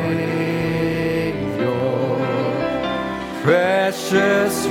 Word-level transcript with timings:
precious 3.42 4.66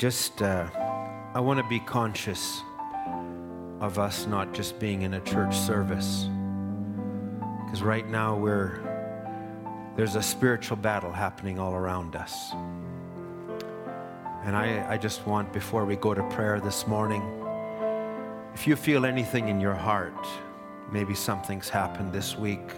just, 0.00 0.40
uh, 0.40 0.66
I 1.34 1.40
want 1.40 1.60
to 1.60 1.68
be 1.68 1.78
conscious 1.78 2.62
of 3.80 3.98
us 3.98 4.26
not 4.26 4.54
just 4.54 4.78
being 4.78 5.02
in 5.02 5.12
a 5.12 5.20
church 5.20 5.54
service. 5.54 6.26
Because 7.66 7.82
right 7.82 8.08
now 8.08 8.34
we're, 8.34 8.80
there's 9.96 10.14
a 10.14 10.22
spiritual 10.22 10.78
battle 10.78 11.12
happening 11.12 11.58
all 11.58 11.74
around 11.74 12.16
us. 12.16 12.52
And 14.42 14.56
I, 14.56 14.86
I 14.88 14.96
just 14.96 15.26
want, 15.26 15.52
before 15.52 15.84
we 15.84 15.96
go 15.96 16.14
to 16.14 16.22
prayer 16.30 16.60
this 16.60 16.86
morning, 16.86 17.22
if 18.54 18.66
you 18.66 18.76
feel 18.76 19.04
anything 19.04 19.48
in 19.48 19.60
your 19.60 19.74
heart, 19.74 20.26
maybe 20.90 21.14
something's 21.14 21.68
happened 21.68 22.10
this 22.10 22.38
week, 22.38 22.70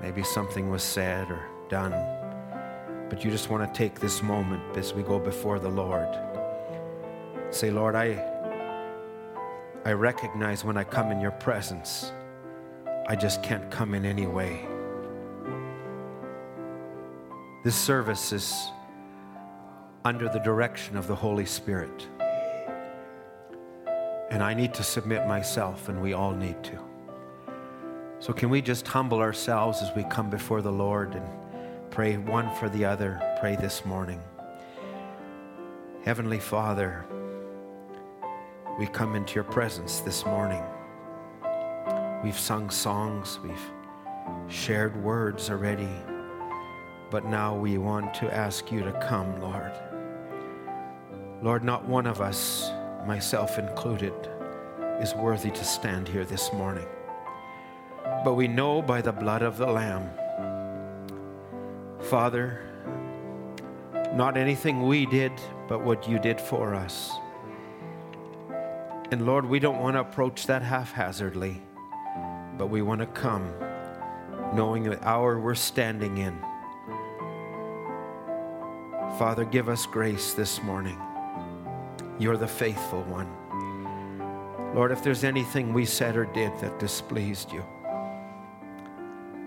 maybe 0.00 0.22
something 0.22 0.70
was 0.70 0.82
said 0.82 1.30
or 1.30 1.44
done, 1.68 1.92
but 3.10 3.24
you 3.24 3.30
just 3.30 3.50
want 3.50 3.62
to 3.66 3.76
take 3.76 3.98
this 3.98 4.22
moment 4.22 4.76
as 4.76 4.94
we 4.94 5.02
go 5.02 5.18
before 5.18 5.58
the 5.58 5.68
Lord. 5.68 6.08
Say, 7.50 7.72
Lord, 7.72 7.96
I, 7.96 8.24
I 9.84 9.92
recognize 9.92 10.64
when 10.64 10.76
I 10.76 10.84
come 10.84 11.10
in 11.10 11.20
your 11.20 11.32
presence, 11.32 12.12
I 13.08 13.16
just 13.16 13.42
can't 13.42 13.68
come 13.68 13.94
in 13.94 14.04
any 14.04 14.28
way. 14.28 14.64
This 17.64 17.74
service 17.74 18.32
is 18.32 18.54
under 20.04 20.28
the 20.28 20.38
direction 20.38 20.96
of 20.96 21.08
the 21.08 21.16
Holy 21.16 21.44
Spirit. 21.44 22.06
And 24.30 24.40
I 24.40 24.54
need 24.54 24.72
to 24.74 24.84
submit 24.84 25.26
myself, 25.26 25.88
and 25.88 26.00
we 26.00 26.12
all 26.12 26.30
need 26.30 26.62
to. 26.62 26.78
So, 28.20 28.32
can 28.32 28.48
we 28.48 28.62
just 28.62 28.86
humble 28.86 29.18
ourselves 29.18 29.82
as 29.82 29.90
we 29.96 30.04
come 30.04 30.30
before 30.30 30.62
the 30.62 30.70
Lord 30.70 31.14
and 31.14 31.39
pray 32.00 32.16
one 32.16 32.50
for 32.54 32.70
the 32.70 32.82
other, 32.82 33.20
pray 33.40 33.56
this 33.56 33.84
morning. 33.84 34.18
Heavenly 36.02 36.38
Father, 36.38 37.04
we 38.78 38.86
come 38.86 39.14
into 39.14 39.34
your 39.34 39.44
presence 39.44 40.00
this 40.00 40.24
morning. 40.24 40.62
We've 42.24 42.38
sung 42.38 42.70
songs, 42.70 43.38
we've 43.40 43.70
shared 44.48 44.96
words 45.04 45.50
already, 45.50 45.90
but 47.10 47.26
now 47.26 47.54
we 47.54 47.76
want 47.76 48.14
to 48.14 48.34
ask 48.34 48.72
you 48.72 48.82
to 48.82 48.92
come, 49.06 49.38
Lord. 49.38 49.72
Lord, 51.42 51.62
not 51.62 51.84
one 51.84 52.06
of 52.06 52.22
us, 52.22 52.70
myself 53.06 53.58
included, 53.58 54.14
is 55.02 55.14
worthy 55.14 55.50
to 55.50 55.64
stand 55.66 56.08
here 56.08 56.24
this 56.24 56.50
morning. 56.54 56.88
But 58.24 58.36
we 58.36 58.48
know 58.48 58.80
by 58.80 59.02
the 59.02 59.12
blood 59.12 59.42
of 59.42 59.58
the 59.58 59.66
Lamb, 59.66 60.08
Father, 62.02 62.60
not 64.14 64.36
anything 64.36 64.82
we 64.86 65.06
did, 65.06 65.32
but 65.68 65.84
what 65.84 66.08
you 66.08 66.18
did 66.18 66.40
for 66.40 66.74
us. 66.74 67.12
And 69.12 69.26
Lord, 69.26 69.44
we 69.44 69.58
don't 69.58 69.80
want 69.80 69.96
to 69.96 70.00
approach 70.00 70.46
that 70.46 70.62
haphazardly, 70.62 71.62
but 72.56 72.68
we 72.68 72.82
want 72.82 73.00
to 73.00 73.06
come 73.06 73.52
knowing 74.54 74.84
the 74.84 75.02
hour 75.06 75.38
we're 75.38 75.54
standing 75.54 76.18
in. 76.18 76.36
Father, 79.18 79.44
give 79.44 79.68
us 79.68 79.86
grace 79.86 80.32
this 80.34 80.62
morning. 80.62 80.98
You're 82.18 82.36
the 82.36 82.48
faithful 82.48 83.02
one. 83.04 83.28
Lord, 84.74 84.92
if 84.92 85.02
there's 85.02 85.24
anything 85.24 85.72
we 85.72 85.84
said 85.84 86.16
or 86.16 86.24
did 86.26 86.56
that 86.60 86.78
displeased 86.78 87.52
you, 87.52 87.64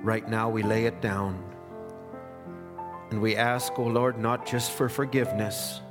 right 0.01 0.27
now 0.29 0.49
we 0.49 0.63
lay 0.63 0.85
it 0.85 1.01
down. 1.01 1.52
And 3.13 3.21
we 3.21 3.35
ask, 3.35 3.73
oh 3.77 3.83
Lord, 3.83 4.17
not 4.17 4.43
just 4.43 4.71
for 4.71 4.89
forgiveness, 4.89 5.81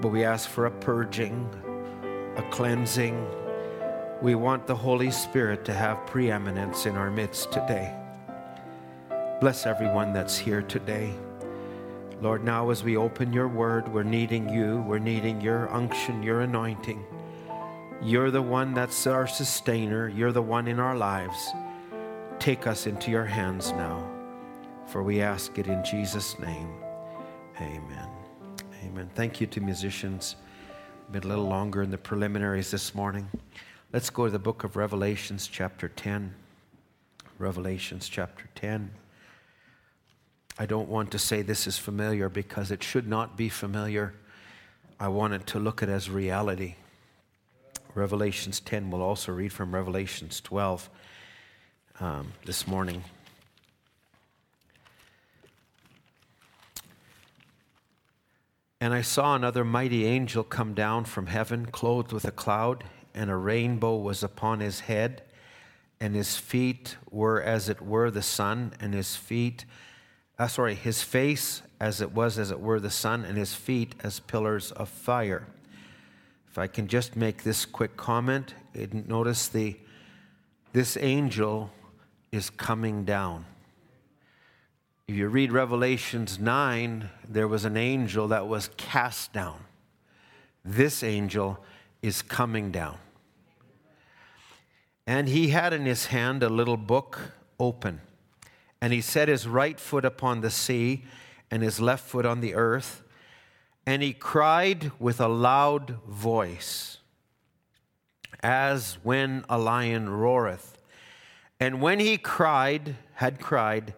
but 0.00 0.10
we 0.10 0.22
ask 0.22 0.48
for 0.48 0.66
a 0.66 0.70
purging, 0.70 1.50
a 2.36 2.42
cleansing. 2.48 3.26
We 4.20 4.36
want 4.36 4.68
the 4.68 4.76
Holy 4.76 5.10
Spirit 5.10 5.64
to 5.64 5.72
have 5.72 6.06
preeminence 6.06 6.86
in 6.86 6.94
our 6.94 7.10
midst 7.10 7.50
today. 7.50 7.92
Bless 9.40 9.66
everyone 9.66 10.12
that's 10.12 10.38
here 10.38 10.62
today. 10.62 11.12
Lord, 12.20 12.44
now 12.44 12.70
as 12.70 12.84
we 12.84 12.96
open 12.96 13.32
your 13.32 13.48
word, 13.48 13.92
we're 13.92 14.04
needing 14.04 14.48
you. 14.48 14.84
We're 14.86 15.00
needing 15.00 15.40
your 15.40 15.68
unction, 15.74 16.22
your 16.22 16.42
anointing. 16.42 17.04
You're 18.00 18.30
the 18.30 18.42
one 18.42 18.74
that's 18.74 19.08
our 19.08 19.26
sustainer. 19.26 20.06
You're 20.06 20.30
the 20.30 20.40
one 20.40 20.68
in 20.68 20.78
our 20.78 20.94
lives. 20.94 21.50
Take 22.38 22.68
us 22.68 22.86
into 22.86 23.10
your 23.10 23.24
hands 23.24 23.72
now, 23.72 24.08
for 24.92 25.02
we 25.02 25.22
ask 25.22 25.58
it 25.58 25.68
in 25.68 25.82
Jesus' 25.82 26.38
name. 26.38 26.68
Amen. 27.56 28.08
Amen. 28.84 29.10
Thank 29.14 29.40
you 29.40 29.46
to 29.46 29.60
musicians. 29.62 30.36
Been 31.10 31.24
a 31.24 31.28
little 31.28 31.48
longer 31.48 31.82
in 31.82 31.90
the 31.90 31.96
preliminaries 31.96 32.70
this 32.70 32.94
morning. 32.94 33.26
Let's 33.94 34.10
go 34.10 34.26
to 34.26 34.30
the 34.30 34.38
book 34.38 34.64
of 34.64 34.76
Revelations, 34.76 35.46
chapter 35.46 35.88
10. 35.88 36.34
Revelations, 37.38 38.06
chapter 38.06 38.44
10. 38.54 38.90
I 40.58 40.66
don't 40.66 40.90
want 40.90 41.10
to 41.12 41.18
say 41.18 41.40
this 41.40 41.66
is 41.66 41.78
familiar 41.78 42.28
because 42.28 42.70
it 42.70 42.82
should 42.82 43.08
not 43.08 43.34
be 43.34 43.48
familiar. 43.48 44.12
I 45.00 45.08
wanted 45.08 45.46
to 45.48 45.58
look 45.58 45.82
at 45.82 45.88
it 45.88 45.92
as 45.92 46.10
reality. 46.10 46.74
Revelations 47.94 48.60
10, 48.60 48.90
we'll 48.90 49.00
also 49.00 49.32
read 49.32 49.54
from 49.54 49.74
Revelations 49.74 50.42
12 50.42 50.90
um, 52.00 52.34
this 52.44 52.68
morning. 52.68 53.02
And 58.82 58.92
I 58.92 59.02
saw 59.02 59.36
another 59.36 59.64
mighty 59.64 60.06
angel 60.06 60.42
come 60.42 60.74
down 60.74 61.04
from 61.04 61.28
heaven, 61.28 61.66
clothed 61.66 62.10
with 62.10 62.24
a 62.24 62.32
cloud, 62.32 62.82
and 63.14 63.30
a 63.30 63.36
rainbow 63.36 63.96
was 63.96 64.24
upon 64.24 64.58
his 64.58 64.80
head, 64.80 65.22
and 66.00 66.16
his 66.16 66.36
feet 66.36 66.96
were 67.08 67.40
as 67.40 67.68
it 67.68 67.80
were 67.80 68.10
the 68.10 68.22
sun, 68.22 68.72
and 68.80 68.92
his 68.92 69.14
feet, 69.14 69.64
uh, 70.36 70.48
sorry, 70.48 70.74
his 70.74 71.00
face 71.00 71.62
as 71.78 72.00
it 72.00 72.10
was 72.10 72.40
as 72.40 72.50
it 72.50 72.58
were 72.58 72.80
the 72.80 72.90
sun, 72.90 73.24
and 73.24 73.38
his 73.38 73.54
feet 73.54 73.94
as 74.02 74.18
pillars 74.18 74.72
of 74.72 74.88
fire. 74.88 75.46
If 76.50 76.58
I 76.58 76.66
can 76.66 76.88
just 76.88 77.14
make 77.14 77.44
this 77.44 77.64
quick 77.64 77.96
comment, 77.96 78.52
notice 78.92 79.46
the 79.46 79.76
this 80.72 80.96
angel 80.96 81.70
is 82.32 82.50
coming 82.50 83.04
down. 83.04 83.44
If 85.12 85.18
you 85.18 85.28
read 85.28 85.52
Revelations 85.52 86.38
9, 86.38 87.10
there 87.28 87.46
was 87.46 87.66
an 87.66 87.76
angel 87.76 88.28
that 88.28 88.48
was 88.48 88.70
cast 88.78 89.34
down. 89.34 89.64
This 90.64 91.02
angel 91.02 91.62
is 92.00 92.22
coming 92.22 92.70
down. 92.70 92.96
And 95.06 95.28
he 95.28 95.48
had 95.48 95.74
in 95.74 95.84
his 95.84 96.06
hand 96.06 96.42
a 96.42 96.48
little 96.48 96.78
book 96.78 97.32
open. 97.60 98.00
And 98.80 98.94
he 98.94 99.02
set 99.02 99.28
his 99.28 99.46
right 99.46 99.78
foot 99.78 100.06
upon 100.06 100.40
the 100.40 100.48
sea 100.48 101.04
and 101.50 101.62
his 101.62 101.78
left 101.78 102.08
foot 102.08 102.24
on 102.24 102.40
the 102.40 102.54
earth. 102.54 103.02
And 103.84 104.02
he 104.02 104.14
cried 104.14 104.92
with 104.98 105.20
a 105.20 105.28
loud 105.28 105.98
voice, 106.08 106.96
as 108.42 108.96
when 109.02 109.44
a 109.50 109.58
lion 109.58 110.08
roareth. 110.08 110.78
And 111.60 111.82
when 111.82 112.00
he 112.00 112.16
cried, 112.16 112.96
had 113.16 113.40
cried, 113.40 113.92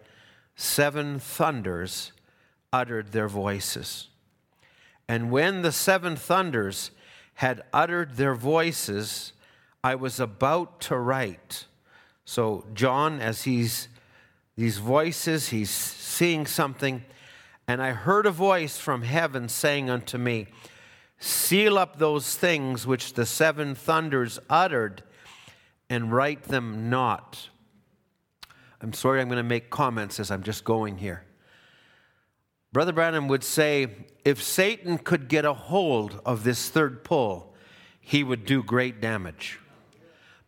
seven 0.55 1.19
thunders 1.19 2.11
uttered 2.71 3.11
their 3.11 3.27
voices. 3.27 4.07
And 5.07 5.29
when 5.31 5.61
the 5.61 5.71
seven 5.71 6.15
thunders 6.15 6.91
had 7.35 7.63
uttered 7.73 8.15
their 8.15 8.33
voices, 8.33 9.33
I 9.83 9.95
was 9.95 10.19
about 10.19 10.79
to 10.81 10.97
write. 10.97 11.65
So, 12.23 12.65
John, 12.73 13.19
as 13.19 13.43
he's 13.43 13.87
these 14.55 14.77
voices, 14.77 15.49
he's 15.49 15.69
seeing 15.69 16.45
something, 16.47 17.03
and 17.67 17.81
I 17.81 17.91
heard 17.91 18.25
a 18.25 18.31
voice 18.31 18.77
from 18.77 19.01
heaven 19.01 19.49
saying 19.49 19.89
unto 19.89 20.17
me, 20.17 20.47
Seal 21.19 21.77
up 21.77 21.97
those 21.97 22.35
things 22.35 22.87
which 22.87 23.13
the 23.13 23.25
seven 23.25 23.75
thunders 23.75 24.39
uttered, 24.49 25.03
and 25.89 26.11
write 26.11 26.43
them 26.43 26.89
not. 26.89 27.49
I'm 28.85 28.93
sorry, 28.93 29.19
I'm 29.19 29.29
going 29.29 29.37
to 29.37 29.43
make 29.43 29.71
comments 29.71 30.19
as 30.19 30.29
I'm 30.29 30.43
just 30.43 30.63
going 30.63 30.99
here. 30.99 31.23
Brother 32.71 32.93
Branham 32.93 33.27
would 33.29 33.43
say 33.43 33.87
if 34.23 34.43
Satan 34.43 34.99
could 34.99 35.27
get 35.27 35.43
a 35.43 35.53
hold 35.53 36.21
of 36.23 36.43
this 36.43 36.69
third 36.69 37.03
pull, 37.03 37.55
he 37.99 38.23
would 38.23 38.45
do 38.45 38.61
great 38.61 39.01
damage. 39.01 39.59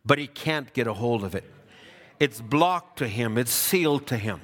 But 0.06 0.18
he 0.20 0.28
can't 0.28 0.72
get 0.72 0.86
a 0.86 0.92
hold 0.92 1.24
of 1.24 1.34
it. 1.34 1.50
It's 2.20 2.40
blocked 2.40 3.00
to 3.00 3.08
him, 3.08 3.38
it's 3.38 3.50
sealed 3.50 4.06
to 4.06 4.16
him. 4.16 4.40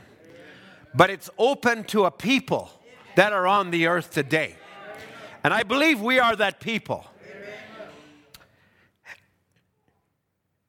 But 0.92 1.10
it's 1.10 1.30
open 1.38 1.84
to 1.84 2.04
a 2.04 2.10
people 2.10 2.72
that 3.14 3.32
are 3.32 3.46
on 3.46 3.70
the 3.70 3.86
earth 3.86 4.10
today. 4.10 4.56
And 5.44 5.54
I 5.54 5.62
believe 5.62 6.00
we 6.00 6.18
are 6.18 6.34
that 6.34 6.58
people. 6.58 7.06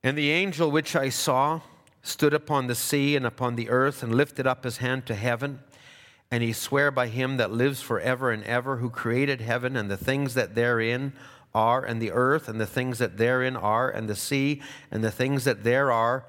And 0.04 0.16
the 0.16 0.30
angel 0.30 0.70
which 0.70 0.96
I 0.96 1.10
saw, 1.10 1.62
stood 2.06 2.36
upon 2.36 2.68
the 2.68 2.76
sea 2.76 3.16
and 3.16 3.26
upon 3.26 3.56
the 3.56 3.70
earth 3.70 4.04
and 4.04 4.14
lifted 4.14 4.46
up 4.46 4.64
his 4.64 4.78
hand 4.78 5.08
to 5.08 5.16
heaven. 5.16 5.60
And 6.30 6.44
he 6.44 6.54
sware 6.54 6.92
by 6.92 7.08
him 7.08 7.38
that 7.38 7.52
lives 7.52 7.82
forever 7.82 8.32
and 8.32 8.44
ever, 8.44 8.78
who 8.78 8.92
created 8.92 9.42
heaven 9.42 9.76
and 9.76 9.90
the 9.90 9.98
things 9.98 10.36
that 10.36 10.54
therein 10.54 11.14
are, 11.54 11.84
and 11.84 12.00
the 12.00 12.12
earth 12.12 12.48
and 12.48 12.62
the 12.62 12.68
things 12.68 13.00
that 13.00 13.18
therein 13.18 13.56
are, 13.56 13.90
and 13.90 14.08
the 14.08 14.16
sea 14.16 14.62
and 14.92 15.04
the 15.04 15.12
things 15.12 15.46
that 15.46 15.64
there 15.64 15.92
are, 15.92 16.26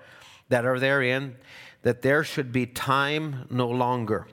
that 0.49 0.65
are 0.65 0.79
therein, 0.79 1.37
that 1.83 2.01
there 2.01 2.25
should 2.25 2.53
be 2.53 2.65
time 2.65 3.47
no 3.51 3.69
longer. 3.69 4.27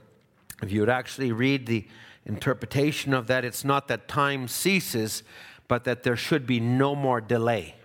If 0.61 0.71
you 0.71 0.79
would 0.79 0.89
actually 0.89 1.33
read 1.33 1.65
the 1.65 1.85
interpretation 2.25 3.13
of 3.13 3.27
that, 3.27 3.43
it's 3.43 3.65
not 3.65 3.89
that 3.89 4.07
time 4.07 4.47
ceases, 4.47 5.23
but 5.67 5.83
that 5.83 6.03
there 6.03 6.15
should 6.15 6.47
be 6.47 6.61
no 6.61 6.95
more 6.95 7.19
delay. 7.19 7.75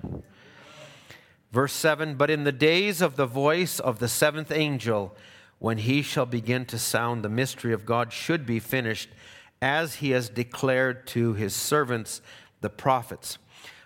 Verse 1.58 1.72
7 1.72 2.14
But 2.14 2.30
in 2.30 2.44
the 2.44 2.52
days 2.52 3.00
of 3.00 3.16
the 3.16 3.26
voice 3.26 3.80
of 3.80 3.98
the 3.98 4.06
seventh 4.06 4.52
angel, 4.52 5.16
when 5.58 5.78
he 5.78 6.02
shall 6.02 6.24
begin 6.24 6.64
to 6.66 6.78
sound, 6.78 7.24
the 7.24 7.28
mystery 7.28 7.72
of 7.72 7.84
God 7.84 8.12
should 8.12 8.46
be 8.46 8.60
finished, 8.60 9.08
as 9.60 9.96
he 9.96 10.10
has 10.10 10.28
declared 10.28 11.04
to 11.08 11.34
his 11.34 11.56
servants, 11.56 12.22
the 12.60 12.70
prophets. 12.70 13.38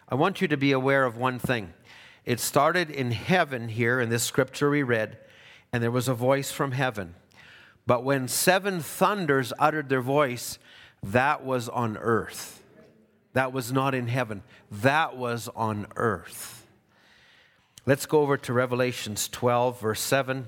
I 0.07 0.17
want 0.17 0.43
you 0.43 0.49
to 0.49 0.57
be 0.59 0.73
aware 0.73 1.07
of 1.07 1.17
one 1.17 1.39
thing. 1.39 1.73
It 2.27 2.41
started 2.41 2.91
in 2.91 3.11
heaven 3.11 3.71
here 3.71 4.03
in 4.03 4.11
this 4.11 4.23
scripture 4.23 4.69
we 4.69 4.83
read, 4.83 5.17
and 5.73 5.83
there 5.83 5.91
was 5.91 6.09
a 6.09 6.15
voice 6.15 6.53
from 6.53 6.73
heaven. 6.73 7.15
But 7.87 8.05
when 8.05 8.29
seven 8.29 8.81
thunders 8.81 9.51
uttered 9.59 9.89
their 9.89 10.03
voice, 10.03 10.59
that 11.03 11.43
was 11.43 11.71
on 11.71 11.97
earth. 11.97 12.63
That 13.33 13.55
was 13.55 13.73
not 13.73 13.95
in 13.95 14.09
heaven, 14.09 14.43
that 14.71 15.17
was 15.17 15.49
on 15.57 15.87
earth. 15.97 16.62
Let's 17.85 18.07
go 18.07 18.21
over 18.21 18.37
to 18.37 18.53
Revelations 18.53 19.29
12, 19.29 19.81
verse 19.81 20.01
7. 20.01 20.47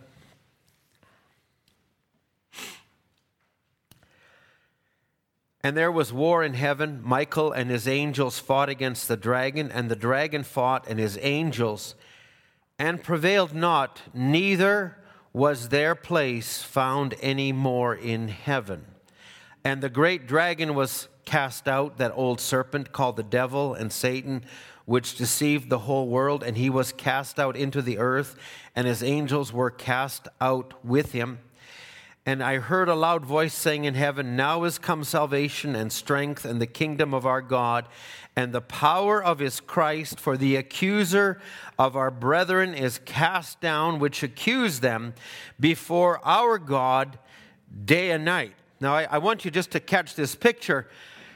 And 5.61 5.77
there 5.77 5.91
was 5.91 6.13
war 6.13 6.45
in 6.45 6.55
heaven. 6.55 7.01
Michael 7.03 7.51
and 7.51 7.71
his 7.71 7.89
angels 7.89 8.39
fought 8.39 8.69
against 8.69 9.09
the 9.09 9.17
dragon, 9.17 9.73
and 9.73 9.91
the 9.91 9.97
dragon 9.97 10.45
fought 10.45 10.87
and 10.89 11.01
his 11.01 11.19
angels, 11.23 11.97
and 12.79 13.03
prevailed 13.03 13.53
not, 13.53 14.03
neither 14.13 14.97
was 15.33 15.71
their 15.71 15.97
place 15.97 16.63
found 16.63 17.17
any 17.21 17.51
more 17.51 17.97
in 17.97 18.29
heaven. 18.29 18.85
And 19.65 19.83
the 19.83 19.89
great 19.89 20.29
dragon 20.29 20.77
was 20.77 21.09
cast 21.25 21.67
out, 21.67 21.99
that 21.99 22.13
old 22.15 22.41
serpent 22.41 22.93
called 22.93 23.17
the 23.17 23.25
devil 23.25 23.75
and 23.75 23.93
Satan, 23.93 24.45
which 24.85 25.17
deceived 25.17 25.71
the 25.71 25.81
whole 25.81 26.09
world, 26.09 26.43
and 26.43 26.57
he 26.57 26.71
was 26.71 26.93
cast 26.93 27.39
out 27.39 27.57
into 27.57 27.81
the 27.81 27.99
earth, 27.99 28.37
and 28.77 28.87
his 28.87 29.03
angels 29.03 29.53
were 29.53 29.71
cast 29.71 30.29
out 30.41 30.75
with 30.85 31.13
him. 31.13 31.39
And 32.27 32.43
I 32.43 32.57
heard 32.57 32.89
a 32.89 32.95
loud 32.95 33.27
voice 33.27 33.53
saying 33.53 33.85
in 33.85 33.95
heaven, 33.95 34.35
Now 34.35 34.65
is 34.65 34.79
come 34.79 35.05
salvation 35.05 35.77
and 35.77 35.93
strength 35.93 36.47
and 36.47 36.61
the 36.61 36.67
kingdom 36.67 37.13
of 37.13 37.27
our 37.27 37.43
God 37.43 37.87
and 38.35 38.53
the 38.53 38.63
power 38.63 39.23
of 39.23 39.39
his 39.39 39.61
Christ, 39.61 40.19
for 40.19 40.37
the 40.37 40.57
accuser 40.57 41.41
of 41.79 41.97
our 41.97 42.11
brethren 42.11 42.75
is 42.75 42.99
cast 43.05 43.61
down, 43.61 43.99
which 43.99 44.23
accused 44.23 44.81
them 44.83 45.15
before 45.61 46.19
our 46.25 46.59
God 46.59 47.19
day 47.85 48.11
and 48.11 48.25
night. 48.25 48.55
Now, 48.81 48.95
I, 48.95 49.07
I 49.11 49.19
want 49.19 49.45
you 49.45 49.51
just 49.51 49.71
to 49.73 49.81
catch 49.81 50.15
this 50.15 50.35
picture. 50.35 50.89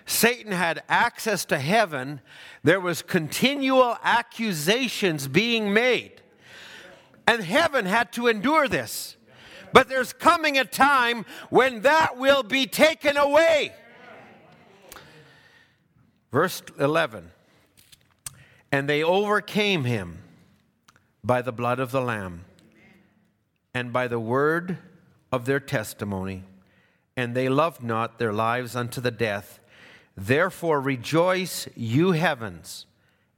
Satan 0.08 0.52
had 0.52 0.82
access 0.88 1.44
to 1.44 1.58
heaven. 1.58 2.22
There 2.64 2.80
was 2.80 3.02
continual 3.02 3.98
accusations 4.02 5.28
being 5.28 5.74
made. 5.74 6.22
And 7.26 7.44
heaven 7.44 7.84
had 7.84 8.10
to 8.14 8.26
endure 8.26 8.68
this. 8.68 9.16
But 9.70 9.90
there's 9.90 10.14
coming 10.14 10.56
a 10.56 10.64
time 10.64 11.26
when 11.50 11.82
that 11.82 12.16
will 12.16 12.42
be 12.42 12.66
taken 12.66 13.18
away. 13.18 13.74
Verse 16.32 16.62
11 16.78 17.30
And 18.72 18.88
they 18.88 19.02
overcame 19.02 19.84
him 19.84 20.22
by 21.22 21.42
the 21.42 21.52
blood 21.52 21.80
of 21.80 21.90
the 21.90 22.00
Lamb 22.00 22.46
and 23.74 23.92
by 23.92 24.08
the 24.08 24.18
word 24.18 24.78
of 25.30 25.44
their 25.44 25.60
testimony, 25.60 26.44
and 27.14 27.34
they 27.34 27.50
loved 27.50 27.82
not 27.82 28.18
their 28.18 28.32
lives 28.32 28.74
unto 28.74 29.02
the 29.02 29.10
death. 29.10 29.57
Therefore 30.20 30.80
rejoice, 30.80 31.68
you 31.76 32.10
heavens, 32.12 32.86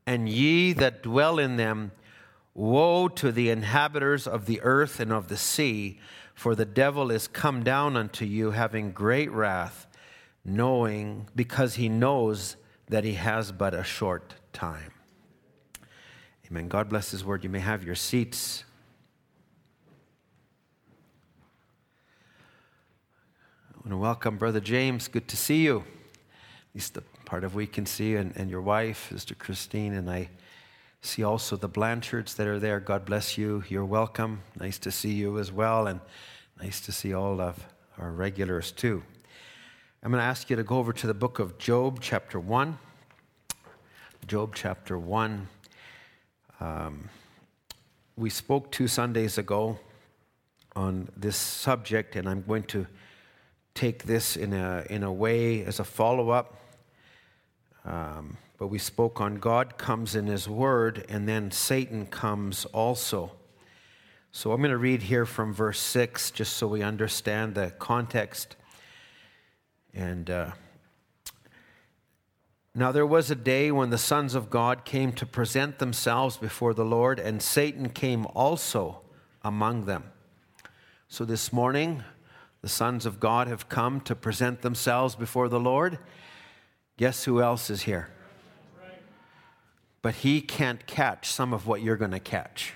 and 0.06 0.28
ye 0.28 0.72
that 0.72 1.02
dwell 1.02 1.38
in 1.38 1.56
them. 1.56 1.92
Woe 2.54 3.08
to 3.08 3.30
the 3.30 3.50
inhabitants 3.50 4.26
of 4.26 4.46
the 4.46 4.60
earth 4.62 4.98
and 4.98 5.12
of 5.12 5.28
the 5.28 5.36
sea 5.36 6.00
for 6.40 6.54
the 6.54 6.64
devil 6.64 7.10
is 7.10 7.28
come 7.28 7.62
down 7.62 7.98
unto 7.98 8.24
you, 8.24 8.52
having 8.52 8.92
great 8.92 9.30
wrath, 9.30 9.86
knowing, 10.42 11.28
because 11.36 11.74
he 11.74 11.90
knows 11.90 12.56
that 12.88 13.04
he 13.04 13.12
has 13.12 13.52
but 13.52 13.74
a 13.74 13.84
short 13.84 14.36
time. 14.54 14.92
Amen. 16.50 16.68
God 16.68 16.88
bless 16.88 17.10
his 17.10 17.22
word. 17.22 17.44
You 17.44 17.50
may 17.50 17.58
have 17.58 17.84
your 17.84 17.94
seats. 17.94 18.64
I 23.74 23.76
want 23.76 23.90
to 23.90 23.98
welcome 23.98 24.38
Brother 24.38 24.60
James. 24.60 25.08
Good 25.08 25.28
to 25.28 25.36
see 25.36 25.62
you. 25.62 25.84
Least 26.74 26.94
the 26.94 27.02
part 27.24 27.44
of 27.44 27.54
we 27.54 27.66
can 27.66 27.86
see, 27.86 28.16
and, 28.16 28.32
and 28.36 28.50
your 28.50 28.62
wife, 28.62 29.08
Sister 29.10 29.34
Christine, 29.34 29.94
and 29.94 30.08
I 30.08 30.28
see 31.02 31.24
also 31.24 31.56
the 31.56 31.68
Blanchards 31.68 32.34
that 32.34 32.46
are 32.46 32.58
there. 32.58 32.78
God 32.80 33.04
bless 33.04 33.36
you. 33.36 33.64
You're 33.68 33.84
welcome. 33.84 34.42
Nice 34.58 34.78
to 34.80 34.90
see 34.90 35.12
you 35.12 35.38
as 35.38 35.50
well. 35.50 35.86
And 35.86 36.00
Nice 36.62 36.80
to 36.82 36.92
see 36.92 37.14
all 37.14 37.40
of 37.40 37.66
our 37.96 38.10
regulars 38.10 38.70
too. 38.70 39.02
I'm 40.02 40.10
going 40.10 40.20
to 40.20 40.26
ask 40.26 40.50
you 40.50 40.56
to 40.56 40.62
go 40.62 40.76
over 40.76 40.92
to 40.92 41.06
the 41.06 41.14
book 41.14 41.38
of 41.38 41.56
Job, 41.56 42.00
chapter 42.02 42.38
1. 42.38 42.76
Job, 44.26 44.54
chapter 44.54 44.98
1. 44.98 45.48
Um, 46.60 47.08
we 48.14 48.28
spoke 48.28 48.70
two 48.70 48.88
Sundays 48.88 49.38
ago 49.38 49.78
on 50.76 51.08
this 51.16 51.36
subject, 51.36 52.14
and 52.14 52.28
I'm 52.28 52.44
going 52.46 52.64
to 52.64 52.86
take 53.74 54.02
this 54.02 54.36
in 54.36 54.52
a, 54.52 54.84
in 54.90 55.02
a 55.02 55.10
way 55.12 55.64
as 55.64 55.80
a 55.80 55.84
follow 55.84 56.28
up. 56.28 56.59
Um, 57.84 58.36
but 58.58 58.68
we 58.68 58.78
spoke 58.78 59.20
on 59.20 59.36
God 59.36 59.78
comes 59.78 60.14
in 60.14 60.26
His 60.26 60.48
Word, 60.48 61.06
and 61.08 61.28
then 61.28 61.50
Satan 61.50 62.06
comes 62.06 62.66
also. 62.66 63.32
So 64.32 64.52
I'm 64.52 64.60
going 64.60 64.70
to 64.70 64.78
read 64.78 65.02
here 65.02 65.26
from 65.26 65.52
verse 65.52 65.80
6 65.80 66.30
just 66.30 66.56
so 66.56 66.68
we 66.68 66.82
understand 66.82 67.54
the 67.54 67.70
context. 67.78 68.54
And 69.92 70.30
uh, 70.30 70.52
now 72.74 72.92
there 72.92 73.06
was 73.06 73.30
a 73.30 73.34
day 73.34 73.72
when 73.72 73.90
the 73.90 73.98
sons 73.98 74.34
of 74.36 74.50
God 74.50 74.84
came 74.84 75.12
to 75.14 75.26
present 75.26 75.78
themselves 75.78 76.36
before 76.36 76.74
the 76.74 76.84
Lord, 76.84 77.18
and 77.18 77.42
Satan 77.42 77.88
came 77.88 78.26
also 78.26 79.00
among 79.42 79.86
them. 79.86 80.04
So 81.08 81.24
this 81.24 81.52
morning, 81.52 82.04
the 82.62 82.68
sons 82.68 83.06
of 83.06 83.18
God 83.18 83.48
have 83.48 83.68
come 83.68 84.00
to 84.02 84.14
present 84.14 84.62
themselves 84.62 85.16
before 85.16 85.48
the 85.48 85.58
Lord. 85.58 85.98
Guess 87.00 87.24
who 87.24 87.40
else 87.40 87.70
is 87.70 87.84
here? 87.84 88.10
But 90.02 90.16
he 90.16 90.42
can't 90.42 90.86
catch 90.86 91.30
some 91.30 91.54
of 91.54 91.66
what 91.66 91.80
you're 91.80 91.96
going 91.96 92.10
to 92.10 92.20
catch. 92.20 92.74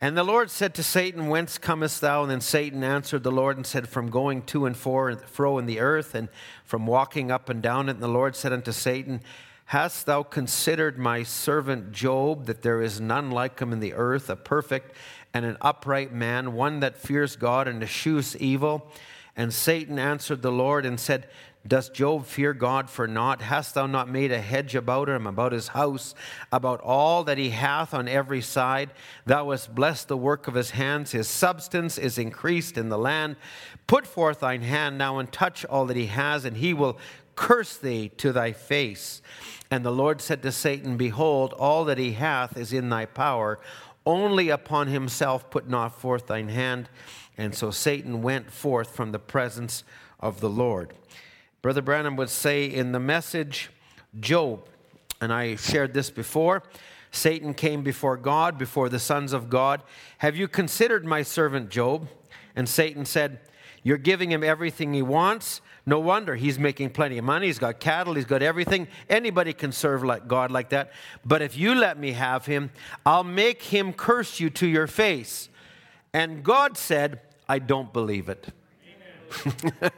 And 0.00 0.16
the 0.16 0.22
Lord 0.22 0.52
said 0.52 0.72
to 0.76 0.84
Satan, 0.84 1.26
Whence 1.26 1.58
comest 1.58 2.00
thou? 2.00 2.22
And 2.22 2.30
then 2.30 2.40
Satan 2.40 2.84
answered 2.84 3.24
the 3.24 3.32
Lord 3.32 3.56
and 3.56 3.66
said, 3.66 3.88
From 3.88 4.08
going 4.08 4.42
to 4.42 4.66
and 4.66 4.76
fro 4.76 5.58
in 5.58 5.66
the 5.66 5.80
earth, 5.80 6.14
and 6.14 6.28
from 6.64 6.86
walking 6.86 7.32
up 7.32 7.48
and 7.48 7.60
down 7.60 7.88
it. 7.88 7.94
And 7.94 8.02
the 8.02 8.06
Lord 8.06 8.36
said 8.36 8.52
unto 8.52 8.70
Satan, 8.70 9.20
Hast 9.64 10.06
thou 10.06 10.22
considered 10.22 10.96
my 10.96 11.24
servant 11.24 11.90
Job, 11.90 12.46
that 12.46 12.62
there 12.62 12.80
is 12.80 13.00
none 13.00 13.32
like 13.32 13.58
him 13.58 13.72
in 13.72 13.80
the 13.80 13.94
earth, 13.94 14.30
a 14.30 14.36
perfect 14.36 14.94
and 15.34 15.44
an 15.44 15.56
upright 15.60 16.12
man, 16.12 16.52
one 16.52 16.78
that 16.78 16.96
fears 16.96 17.34
God 17.34 17.66
and 17.66 17.82
eschews 17.82 18.36
evil? 18.36 18.88
And 19.34 19.52
Satan 19.52 19.98
answered 19.98 20.40
the 20.40 20.52
Lord 20.52 20.86
and 20.86 21.00
said, 21.00 21.26
Does 21.66 21.88
Job 21.88 22.26
fear 22.26 22.52
God 22.52 22.88
for 22.88 23.06
naught? 23.06 23.40
Hast 23.40 23.74
thou 23.74 23.86
not 23.86 24.08
made 24.08 24.30
a 24.30 24.40
hedge 24.40 24.74
about 24.74 25.08
him, 25.08 25.26
about 25.26 25.52
his 25.52 25.68
house, 25.68 26.14
about 26.52 26.80
all 26.80 27.24
that 27.24 27.38
he 27.38 27.50
hath 27.50 27.92
on 27.92 28.08
every 28.08 28.42
side? 28.42 28.90
Thou 29.24 29.50
hast 29.50 29.74
blessed 29.74 30.08
the 30.08 30.16
work 30.16 30.46
of 30.46 30.54
his 30.54 30.70
hands. 30.70 31.12
His 31.12 31.28
substance 31.28 31.98
is 31.98 32.18
increased 32.18 32.76
in 32.78 32.88
the 32.88 32.98
land. 32.98 33.36
Put 33.86 34.06
forth 34.06 34.40
thine 34.40 34.62
hand 34.62 34.98
now 34.98 35.18
and 35.18 35.30
touch 35.32 35.64
all 35.64 35.86
that 35.86 35.96
he 35.96 36.06
has, 36.06 36.44
and 36.44 36.56
he 36.56 36.72
will 36.74 36.98
curse 37.34 37.76
thee 37.76 38.10
to 38.16 38.32
thy 38.32 38.52
face. 38.52 39.20
And 39.70 39.84
the 39.84 39.92
Lord 39.92 40.20
said 40.20 40.42
to 40.42 40.52
Satan, 40.52 40.96
Behold, 40.96 41.52
all 41.54 41.84
that 41.86 41.98
he 41.98 42.12
hath 42.12 42.56
is 42.56 42.72
in 42.72 42.88
thy 42.88 43.06
power. 43.06 43.58
Only 44.04 44.50
upon 44.50 44.86
himself 44.86 45.50
put 45.50 45.68
not 45.68 46.00
forth 46.00 46.28
thine 46.28 46.48
hand. 46.48 46.88
And 47.36 47.54
so 47.54 47.70
Satan 47.70 48.22
went 48.22 48.52
forth 48.52 48.94
from 48.94 49.10
the 49.10 49.18
presence 49.18 49.82
of 50.20 50.40
the 50.40 50.48
Lord. 50.48 50.94
Brother 51.62 51.82
Branham 51.82 52.16
would 52.16 52.30
say 52.30 52.66
in 52.66 52.92
the 52.92 53.00
message, 53.00 53.70
Job, 54.18 54.68
and 55.20 55.32
I 55.32 55.56
shared 55.56 55.94
this 55.94 56.10
before 56.10 56.62
Satan 57.16 57.54
came 57.54 57.82
before 57.82 58.16
God, 58.16 58.58
before 58.58 58.88
the 58.88 58.98
sons 58.98 59.32
of 59.32 59.48
God. 59.48 59.82
Have 60.18 60.36
you 60.36 60.48
considered 60.48 61.04
my 61.04 61.22
servant 61.22 61.70
Job? 61.70 62.08
And 62.54 62.68
Satan 62.68 63.04
said, 63.04 63.40
You're 63.82 63.96
giving 63.96 64.30
him 64.30 64.44
everything 64.44 64.92
he 64.92 65.02
wants. 65.02 65.60
No 65.88 66.00
wonder 66.00 66.34
he's 66.34 66.58
making 66.58 66.90
plenty 66.90 67.16
of 67.16 67.24
money. 67.24 67.46
He's 67.46 67.58
got 67.58 67.80
cattle, 67.80 68.14
he's 68.14 68.24
got 68.24 68.42
everything. 68.42 68.88
Anybody 69.08 69.52
can 69.52 69.72
serve 69.72 70.02
like 70.02 70.28
God 70.28 70.50
like 70.50 70.70
that. 70.70 70.92
But 71.24 71.42
if 71.42 71.56
you 71.56 71.74
let 71.74 71.98
me 71.98 72.12
have 72.12 72.46
him, 72.46 72.70
I'll 73.04 73.24
make 73.24 73.62
him 73.62 73.92
curse 73.92 74.40
you 74.40 74.50
to 74.50 74.66
your 74.66 74.86
face. 74.86 75.48
And 76.12 76.42
God 76.42 76.76
said, 76.76 77.20
I 77.48 77.60
don't 77.60 77.92
believe 77.92 78.28
it. 78.28 78.48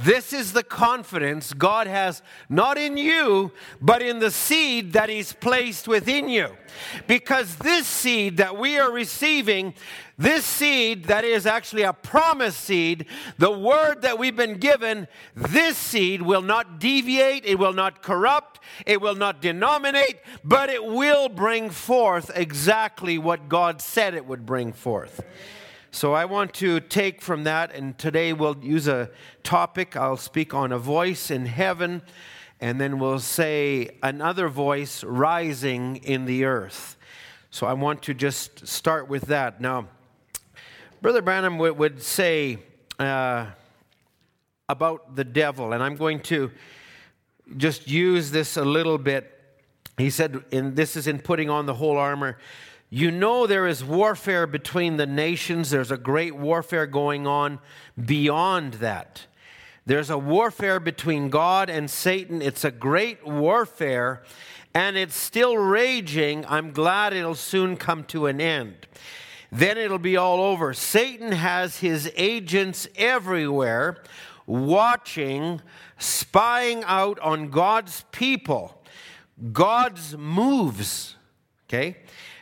This 0.00 0.32
is 0.32 0.52
the 0.52 0.62
confidence 0.62 1.52
God 1.52 1.86
has 1.86 2.22
not 2.48 2.78
in 2.78 2.96
you, 2.96 3.52
but 3.80 4.00
in 4.00 4.20
the 4.20 4.30
seed 4.30 4.92
that 4.92 5.08
He's 5.08 5.32
placed 5.32 5.88
within 5.88 6.28
you. 6.28 6.56
Because 7.06 7.56
this 7.56 7.86
seed 7.86 8.36
that 8.36 8.56
we 8.56 8.78
are 8.78 8.92
receiving, 8.92 9.74
this 10.16 10.44
seed 10.44 11.06
that 11.06 11.24
is 11.24 11.46
actually 11.46 11.82
a 11.82 11.92
promise 11.92 12.56
seed, 12.56 13.06
the 13.38 13.50
word 13.50 14.02
that 14.02 14.18
we've 14.18 14.36
been 14.36 14.58
given, 14.58 15.08
this 15.34 15.76
seed 15.76 16.22
will 16.22 16.42
not 16.42 16.78
deviate, 16.78 17.44
it 17.44 17.58
will 17.58 17.72
not 17.72 18.02
corrupt, 18.02 18.60
it 18.86 19.00
will 19.00 19.16
not 19.16 19.40
denominate, 19.42 20.20
but 20.44 20.68
it 20.68 20.84
will 20.84 21.28
bring 21.28 21.70
forth 21.70 22.30
exactly 22.34 23.18
what 23.18 23.48
God 23.48 23.80
said 23.80 24.14
it 24.14 24.26
would 24.26 24.46
bring 24.46 24.72
forth. 24.72 25.24
So 25.90 26.12
I 26.12 26.26
want 26.26 26.52
to 26.54 26.80
take 26.80 27.22
from 27.22 27.44
that, 27.44 27.74
and 27.74 27.96
today 27.96 28.34
we'll 28.34 28.58
use 28.58 28.86
a 28.86 29.10
topic. 29.42 29.96
I'll 29.96 30.18
speak 30.18 30.52
on 30.52 30.70
a 30.70 30.78
voice 30.78 31.30
in 31.30 31.46
heaven, 31.46 32.02
and 32.60 32.78
then 32.78 32.98
we'll 32.98 33.20
say 33.20 33.96
another 34.02 34.48
voice 34.48 35.02
rising 35.02 35.96
in 35.96 36.26
the 36.26 36.44
earth. 36.44 36.98
So 37.50 37.66
I 37.66 37.72
want 37.72 38.02
to 38.02 38.12
just 38.12 38.68
start 38.68 39.08
with 39.08 39.24
that. 39.28 39.62
Now, 39.62 39.88
Brother 41.00 41.22
Branham 41.22 41.56
would, 41.56 42.02
say, 42.02 42.58
uh, 42.98 43.46
about 44.68 45.16
the 45.16 45.24
devil, 45.24 45.72
and 45.72 45.82
I'm 45.82 45.96
going 45.96 46.20
to 46.24 46.50
just 47.56 47.88
use 47.88 48.30
this 48.30 48.58
a 48.58 48.64
little 48.64 48.98
bit. 48.98 49.34
He 49.96 50.10
said, 50.10 50.44
and 50.52 50.76
this 50.76 50.96
is 50.96 51.06
in 51.06 51.18
putting 51.18 51.48
on 51.48 51.64
the 51.64 51.74
whole 51.74 51.96
armor. 51.96 52.36
You 52.90 53.10
know, 53.10 53.46
there 53.46 53.66
is 53.66 53.84
warfare 53.84 54.46
between 54.46 54.96
the 54.96 55.06
nations. 55.06 55.70
There's 55.70 55.90
a 55.90 55.98
great 55.98 56.34
warfare 56.34 56.86
going 56.86 57.26
on 57.26 57.58
beyond 58.02 58.74
that. 58.74 59.26
There's 59.84 60.10
a 60.10 60.18
warfare 60.18 60.80
between 60.80 61.28
God 61.28 61.68
and 61.68 61.90
Satan. 61.90 62.40
It's 62.40 62.64
a 62.64 62.70
great 62.70 63.26
warfare, 63.26 64.22
and 64.74 64.96
it's 64.96 65.16
still 65.16 65.56
raging. 65.56 66.46
I'm 66.46 66.72
glad 66.72 67.12
it'll 67.12 67.34
soon 67.34 67.76
come 67.76 68.04
to 68.04 68.26
an 68.26 68.40
end. 68.40 68.86
Then 69.50 69.76
it'll 69.78 69.98
be 69.98 70.16
all 70.16 70.40
over. 70.40 70.72
Satan 70.74 71.32
has 71.32 71.78
his 71.78 72.10
agents 72.16 72.88
everywhere 72.96 74.02
watching, 74.46 75.60
spying 75.98 76.82
out 76.84 77.18
on 77.20 77.50
God's 77.50 78.04
people, 78.12 78.82
God's 79.52 80.16
moves. 80.16 81.16
Okay? 81.66 81.98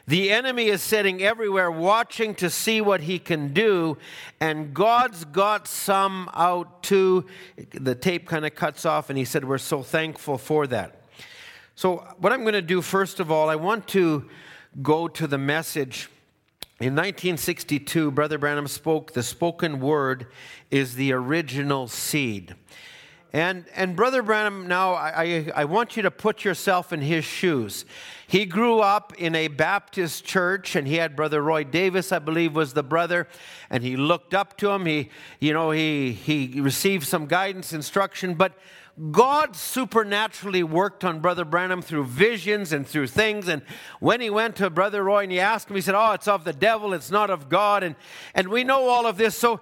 The 0.09 0.31
enemy 0.31 0.67
is 0.67 0.83
sitting 0.83 1.21
everywhere 1.21 1.69
watching 1.69 2.37
to 2.37 2.49
see 2.49 2.81
what 2.81 3.01
he 3.01 3.19
can 3.19 3.53
do, 3.53 3.99
and 4.39 4.73
God's 4.73 5.25
got 5.25 5.67
some 5.67 6.31
out 6.33 6.85
too. 6.85 7.27
The 7.73 7.97
tape 7.97 8.29
kind 8.29 8.47
of 8.47 8.55
cuts 8.55 8.87
off, 8.87 9.11
and 9.11 9.19
he 9.19 9.25
said, 9.25 9.45
We're 9.45 9.59
so 9.59 9.83
thankful 9.83 10.39
for 10.39 10.69
that. 10.69 11.03
So, 11.75 12.07
what 12.19 12.33
I'm 12.33 12.43
going 12.43 12.53
to 12.53 12.63
do, 12.63 12.83
first 12.83 13.19
of 13.19 13.33
all, 13.33 13.51
I 13.51 13.57
want 13.57 13.89
to 13.89 14.29
go 14.81 15.09
to 15.09 15.27
the 15.27 15.39
message. 15.39 16.09
In 16.79 16.95
1962, 16.95 18.11
Brother 18.13 18.39
Branham 18.39 18.69
spoke, 18.69 19.13
the 19.13 19.23
spoken 19.23 19.81
word 19.81 20.27
is 20.71 20.95
the 20.95 21.13
original 21.13 21.89
seed. 21.89 22.55
And, 23.33 23.67
and 23.75 23.97
Brother 23.97 24.23
Branham, 24.23 24.67
now 24.67 24.95
I, 24.95 25.51
I 25.55 25.65
want 25.65 25.97
you 25.97 26.03
to 26.03 26.11
put 26.11 26.45
yourself 26.45 26.93
in 26.93 27.03
his 27.03 27.25
shoes. 27.25 27.85
He 28.27 28.47
grew 28.47 28.81
up 28.81 29.13
in 29.19 29.35
a 29.35 29.49
Baptist 29.49 30.25
church, 30.25 30.75
and 30.75 30.87
he 30.87 30.97
had 30.97 31.15
Brother 31.17 31.43
Roy 31.43 31.65
Davis, 31.65 32.13
I 32.13 32.19
believe, 32.19 32.55
was 32.57 32.73
the 32.73 32.83
brother, 32.83 33.29
and 33.69 33.83
he 33.83 33.97
looked 33.97 34.33
up 34.33 34.57
to 34.59 34.71
him. 34.71 34.87
He, 34.87 35.11
you 35.41 35.53
know, 35.53 35.71
he, 35.71 36.13
he 36.13 36.61
received 36.61 37.07
some 37.07 37.27
guidance, 37.27 37.73
instruction, 37.73 38.35
but 38.35 38.53
God 39.11 39.55
supernaturally 39.55 40.63
worked 40.63 41.05
on 41.05 41.21
Brother 41.21 41.45
Branham 41.45 41.83
through 41.83 42.05
visions 42.05 42.73
and 42.73 42.87
through 42.87 43.09
things. 43.09 43.47
And 43.47 43.61
when 44.01 44.23
he 44.23 44.31
went 44.31 44.57
to 44.57 44.71
Brother 44.71 45.05
Roy 45.05 45.25
and 45.25 45.33
he 45.33 45.39
asked 45.39 45.69
him, 45.69 45.77
he 45.77 45.83
said, 45.83 45.95
Oh, 45.95 46.13
it's 46.13 46.27
of 46.27 46.45
the 46.45 46.55
devil, 46.55 46.95
it's 46.95 47.11
not 47.11 47.29
of 47.29 47.51
God. 47.51 47.83
And, 47.83 47.95
and 48.35 48.49
we 48.49 48.65
know 48.65 48.89
all 48.89 49.05
of 49.05 49.19
this. 49.19 49.37
So 49.37 49.61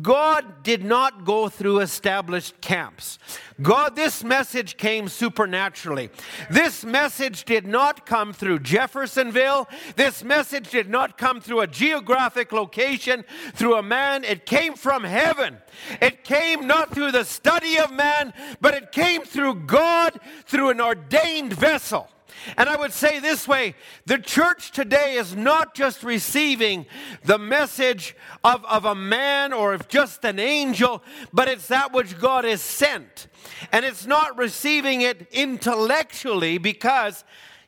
God 0.00 0.62
did 0.62 0.82
not 0.82 1.24
go 1.24 1.48
through 1.48 1.80
established 1.80 2.60
camps. 2.62 3.18
God, 3.60 3.94
this 3.94 4.24
message 4.24 4.78
came 4.78 5.08
supernaturally. 5.08 6.10
This 6.50 6.84
message 6.84 7.44
did 7.44 7.66
not 7.66 8.06
come 8.06 8.32
through 8.32 8.60
Jeffersonville. 8.60 9.68
This 9.96 10.24
message 10.24 10.70
did 10.70 10.88
not 10.88 11.18
come 11.18 11.40
through 11.40 11.60
a 11.60 11.66
geographic 11.66 12.50
location, 12.50 13.24
through 13.54 13.76
a 13.76 13.82
man. 13.82 14.24
It 14.24 14.46
came 14.46 14.74
from 14.74 15.04
heaven. 15.04 15.58
It 16.00 16.24
came 16.24 16.66
not 16.66 16.94
through 16.94 17.12
the 17.12 17.24
study 17.24 17.78
of 17.78 17.92
man, 17.92 18.32
but 18.62 18.74
it 18.74 18.90
came 18.90 19.22
through 19.22 19.66
God, 19.66 20.18
through 20.46 20.70
an 20.70 20.80
ordained 20.80 21.52
vessel. 21.52 22.08
And 22.56 22.68
I 22.68 22.76
would 22.76 22.92
say 22.92 23.18
this 23.18 23.48
way 23.48 23.74
the 24.06 24.18
church 24.18 24.70
today 24.70 25.14
is 25.14 25.34
not 25.34 25.74
just 25.74 26.02
receiving 26.02 26.86
the 27.24 27.38
message 27.38 28.16
of, 28.42 28.64
of 28.66 28.84
a 28.84 28.94
man 28.94 29.52
or 29.52 29.74
of 29.74 29.88
just 29.88 30.24
an 30.24 30.38
angel, 30.38 31.02
but 31.32 31.48
it's 31.48 31.68
that 31.68 31.92
which 31.92 32.18
God 32.18 32.44
has 32.44 32.60
sent. 32.60 33.28
And 33.72 33.84
it's 33.84 34.06
not 34.06 34.38
receiving 34.38 35.00
it 35.00 35.28
intellectually 35.32 36.58
because 36.58 37.24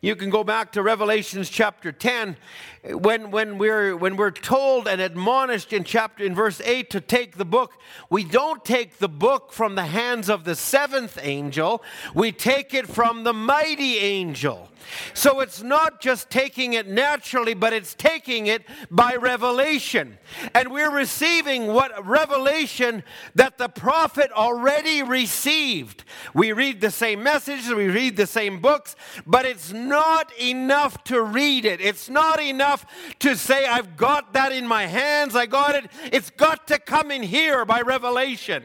you 0.06 0.14
can 0.14 0.30
go 0.30 0.44
back 0.44 0.70
to 0.70 0.82
Revelations 0.82 1.50
chapter 1.50 1.90
10 1.90 2.36
when, 2.84 3.32
when, 3.32 3.58
we're, 3.58 3.96
when 3.96 4.14
we're 4.14 4.30
told 4.30 4.86
and 4.86 5.00
admonished 5.00 5.72
in 5.72 5.82
chapter 5.82 6.22
in 6.22 6.32
verse 6.32 6.60
8 6.60 6.88
to 6.90 7.00
take 7.00 7.36
the 7.36 7.44
book, 7.44 7.72
we 8.08 8.22
don't 8.22 8.64
take 8.64 8.98
the 8.98 9.08
book 9.08 9.52
from 9.52 9.74
the 9.74 9.86
hands 9.86 10.28
of 10.28 10.44
the 10.44 10.54
seventh 10.54 11.18
angel, 11.20 11.82
we 12.14 12.30
take 12.30 12.72
it 12.72 12.86
from 12.86 13.24
the 13.24 13.32
mighty 13.32 13.98
angel. 13.98 14.68
So 15.14 15.40
it's 15.40 15.62
not 15.62 16.00
just 16.00 16.30
taking 16.30 16.74
it 16.74 16.86
naturally, 16.86 17.54
but 17.54 17.72
it's 17.72 17.94
taking 17.94 18.46
it 18.46 18.62
by 18.90 19.14
revelation. 19.16 20.18
And 20.54 20.70
we're 20.70 20.90
receiving 20.90 21.68
what 21.68 22.06
revelation 22.06 23.02
that 23.34 23.58
the 23.58 23.68
prophet 23.68 24.30
already 24.32 25.02
received. 25.02 26.04
We 26.34 26.52
read 26.52 26.80
the 26.80 26.90
same 26.90 27.22
messages, 27.22 27.72
we 27.72 27.88
read 27.88 28.16
the 28.16 28.26
same 28.26 28.60
books, 28.60 28.96
but 29.26 29.44
it's 29.44 29.72
not 29.72 30.32
enough 30.38 31.02
to 31.04 31.22
read 31.22 31.64
it. 31.64 31.80
It's 31.80 32.08
not 32.08 32.40
enough 32.40 32.86
to 33.20 33.36
say, 33.36 33.66
I've 33.66 33.96
got 33.96 34.32
that 34.34 34.52
in 34.52 34.66
my 34.66 34.86
hands, 34.86 35.34
I 35.36 35.46
got 35.46 35.74
it. 35.74 35.90
It's 36.12 36.30
got 36.30 36.66
to 36.68 36.78
come 36.78 37.10
in 37.10 37.22
here 37.22 37.64
by 37.64 37.80
revelation. 37.82 38.64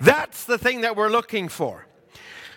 That's 0.00 0.44
the 0.44 0.58
thing 0.58 0.82
that 0.82 0.96
we're 0.96 1.10
looking 1.10 1.48
for. 1.48 1.86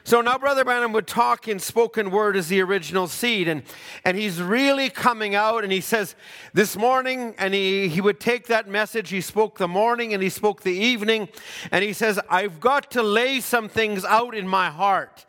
So 0.08 0.22
now 0.22 0.38
Brother 0.38 0.64
Branham 0.64 0.94
would 0.94 1.06
talk 1.06 1.50
in 1.50 1.60
spoken 1.60 2.12
word 2.12 2.38
as 2.38 2.48
the 2.48 2.62
original 2.62 3.08
seed, 3.08 3.50
and, 3.50 3.64
and 4.06 4.16
he's 4.16 4.42
really 4.42 4.90
coming 4.90 5.36
out 5.36 5.66
and 5.66 5.74
he 5.74 5.82
says 5.82 6.16
this 6.54 6.78
morning, 6.78 7.36
and 7.38 7.54
he, 7.54 7.90
he 7.90 8.00
would 8.00 8.18
take 8.18 8.48
that 8.48 8.70
message, 8.70 9.10
he 9.10 9.20
spoke 9.20 9.58
the 9.58 9.68
morning 9.68 10.14
and 10.14 10.24
he 10.24 10.30
spoke 10.30 10.62
the 10.62 10.72
evening, 10.72 11.28
and 11.72 11.84
he 11.84 11.92
says, 11.92 12.22
I've 12.30 12.62
got 12.62 12.90
to 12.92 13.04
lay 13.04 13.42
some 13.42 13.68
things 13.68 14.06
out 14.06 14.34
in 14.34 14.48
my 14.48 14.70
heart. 14.70 15.26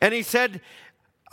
And 0.00 0.14
he 0.14 0.22
said, 0.22 0.60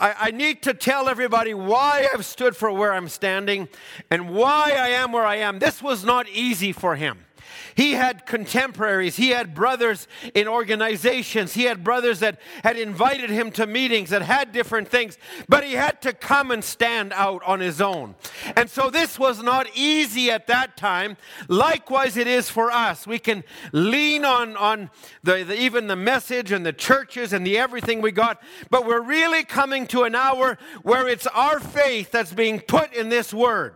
I, 0.00 0.14
I, 0.18 0.30
need 0.32 0.64
to 0.64 0.74
tell 0.74 1.08
everybody 1.08 1.54
why 1.54 2.08
I've 2.12 2.26
stood 2.26 2.56
for 2.56 2.72
where 2.72 2.92
I'm 2.92 3.08
standing 3.08 3.68
and 4.10 4.30
why 4.30 4.72
I 4.76 4.88
am 4.88 5.12
where 5.12 5.24
I 5.24 5.36
am. 5.36 5.60
This 5.60 5.80
was 5.80 6.04
not 6.04 6.28
easy 6.28 6.72
for 6.72 6.96
him. 6.96 7.26
He 7.74 7.92
had 7.92 8.26
contemporaries, 8.26 9.16
he 9.16 9.30
had 9.30 9.54
brothers 9.54 10.08
in 10.34 10.48
organizations, 10.48 11.54
he 11.54 11.64
had 11.64 11.84
brothers 11.84 12.20
that 12.20 12.40
had 12.64 12.76
invited 12.76 13.30
him 13.30 13.50
to 13.52 13.66
meetings 13.66 14.10
that 14.10 14.22
had 14.22 14.52
different 14.52 14.88
things, 14.88 15.18
but 15.48 15.64
he 15.64 15.74
had 15.74 16.02
to 16.02 16.12
come 16.12 16.50
and 16.50 16.62
stand 16.62 17.12
out 17.12 17.42
on 17.44 17.60
his 17.60 17.80
own. 17.80 18.14
And 18.56 18.68
so 18.68 18.90
this 18.90 19.18
was 19.18 19.42
not 19.42 19.66
easy 19.74 20.30
at 20.30 20.46
that 20.48 20.76
time. 20.76 21.16
Likewise, 21.48 22.16
it 22.16 22.26
is 22.26 22.50
for 22.50 22.70
us. 22.70 23.06
We 23.06 23.18
can 23.18 23.44
lean 23.72 24.24
on, 24.24 24.56
on 24.56 24.90
the, 25.22 25.44
the 25.44 25.60
even 25.60 25.86
the 25.86 25.96
message 25.96 26.52
and 26.52 26.64
the 26.64 26.72
churches 26.72 27.32
and 27.32 27.46
the 27.46 27.58
everything 27.58 28.00
we 28.00 28.12
got, 28.12 28.42
but 28.70 28.86
we're 28.86 29.02
really 29.02 29.44
coming 29.44 29.86
to 29.88 30.02
an 30.02 30.14
hour 30.14 30.58
where 30.82 31.08
it's 31.08 31.26
our 31.28 31.60
faith 31.60 32.10
that's 32.10 32.32
being 32.32 32.60
put 32.60 32.92
in 32.92 33.08
this 33.08 33.32
word. 33.32 33.74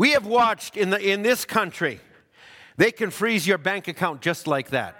We 0.00 0.12
have 0.12 0.24
watched 0.24 0.78
in, 0.78 0.88
the, 0.88 0.98
in 0.98 1.20
this 1.20 1.44
country 1.44 2.00
they 2.78 2.90
can 2.90 3.10
freeze 3.10 3.46
your 3.46 3.58
bank 3.58 3.86
account 3.86 4.22
just 4.22 4.46
like 4.46 4.70
that. 4.70 4.96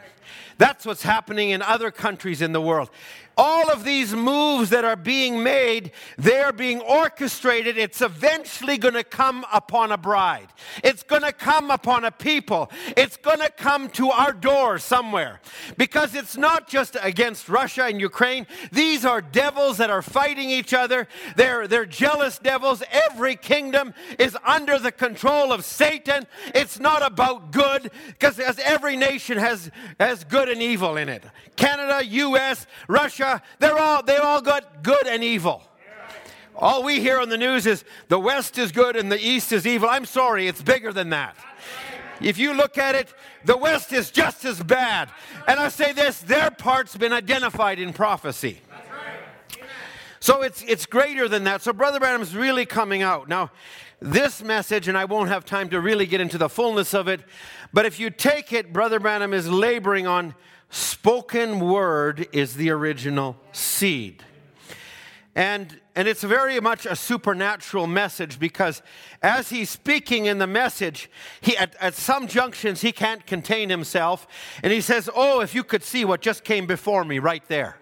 That's 0.59 0.85
what's 0.85 1.03
happening 1.03 1.51
in 1.51 1.63
other 1.63 1.91
countries 1.91 2.43
in 2.43 2.53
the 2.53 2.61
world 2.61 2.91
all 3.41 3.71
of 3.71 3.85
these 3.85 4.15
moves 4.15 4.69
that 4.69 4.85
are 4.85 4.97
being 4.97 5.43
made, 5.43 5.93
they're 6.19 6.53
being 6.53 6.79
orchestrated. 6.83 7.79
It's 7.79 8.03
eventually 8.03 8.77
going 8.77 8.93
to 8.93 9.03
come 9.03 9.47
upon 9.51 9.93
a 9.93 9.97
bride. 9.97 10.49
It's 10.85 11.03
going 11.03 11.23
to 11.23 11.33
come 11.33 11.71
upon 11.71 12.05
a 12.05 12.11
people. 12.11 12.71
It's 12.99 13.17
going 13.17 13.39
to 13.39 13.51
come 13.51 13.89
to 13.91 14.11
our 14.11 14.35
door 14.35 14.79
somewhere. 14.79 15.41
Because 15.79 16.15
it's 16.15 16.37
not 16.37 16.69
just 16.69 16.99
against 17.03 17.49
Russia 17.49 17.85
and 17.85 17.99
Ukraine. 17.99 18.47
These 18.73 19.07
are 19.07 19.23
devils 19.23 19.79
that 19.79 19.89
are 19.89 20.03
fighting 20.03 20.51
each 20.51 20.75
other. 20.75 21.09
They're, 21.35 21.67
they're 21.67 21.87
jealous 21.87 22.39
devils. 22.39 22.83
Every 22.91 23.37
kingdom 23.37 23.95
is 24.19 24.37
under 24.45 24.79
the 24.79 24.93
control 24.93 25.51
of 25.51 25.65
Satan. 25.65 26.27
It's 26.55 26.79
not 26.79 27.03
about 27.03 27.53
good, 27.53 27.91
because 28.09 28.39
as 28.39 28.59
every 28.59 28.99
nation 28.99 29.39
has, 29.39 29.71
has 29.99 30.20
good 30.25 30.49
and 30.49 30.63
evil 30.63 30.97
in 30.97 31.09
it. 31.09 31.25
Canada, 31.57 32.05
US, 32.05 32.67
Russia, 32.89 33.43
they're 33.59 33.79
all, 33.79 34.03
they 34.03 34.17
all 34.17 34.41
got 34.41 34.83
good 34.83 35.07
and 35.07 35.23
evil. 35.23 35.63
All 36.55 36.83
we 36.83 37.01
hear 37.01 37.19
on 37.19 37.29
the 37.29 37.39
news 37.39 37.67
is 37.67 37.85
the 38.09 38.19
West 38.19 38.59
is 38.59 38.73
good 38.73 38.97
and 38.97 39.11
the 39.11 39.19
East 39.19 39.53
is 39.53 39.67
evil. 39.67 39.89
I'm 39.89 40.05
sorry, 40.05 40.47
it's 40.47 40.63
bigger 40.63 40.93
than 40.93 41.11
that. 41.11 41.37
If 42.21 42.39
you 42.39 42.53
look 42.53 42.77
at 42.77 42.95
it, 42.95 43.13
the 43.45 43.57
West 43.57 43.93
is 43.93 44.11
just 44.11 44.45
as 44.45 44.63
bad. 44.63 45.11
And 45.49 45.59
I 45.59 45.69
say 45.69 45.93
this 45.93 46.21
their 46.21 46.51
part's 46.51 46.97
been 46.97 47.13
identified 47.13 47.79
in 47.79 47.93
prophecy. 47.93 48.61
So 50.21 50.43
it's, 50.43 50.63
it's 50.69 50.85
greater 50.85 51.29
than 51.29 51.45
that. 51.45 51.63
So 51.63 51.73
Brother 51.73 51.99
Branham's 51.99 52.37
really 52.37 52.67
coming 52.67 53.01
out. 53.01 53.27
Now, 53.27 53.51
this 54.01 54.43
message, 54.43 54.89
and 54.89 54.97
I 54.97 55.05
won't 55.05 55.29
have 55.29 55.45
time 55.45 55.69
to 55.71 55.81
really 55.81 56.07
get 56.07 56.21
into 56.21 56.39
the 56.39 56.49
fullness 56.49 56.95
of 56.95 57.09
it, 57.09 57.21
but 57.73 57.87
if 57.87 58.01
you 58.01 58.11
take 58.11 58.53
it, 58.53 58.73
Brother 58.73 58.99
Branham 58.99 59.35
is 59.35 59.49
laboring 59.49 60.07
on 60.07 60.35
spoken 60.71 61.61
word 61.61 62.29
is 62.33 62.55
the 62.55 62.71
original 62.71 63.37
seed. 63.53 64.25
And, 65.35 65.81
and 65.95 66.09
it's 66.09 66.23
very 66.23 66.59
much 66.61 66.87
a 66.87 66.97
supernatural 66.97 67.87
message 67.87 68.39
because 68.39 68.83
as 69.23 69.51
he's 69.51 69.71
speaking 69.71 70.27
in 70.27 70.39
the 70.39 70.47
message, 70.47 71.09
he, 71.41 71.57
at, 71.57 71.77
at 71.81 71.95
some 71.95 72.27
junctions 72.27 72.81
he 72.81 72.93
can't 72.93 73.25
contain 73.27 73.71
himself. 73.71 74.27
And 74.63 74.73
he 74.73 74.81
says, 74.81 75.09
Oh, 75.15 75.41
if 75.41 75.55
you 75.55 75.63
could 75.63 75.85
see 75.85 76.05
what 76.05 76.21
just 76.21 76.43
came 76.43 76.67
before 76.67 77.05
me 77.05 77.21
right 77.21 77.47
there. 77.47 77.77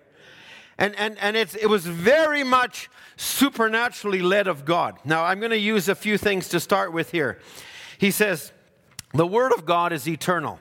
And, 0.76 0.94
and, 0.96 1.18
and 1.18 1.36
it's, 1.36 1.54
it 1.56 1.66
was 1.66 1.86
very 1.86 2.44
much 2.44 2.90
supernaturally 3.18 4.22
led 4.22 4.46
of 4.46 4.64
God. 4.64 4.98
Now, 5.04 5.24
I'm 5.24 5.40
going 5.40 5.50
to 5.50 5.58
use 5.58 5.88
a 5.88 5.94
few 5.94 6.16
things 6.16 6.48
to 6.50 6.60
start 6.60 6.92
with 6.92 7.10
here. 7.10 7.38
He 7.98 8.10
says, 8.10 8.52
The 9.12 9.26
Word 9.26 9.52
of 9.52 9.66
God 9.66 9.92
is 9.92 10.08
eternal. 10.08 10.60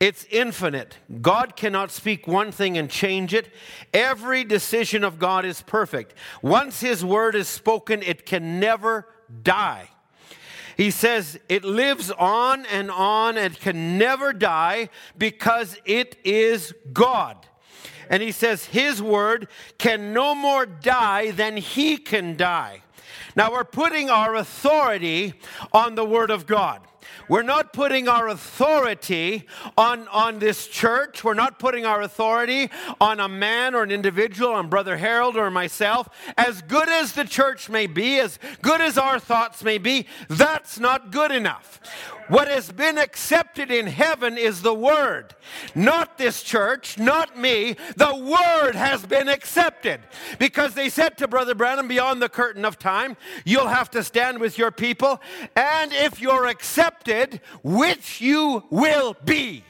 It's 0.00 0.26
infinite. 0.30 0.98
God 1.22 1.56
cannot 1.56 1.90
speak 1.90 2.26
one 2.26 2.50
thing 2.50 2.76
and 2.76 2.90
change 2.90 3.32
it. 3.32 3.52
Every 3.92 4.42
decision 4.42 5.04
of 5.04 5.18
God 5.18 5.44
is 5.44 5.62
perfect. 5.62 6.14
Once 6.42 6.80
His 6.80 7.04
word 7.04 7.34
is 7.34 7.48
spoken, 7.48 8.02
it 8.02 8.26
can 8.26 8.58
never 8.58 9.06
die. 9.42 9.88
He 10.76 10.90
says 10.90 11.38
it 11.48 11.64
lives 11.64 12.10
on 12.10 12.66
and 12.66 12.90
on 12.90 13.38
and 13.38 13.58
can 13.58 13.96
never 13.96 14.32
die 14.32 14.88
because 15.16 15.78
it 15.84 16.16
is 16.24 16.74
God. 16.92 17.46
And 18.10 18.22
he 18.22 18.32
says 18.32 18.66
his 18.66 19.02
word 19.02 19.48
can 19.78 20.12
no 20.12 20.34
more 20.34 20.66
die 20.66 21.30
than 21.30 21.56
he 21.56 21.96
can 21.96 22.36
die. 22.36 22.82
Now 23.36 23.52
we're 23.52 23.64
putting 23.64 24.10
our 24.10 24.34
authority 24.34 25.34
on 25.72 25.94
the 25.94 26.04
word 26.04 26.30
of 26.30 26.46
God. 26.46 26.80
We're 27.28 27.42
not 27.42 27.72
putting 27.72 28.08
our 28.08 28.28
authority 28.28 29.46
on, 29.76 30.08
on 30.08 30.38
this 30.38 30.66
church. 30.66 31.24
We're 31.24 31.34
not 31.34 31.58
putting 31.58 31.84
our 31.84 32.02
authority 32.02 32.70
on 33.00 33.20
a 33.20 33.28
man 33.28 33.74
or 33.74 33.82
an 33.82 33.90
individual, 33.90 34.52
on 34.52 34.68
Brother 34.68 34.96
Harold 34.96 35.36
or 35.36 35.50
myself. 35.50 36.08
As 36.36 36.62
good 36.62 36.88
as 36.88 37.12
the 37.12 37.24
church 37.24 37.68
may 37.68 37.86
be, 37.86 38.18
as 38.18 38.38
good 38.62 38.80
as 38.80 38.98
our 38.98 39.18
thoughts 39.18 39.62
may 39.62 39.78
be, 39.78 40.06
that's 40.28 40.78
not 40.78 41.10
good 41.10 41.30
enough. 41.30 41.80
What 42.28 42.48
has 42.48 42.72
been 42.72 42.96
accepted 42.96 43.70
in 43.70 43.86
heaven 43.86 44.38
is 44.38 44.62
the 44.62 44.72
Word. 44.72 45.34
Not 45.74 46.16
this 46.16 46.42
church, 46.42 46.98
not 46.98 47.38
me. 47.38 47.76
The 47.96 48.16
Word 48.16 48.74
has 48.74 49.04
been 49.04 49.28
accepted. 49.28 50.00
Because 50.38 50.72
they 50.72 50.88
said 50.88 51.18
to 51.18 51.28
Brother 51.28 51.54
Branham, 51.54 51.86
beyond 51.86 52.22
the 52.22 52.30
curtain 52.30 52.64
of 52.64 52.78
time, 52.78 53.18
you'll 53.44 53.68
have 53.68 53.90
to 53.90 54.02
stand 54.02 54.40
with 54.40 54.56
your 54.56 54.70
people. 54.70 55.20
And 55.54 55.92
if 55.92 56.18
you're 56.20 56.46
accepted, 56.46 56.93
which 57.62 58.20
you 58.20 58.64
will 58.70 59.16
be. 59.24 59.64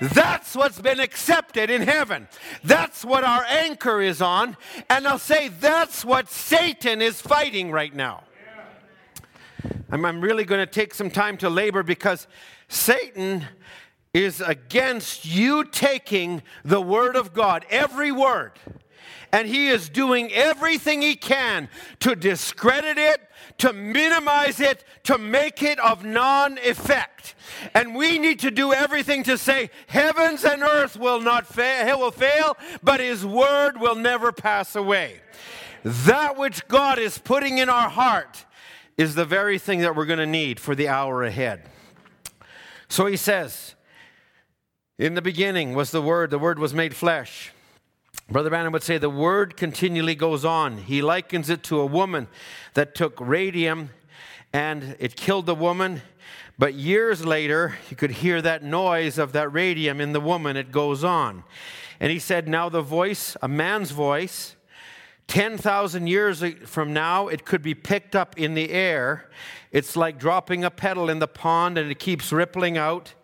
That's 0.00 0.54
what's 0.54 0.80
been 0.80 1.00
accepted 1.00 1.70
in 1.70 1.82
heaven. 1.82 2.28
That's 2.64 3.04
what 3.04 3.24
our 3.24 3.44
anchor 3.48 4.00
is 4.00 4.22
on. 4.22 4.56
And 4.88 5.06
I'll 5.06 5.18
say 5.18 5.48
that's 5.48 6.04
what 6.04 6.28
Satan 6.28 7.02
is 7.02 7.20
fighting 7.20 7.70
right 7.70 7.94
now. 7.94 8.24
I'm, 9.90 10.04
I'm 10.04 10.20
really 10.20 10.44
going 10.44 10.64
to 10.64 10.72
take 10.72 10.94
some 10.94 11.10
time 11.10 11.36
to 11.38 11.50
labor 11.50 11.82
because 11.82 12.26
Satan 12.68 13.46
is 14.14 14.40
against 14.40 15.24
you 15.24 15.64
taking 15.64 16.42
the 16.64 16.80
word 16.80 17.16
of 17.16 17.32
God, 17.32 17.64
every 17.70 18.12
word. 18.12 18.52
And 19.32 19.46
he 19.46 19.68
is 19.68 19.88
doing 19.88 20.32
everything 20.32 21.02
he 21.02 21.14
can 21.14 21.68
to 22.00 22.16
discredit 22.16 22.96
it, 22.96 23.20
to 23.58 23.72
minimize 23.72 24.60
it, 24.60 24.84
to 25.04 25.18
make 25.18 25.62
it 25.62 25.78
of 25.78 26.04
non 26.04 26.58
effect. 26.58 27.34
And 27.74 27.94
we 27.94 28.18
need 28.18 28.40
to 28.40 28.50
do 28.50 28.72
everything 28.72 29.22
to 29.24 29.36
say, 29.36 29.70
heavens 29.86 30.44
and 30.44 30.62
earth 30.62 30.96
will 30.96 31.20
not 31.20 31.46
fail, 31.46 31.98
will 31.98 32.10
fail, 32.10 32.56
but 32.82 33.00
his 33.00 33.24
word 33.24 33.80
will 33.80 33.96
never 33.96 34.32
pass 34.32 34.76
away. 34.76 35.20
That 35.84 36.36
which 36.36 36.66
God 36.68 36.98
is 36.98 37.18
putting 37.18 37.58
in 37.58 37.68
our 37.68 37.88
heart 37.88 38.44
is 38.96 39.14
the 39.14 39.24
very 39.24 39.58
thing 39.58 39.80
that 39.80 39.94
we're 39.94 40.06
going 40.06 40.18
to 40.18 40.26
need 40.26 40.58
for 40.58 40.74
the 40.74 40.88
hour 40.88 41.22
ahead. 41.22 41.62
So 42.88 43.06
he 43.06 43.16
says, 43.16 43.74
In 44.98 45.14
the 45.14 45.22
beginning 45.22 45.74
was 45.74 45.90
the 45.90 46.02
Word, 46.02 46.30
the 46.30 46.38
Word 46.38 46.58
was 46.58 46.74
made 46.74 46.96
flesh. 46.96 47.52
Brother 48.30 48.50
Branham 48.50 48.74
would 48.74 48.82
say 48.82 48.98
the 48.98 49.08
Word 49.08 49.56
continually 49.56 50.14
goes 50.14 50.44
on. 50.44 50.76
He 50.76 51.00
likens 51.00 51.48
it 51.48 51.62
to 51.64 51.80
a 51.80 51.86
woman 51.86 52.28
that 52.74 52.94
took 52.94 53.18
radium 53.18 53.88
and 54.52 54.96
it 54.98 55.16
killed 55.16 55.46
the 55.46 55.54
woman. 55.54 56.02
But 56.58 56.74
years 56.74 57.24
later, 57.24 57.78
you 57.88 57.96
could 57.96 58.10
hear 58.10 58.42
that 58.42 58.62
noise 58.62 59.16
of 59.16 59.32
that 59.32 59.50
radium 59.50 59.98
in 59.98 60.12
the 60.12 60.20
woman. 60.20 60.58
It 60.58 60.70
goes 60.70 61.04
on. 61.04 61.42
And 62.00 62.12
he 62.12 62.18
said, 62.18 62.48
Now 62.48 62.68
the 62.68 62.82
voice, 62.82 63.34
a 63.40 63.48
man's 63.48 63.92
voice, 63.92 64.56
10,000 65.28 66.06
years 66.06 66.44
from 66.66 66.92
now, 66.92 67.28
it 67.28 67.46
could 67.46 67.62
be 67.62 67.74
picked 67.74 68.14
up 68.14 68.38
in 68.38 68.52
the 68.52 68.70
air. 68.70 69.30
It's 69.72 69.96
like 69.96 70.18
dropping 70.18 70.64
a 70.64 70.70
petal 70.70 71.08
in 71.08 71.18
the 71.18 71.28
pond 71.28 71.78
and 71.78 71.90
it 71.90 71.98
keeps 71.98 72.30
rippling 72.30 72.76
out. 72.76 73.14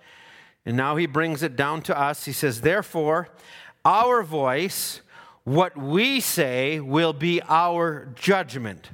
And 0.64 0.78
now 0.78 0.96
he 0.96 1.04
brings 1.04 1.42
it 1.42 1.56
down 1.56 1.82
to 1.82 1.98
us. 1.98 2.24
He 2.24 2.32
says, 2.32 2.62
Therefore, 2.62 3.28
our 3.84 4.22
voice, 4.22 5.00
what 5.44 5.76
we 5.76 6.20
say, 6.20 6.80
will 6.80 7.12
be 7.12 7.40
our 7.48 8.08
judgment. 8.14 8.90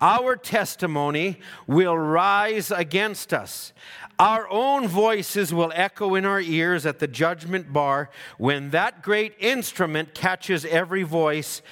Our 0.00 0.36
testimony 0.36 1.38
will 1.66 1.96
rise 1.96 2.70
against 2.70 3.32
us. 3.32 3.72
Our 4.18 4.48
own 4.48 4.86
voices 4.86 5.52
will 5.52 5.72
echo 5.74 6.14
in 6.14 6.24
our 6.24 6.40
ears 6.40 6.86
at 6.86 7.00
the 7.00 7.08
judgment 7.08 7.72
bar 7.72 8.10
when 8.38 8.70
that 8.70 9.02
great 9.02 9.34
instrument 9.40 10.14
catches 10.14 10.64
every 10.64 11.02
voice 11.02 11.62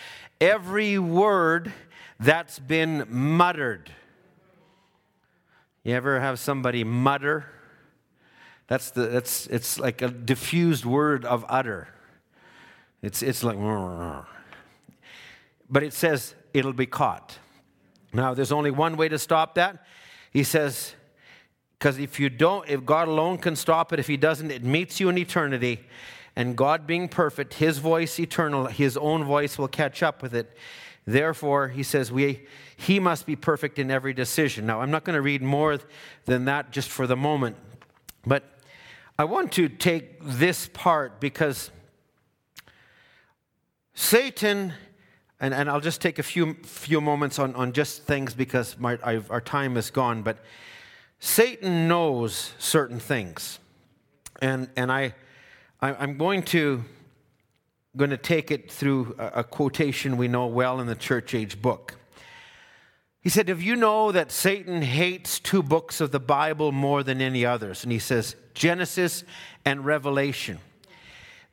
every 0.43 0.99
word 0.99 1.73
that's 2.19 2.59
been 2.59 3.07
muttered. 3.09 3.93
You 5.85 5.95
ever 5.95 6.19
have 6.19 6.41
somebody 6.41 6.83
mutter? 6.83 7.47
That's 8.67 8.91
the 8.91 9.07
that's 9.07 9.47
it's 9.47 9.79
like 9.79 10.03
a 10.03 10.09
diffused 10.09 10.85
word 10.85 11.25
of 11.25 11.45
utter. 11.49 11.89
It's 13.03 13.23
it's 13.23 13.43
like 13.43 13.59
but 15.69 15.83
it 15.83 15.93
says 15.93 16.35
it'll 16.55 16.73
be 16.73 16.87
caught. 16.87 17.39
Now 18.13 18.35
there's 18.35 18.53
only 18.53 18.71
one 18.71 18.97
way 18.97 19.09
to 19.09 19.19
stop 19.19 19.55
that. 19.57 19.85
He 20.31 20.45
says 20.45 20.95
because 21.79 21.99
if 21.99 22.21
you 22.21 22.31
don't 22.31 22.69
if 22.69 22.85
God 22.85 23.09
alone 23.09 23.39
can 23.39 23.57
stop 23.57 23.93
it 23.93 23.99
if 23.99 24.07
he 24.07 24.17
doesn't 24.17 24.51
it 24.51 24.63
meets 24.63 25.01
you 25.01 25.09
in 25.09 25.19
eternity 25.19 25.81
and 26.37 26.57
God 26.57 26.87
being 26.87 27.09
perfect, 27.09 27.55
his 27.55 27.79
voice 27.79 28.19
eternal, 28.19 28.67
his 28.67 28.97
own 28.97 29.25
voice 29.25 29.59
will 29.59 29.69
catch 29.69 30.03
up 30.03 30.23
with 30.23 30.35
it. 30.35 30.57
Therefore, 31.05 31.69
he 31.69 31.83
says, 31.83 32.13
we, 32.13 32.47
he 32.77 33.01
must 33.01 33.27
be 33.27 33.37
perfect 33.37 33.79
in 33.79 33.91
every 33.91 34.15
decision. 34.15 34.67
Now, 34.67 34.81
I'm 34.81 34.91
not 34.91 35.05
going 35.05 35.15
to 35.15 35.23
read 35.23 35.43
more 35.43 35.79
than 36.27 36.45
that 36.47 36.71
just 36.71 36.89
for 36.89 37.07
the 37.07 37.17
moment, 37.17 37.57
but 38.25 38.45
I 39.19 39.25
want 39.25 39.53
to 39.53 39.69
take 39.69 40.21
this 40.23 40.69
part 40.73 41.21
because 41.21 41.71
Satan, 43.95 44.73
and, 45.41 45.53
and 45.53 45.69
I'll 45.69 45.81
just 45.81 46.01
take 46.01 46.19
a 46.19 46.23
few, 46.23 46.55
few 46.63 47.01
moments 47.01 47.39
on, 47.39 47.55
on 47.55 47.73
just 47.73 48.05
things 48.05 48.35
because 48.35 48.79
my, 48.79 48.99
I've, 49.03 49.31
our 49.31 49.41
time 49.41 49.77
is 49.77 49.91
gone, 49.91 50.23
but 50.23 50.39
Satan 51.21 51.89
knows 51.89 52.53
certain 52.59 52.99
things. 52.99 53.59
And, 54.41 54.69
and 54.77 54.91
I, 54.91 55.15
I'm 55.81 56.17
going 56.17 56.43
to, 56.45 56.85
going 57.97 58.11
to 58.11 58.17
take 58.17 58.51
it 58.51 58.71
through 58.71 59.15
a 59.19 59.45
quotation 59.45 60.17
we 60.17 60.29
know 60.29 60.47
well 60.47 60.81
in 60.81 60.87
the 60.87 60.95
church 60.95 61.35
age 61.35 61.61
book. 61.61 61.97
He 63.21 63.29
said, 63.29 63.49
If 63.49 63.63
you 63.63 63.77
know 63.77 64.11
that 64.11 64.33
Satan 64.33 64.83
hates 64.83 65.39
two 65.39 65.63
books 65.63 66.01
of 66.01 66.11
the 66.11 66.21
Bible 66.21 66.73
more 66.73 67.03
than 67.03 67.21
any 67.21 67.47
others, 67.47 67.85
and 67.85 67.93
he 67.93 68.01
says 68.01 68.35
Genesis 68.55 69.23
and 69.65 69.85
Revelation, 69.85 70.59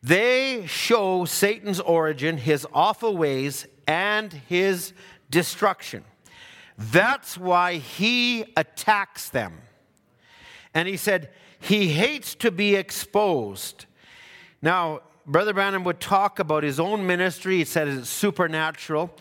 they 0.01 0.65
show 0.67 1.25
Satan's 1.25 1.79
origin, 1.79 2.37
his 2.37 2.65
awful 2.73 3.17
ways, 3.17 3.67
and 3.87 4.31
his 4.31 4.93
destruction. 5.29 6.03
That's 6.77 7.37
why 7.37 7.75
he 7.75 8.45
attacks 8.55 9.29
them. 9.29 9.61
And 10.73 10.87
he 10.87 10.95
said, 10.95 11.31
He 11.59 11.89
hates 11.89 12.35
to 12.35 12.51
be 12.51 12.75
exposed 12.75 13.85
now, 14.61 15.01
Brother 15.25 15.53
Branham 15.53 15.83
would 15.85 15.99
talk 15.99 16.39
about 16.39 16.63
his 16.63 16.79
own 16.79 17.05
ministry. 17.07 17.57
He 17.57 17.65
said 17.65 17.87
it's 17.87 18.09
supernatural. 18.09 19.11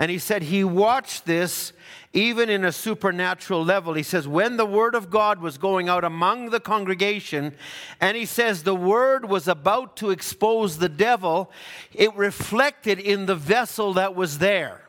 And 0.00 0.10
he 0.10 0.18
said 0.18 0.44
he 0.44 0.64
watched 0.64 1.26
this 1.26 1.74
even 2.14 2.48
in 2.48 2.64
a 2.64 2.72
supernatural 2.72 3.62
level. 3.62 3.92
He 3.92 4.02
says, 4.02 4.26
when 4.26 4.56
the 4.56 4.64
word 4.64 4.94
of 4.94 5.10
God 5.10 5.40
was 5.40 5.58
going 5.58 5.90
out 5.90 6.04
among 6.04 6.48
the 6.48 6.58
congregation, 6.58 7.54
and 8.00 8.16
he 8.16 8.24
says 8.24 8.62
the 8.62 8.74
word 8.74 9.28
was 9.28 9.46
about 9.46 9.98
to 9.98 10.08
expose 10.08 10.78
the 10.78 10.88
devil, 10.88 11.50
it 11.92 12.16
reflected 12.16 12.98
in 12.98 13.26
the 13.26 13.34
vessel 13.34 13.92
that 13.92 14.14
was 14.14 14.38
there. 14.38 14.88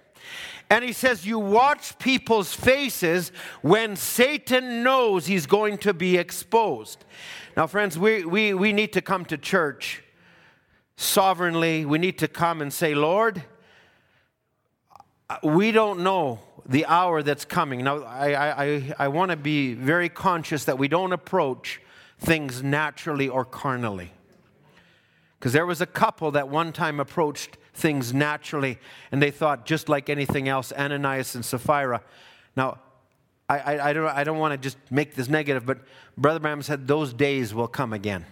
And 0.69 0.82
he 0.82 0.93
says, 0.93 1.26
You 1.26 1.39
watch 1.39 2.00
people's 2.00 2.54
faces 2.54 3.34
when 3.62 3.97
Satan 3.97 4.82
knows 4.82 5.26
he's 5.26 5.45
going 5.45 5.78
to 5.80 5.93
be 5.93 6.15
exposed. 6.15 7.04
Now, 7.58 7.67
friends, 7.67 8.00
we, 8.00 8.24
we, 8.24 8.54
we 8.54 8.71
need 8.71 8.93
to 8.93 9.02
come 9.02 9.26
to 9.26 9.38
church 9.38 10.04
sovereignly. 10.95 11.84
We 11.86 11.97
need 11.97 12.17
to 12.19 12.30
come 12.30 12.62
and 12.62 12.71
say, 12.71 12.95
Lord, 12.95 13.43
Uh, 15.32 15.38
we 15.44 15.72
don't 15.72 16.02
know 16.02 16.39
the 16.65 16.86
hour 16.88 17.24
that's 17.24 17.46
coming. 17.46 17.86
Now, 17.86 18.04
I, 18.04 18.65
I, 18.65 18.96
I 19.00 19.08
want 19.08 19.32
to 19.32 19.38
be 19.38 19.74
very 19.74 20.10
conscious 20.10 20.65
that 20.65 20.78
we 20.78 20.89
don't 20.89 21.13
approach 21.13 21.80
things 22.20 22.62
naturally 22.62 23.30
or 23.30 23.46
carnally. 23.46 24.12
Because 25.39 25.54
there 25.54 25.65
was 25.65 25.80
a 25.80 25.86
couple 25.86 26.32
that 26.32 26.50
one 26.50 26.74
time 26.74 27.00
approached 27.00 27.58
things 27.74 28.13
naturally 28.13 28.78
and 29.10 29.22
they 29.22 29.32
thought 29.32 29.65
just 29.65 29.88
like 29.88 30.10
anything 30.10 30.50
else, 30.50 30.74
Ananias 30.74 31.34
and 31.34 31.46
Sapphira. 31.46 32.02
Now, 32.58 32.80
I, 33.48 33.60
I, 33.60 33.89
I 33.89 33.94
don't, 33.94 34.10
I 34.10 34.26
don't 34.26 34.38
want 34.38 34.52
to 34.52 34.58
just 34.58 34.78
make 34.89 35.15
this 35.15 35.30
negative, 35.30 35.65
but 35.65 35.80
Brother 36.17 36.41
Branham 36.41 36.62
said 36.62 36.89
those 36.89 37.13
days 37.13 37.54
will 37.54 37.70
come 37.70 37.94
again. 37.94 38.26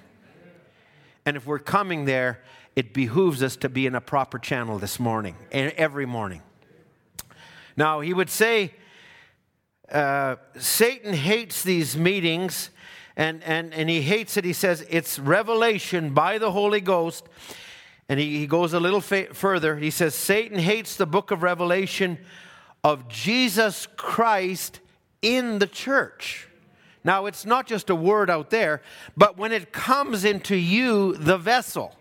And 1.25 1.37
if 1.37 1.45
we're 1.45 1.59
coming 1.59 2.03
there, 2.03 2.41
it 2.75 2.93
behooves 2.93 3.41
us 3.41 3.55
to 3.55 3.69
be 3.69 3.85
in 3.85 3.95
a 3.95 4.01
proper 4.01 4.37
channel 4.37 4.79
this 4.79 4.99
morning, 4.99 5.37
And 5.53 5.71
every 5.77 6.05
morning. 6.05 6.41
Now, 7.79 8.01
he 8.01 8.13
would 8.13 8.29
say, 8.29 8.73
uh, 9.89 10.35
Satan 10.57 11.13
hates 11.13 11.63
these 11.63 11.95
meetings, 11.95 12.71
and, 13.15 13.41
and, 13.45 13.73
and 13.73 13.89
he 13.89 14.01
hates 14.01 14.35
it. 14.35 14.43
He 14.43 14.51
says 14.51 14.85
it's 14.89 15.17
revelation 15.17 16.13
by 16.13 16.39
the 16.39 16.51
Holy 16.51 16.81
Ghost. 16.81 17.25
And 18.09 18.19
he, 18.19 18.37
he 18.37 18.47
goes 18.47 18.73
a 18.73 18.81
little 18.81 18.99
fa- 18.99 19.33
further. 19.33 19.77
He 19.77 19.91
says, 19.91 20.13
Satan 20.13 20.59
hates 20.59 20.97
the 20.97 21.05
book 21.05 21.31
of 21.31 21.41
Revelation 21.41 22.17
of 22.83 23.07
Jesus 23.07 23.87
Christ 23.95 24.81
in 25.21 25.59
the 25.59 25.67
church. 25.67 26.49
Now, 27.05 27.27
it's 27.27 27.45
not 27.45 27.65
just 27.65 27.89
a 27.89 27.95
word 27.95 28.29
out 28.29 28.49
there, 28.49 28.81
but 29.15 29.37
when 29.37 29.53
it 29.53 29.71
comes 29.71 30.25
into 30.25 30.57
you, 30.57 31.13
the 31.13 31.37
vessel. 31.37 31.95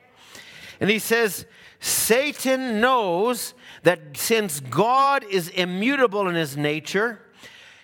And 0.80 0.90
he 0.90 0.98
says, 0.98 1.46
Satan 1.78 2.80
knows 2.80 3.54
that 3.88 4.18
since 4.18 4.61
God 4.61 5.24
is 5.31 5.48
immutable 5.48 6.29
in 6.29 6.35
his 6.35 6.59
nature, 6.59 7.22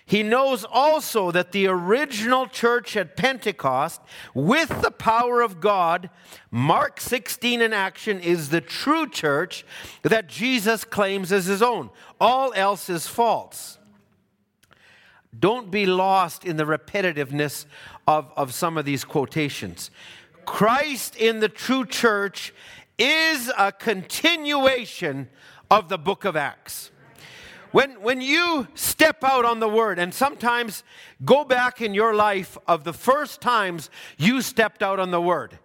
he 0.05 0.21
knows 0.21 0.63
also 0.63 1.31
that 1.31 1.51
the 1.51 1.65
original 1.65 2.45
church 2.45 2.95
at 2.95 3.17
Pentecost, 3.17 3.99
with 4.35 4.83
the 4.83 4.91
power 4.91 5.41
of 5.41 5.59
God, 5.59 6.11
Mark 6.51 7.01
16 7.01 7.59
in 7.59 7.73
action, 7.73 8.19
is 8.19 8.49
the 8.49 8.61
true 8.61 9.09
church 9.09 9.65
that 10.03 10.27
Jesus 10.27 10.83
claims 10.83 11.31
as 11.31 11.45
his 11.47 11.63
own. 11.63 11.89
All 12.21 12.53
else 12.53 12.87
is 12.87 13.07
false. 13.07 13.79
Don't 15.39 15.71
be 15.71 15.87
lost 15.87 16.45
in 16.45 16.57
the 16.57 16.65
repetitiveness 16.65 17.65
of, 18.07 18.31
of 18.37 18.53
some 18.53 18.77
of 18.77 18.85
these 18.85 19.03
quotations. 19.03 19.89
Christ 20.45 21.15
in 21.15 21.39
the 21.39 21.49
true 21.49 21.83
church 21.83 22.53
is 22.99 23.51
a 23.57 23.71
continuation 23.71 25.29
of 25.69 25.89
the 25.89 25.97
book 25.97 26.25
of 26.25 26.35
Acts. 26.35 26.91
When, 27.71 28.01
when 28.01 28.21
you 28.21 28.67
step 28.73 29.23
out 29.23 29.43
on 29.43 29.59
the 29.59 29.67
word, 29.67 29.99
and 29.99 30.13
sometimes 30.13 30.83
go 31.25 31.43
back 31.43 31.81
in 31.81 31.93
your 31.93 32.13
life 32.13 32.57
of 32.67 32.85
the 32.85 32.93
first 32.93 33.41
times 33.41 33.89
you 34.17 34.41
stepped 34.41 34.81
out 34.81 34.99
on 34.99 35.11
the 35.11 35.21
word, 35.21 35.59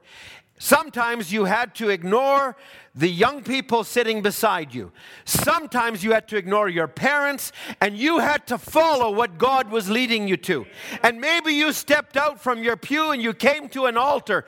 Sometimes 0.62 1.32
you 1.32 1.46
had 1.46 1.74
to 1.76 1.88
ignore 1.88 2.54
the 2.94 3.08
young 3.08 3.42
people 3.42 3.84
sitting 3.84 4.20
beside 4.20 4.74
you. 4.74 4.90
Sometimes 5.24 6.02
you 6.02 6.12
had 6.12 6.26
to 6.28 6.36
ignore 6.36 6.68
your 6.68 6.88
parents 6.88 7.52
and 7.80 7.96
you 7.96 8.18
had 8.18 8.46
to 8.48 8.58
follow 8.58 9.12
what 9.12 9.38
God 9.38 9.70
was 9.70 9.88
leading 9.88 10.26
you 10.26 10.36
to. 10.38 10.66
And 11.02 11.20
maybe 11.20 11.52
you 11.52 11.72
stepped 11.72 12.16
out 12.16 12.40
from 12.40 12.64
your 12.64 12.76
pew 12.76 13.12
and 13.12 13.22
you 13.22 13.32
came 13.32 13.68
to 13.70 13.86
an 13.86 13.96
altar. 13.96 14.44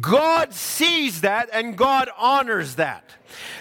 God 0.00 0.54
sees 0.54 1.20
that 1.20 1.50
and 1.52 1.76
God 1.76 2.08
honors 2.16 2.76
that. 2.76 3.10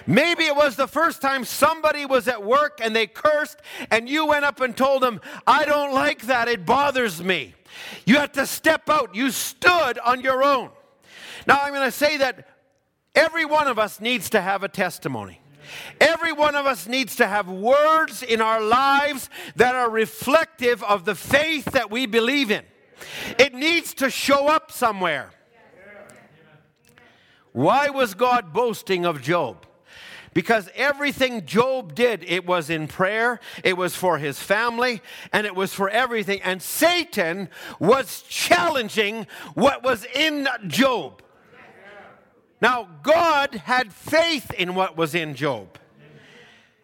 Maybe 0.07 0.45
it 0.45 0.55
was 0.55 0.77
the 0.77 0.87
first 0.87 1.21
time 1.21 1.43
somebody 1.43 2.05
was 2.05 2.27
at 2.27 2.43
work 2.43 2.79
and 2.81 2.95
they 2.95 3.07
cursed 3.07 3.59
and 3.91 4.07
you 4.07 4.25
went 4.25 4.45
up 4.45 4.61
and 4.61 4.75
told 4.75 5.03
them, 5.03 5.19
I 5.45 5.65
don't 5.65 5.93
like 5.93 6.23
that, 6.23 6.47
it 6.47 6.65
bothers 6.65 7.21
me. 7.21 7.55
You 8.05 8.17
had 8.17 8.33
to 8.35 8.45
step 8.45 8.89
out, 8.89 9.15
you 9.15 9.31
stood 9.31 9.99
on 9.99 10.21
your 10.21 10.43
own. 10.43 10.69
Now, 11.45 11.59
I'm 11.61 11.73
going 11.73 11.87
to 11.87 11.91
say 11.91 12.17
that 12.17 12.47
every 13.15 13.45
one 13.45 13.67
of 13.67 13.79
us 13.79 13.99
needs 13.99 14.29
to 14.31 14.41
have 14.41 14.63
a 14.63 14.69
testimony. 14.69 15.39
Every 16.01 16.33
one 16.33 16.55
of 16.55 16.65
us 16.65 16.87
needs 16.87 17.15
to 17.17 17.27
have 17.27 17.47
words 17.47 18.21
in 18.21 18.41
our 18.41 18.61
lives 18.61 19.29
that 19.55 19.75
are 19.75 19.89
reflective 19.89 20.83
of 20.83 21.05
the 21.05 21.15
faith 21.15 21.65
that 21.71 21.89
we 21.89 22.05
believe 22.05 22.51
in. 22.51 22.63
It 23.37 23.53
needs 23.53 23.93
to 23.95 24.09
show 24.09 24.47
up 24.47 24.71
somewhere. 24.71 25.31
Why 27.51 27.89
was 27.89 28.13
God 28.13 28.51
boasting 28.51 29.05
of 29.05 29.21
Job? 29.21 29.65
Because 30.33 30.67
everything 30.73 31.45
Job 31.45 31.93
did, 31.93 32.23
it 32.27 32.45
was 32.45 32.71
in 32.71 32.87
prayer, 32.87 33.39
it 33.63 33.77
was 33.77 33.95
for 33.95 34.17
his 34.17 34.39
family, 34.39 35.01
and 35.31 35.45
it 35.45 35.55
was 35.55 35.73
for 35.73 35.89
everything. 35.89 36.41
And 36.41 36.61
Satan 36.61 37.49
was 37.79 38.23
challenging 38.23 39.27
what 39.53 39.83
was 39.83 40.05
in 40.15 40.47
Job. 40.67 41.21
Now, 42.63 42.87
God 43.03 43.55
had 43.55 43.91
faith 43.91 44.53
in 44.53 44.73
what 44.73 44.95
was 44.95 45.13
in 45.13 45.35
Job. 45.35 45.77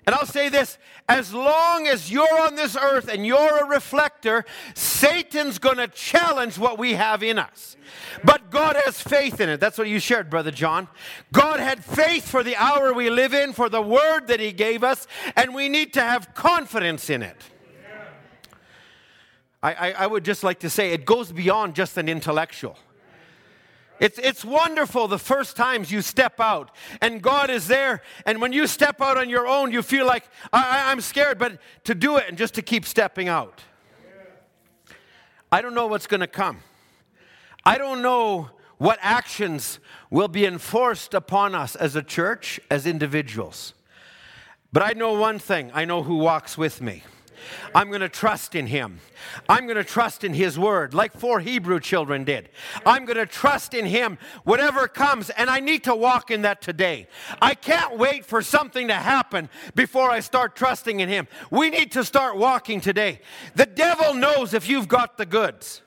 And 0.06 0.14
I'll 0.14 0.26
say 0.26 0.50
this 0.50 0.78
as 1.08 1.34
long 1.34 1.88
as 1.88 2.12
you're 2.12 2.42
on 2.42 2.56
this 2.56 2.76
earth 2.76 3.08
and 3.08 3.26
you're 3.26 3.64
a 3.64 3.66
reflector, 3.66 4.44
Satan's 4.74 5.58
going 5.58 5.78
to 5.78 5.88
challenge 5.88 6.58
what 6.58 6.78
we 6.78 6.96
have 6.96 7.24
in 7.24 7.40
us. 7.40 7.78
But 8.26 8.52
God 8.52 8.76
has 8.84 9.02
faith 9.02 9.40
in 9.40 9.48
it. 9.48 9.62
That's 9.62 9.78
what 9.78 9.88
you 9.88 10.02
shared, 10.02 10.30
Brother 10.30 10.52
John. 10.52 10.90
God 11.32 11.62
had 11.62 11.86
faith 11.86 12.28
for 12.28 12.44
the 12.44 12.58
hour 12.58 12.92
we 12.92 13.10
live 13.10 13.34
in, 13.34 13.54
for 13.54 13.70
the 13.70 13.82
word 13.82 14.28
that 14.28 14.42
He 14.42 14.52
gave 14.52 14.84
us, 14.84 15.08
and 15.38 15.56
we 15.56 15.70
need 15.70 15.94
to 15.94 16.02
have 16.02 16.34
confidence 16.34 17.10
in 17.10 17.24
it. 17.24 17.42
I, 19.64 19.74
I, 19.74 19.92
I 19.92 20.08
would 20.08 20.26
just 20.26 20.44
like 20.44 20.60
to 20.60 20.70
say 20.70 20.92
it 20.92 21.06
goes 21.06 21.32
beyond 21.32 21.74
just 21.74 21.98
an 21.98 22.10
intellectual. 22.10 22.78
It's, 24.00 24.18
it's 24.18 24.46
wonderful 24.46 25.08
the 25.08 25.20
first 25.20 25.56
times 25.56 25.92
you 25.92 26.02
step 26.02 26.40
out 26.40 26.72
and 27.02 27.22
God 27.22 27.50
is 27.50 27.68
there. 27.68 28.02
And 28.26 28.42
when 28.42 28.54
you 28.54 28.66
step 28.68 29.02
out 29.02 29.18
on 29.18 29.30
your 29.30 29.48
own, 29.48 29.72
you 29.72 29.82
feel 29.82 30.06
like, 30.06 30.24
I, 30.54 30.92
I'm 30.92 31.02
scared, 31.02 31.38
but 31.38 31.60
to 31.84 31.96
do 31.96 32.18
it 32.18 32.26
and 32.28 32.38
just 32.38 32.54
to 32.56 32.62
keep 32.62 32.86
stepping 32.86 33.28
out. 33.28 33.62
I 35.52 35.62
don't 35.62 35.74
know 35.74 35.88
what's 35.88 36.08
going 36.08 36.22
to 36.22 36.28
come. 36.28 36.60
I 37.66 37.78
don't 37.78 38.02
know 38.02 38.52
what 38.78 39.00
actions 39.02 39.80
will 40.10 40.28
be 40.30 40.46
enforced 40.46 41.14
upon 41.14 41.54
us 41.54 41.76
as 41.76 41.96
a 41.96 42.02
church, 42.02 42.60
as 42.72 42.86
individuals. 42.86 43.74
But 44.72 44.84
I 44.84 44.94
know 44.94 45.14
one 45.14 45.40
thing 45.40 45.72
I 45.74 45.86
know 45.86 46.04
who 46.04 46.16
walks 46.16 46.58
with 46.58 46.82
me. 46.82 47.04
I'm 47.74 47.90
going 47.90 48.02
to 48.02 48.10
trust 48.10 48.56
in 48.56 48.68
him. 48.68 49.00
I'm 49.48 49.66
going 49.66 49.78
to 49.78 49.84
trust 49.84 50.24
in 50.24 50.34
his 50.34 50.58
word, 50.58 50.94
like 50.94 51.14
four 51.14 51.40
Hebrew 51.40 51.80
children 51.80 52.24
did. 52.24 52.50
I'm 52.86 53.06
going 53.06 53.18
to 53.18 53.26
trust 53.26 53.74
in 53.74 53.86
him, 53.86 54.18
whatever 54.44 54.88
comes, 54.88 55.30
and 55.32 55.50
I 55.50 55.60
need 55.60 55.84
to 55.86 55.96
walk 55.96 56.32
in 56.32 56.42
that 56.44 56.62
today. 56.62 57.08
I 57.42 57.56
can't 57.56 57.98
wait 57.98 58.26
for 58.26 58.42
something 58.42 58.88
to 58.88 58.96
happen 58.96 59.50
before 59.76 60.10
I 60.10 60.20
start 60.20 60.56
trusting 60.56 61.00
in 61.00 61.10
him. 61.10 61.28
We 61.52 61.70
need 61.70 61.92
to 61.94 62.04
start 62.04 62.38
walking 62.38 62.82
today. 62.82 63.22
The 63.56 63.66
devil 63.66 64.14
knows 64.14 64.54
if 64.54 64.70
you've 64.70 64.88
got 64.88 65.18
the 65.18 65.26
goods. 65.26 65.82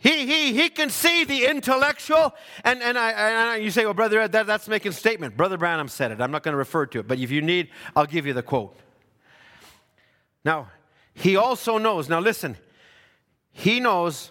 He, 0.00 0.26
he, 0.26 0.54
he 0.54 0.70
can 0.70 0.88
see 0.88 1.24
the 1.24 1.44
intellectual, 1.44 2.34
and, 2.64 2.82
and, 2.82 2.98
I, 2.98 3.10
and 3.54 3.62
you 3.62 3.70
say, 3.70 3.84
well, 3.84 3.92
Brother 3.92 4.18
Ed, 4.20 4.32
that, 4.32 4.46
that's 4.46 4.66
making 4.66 4.90
a 4.90 4.94
statement. 4.94 5.36
Brother 5.36 5.58
Branham 5.58 5.88
said 5.88 6.10
it. 6.10 6.22
I'm 6.22 6.30
not 6.30 6.42
going 6.42 6.54
to 6.54 6.58
refer 6.58 6.86
to 6.86 7.00
it, 7.00 7.06
but 7.06 7.18
if 7.18 7.30
you 7.30 7.42
need, 7.42 7.68
I'll 7.94 8.06
give 8.06 8.24
you 8.24 8.32
the 8.32 8.42
quote. 8.42 8.78
Now, 10.44 10.68
he 11.14 11.36
also 11.36 11.78
knows, 11.78 12.08
now 12.08 12.20
listen, 12.20 12.56
he 13.52 13.80
knows, 13.80 14.30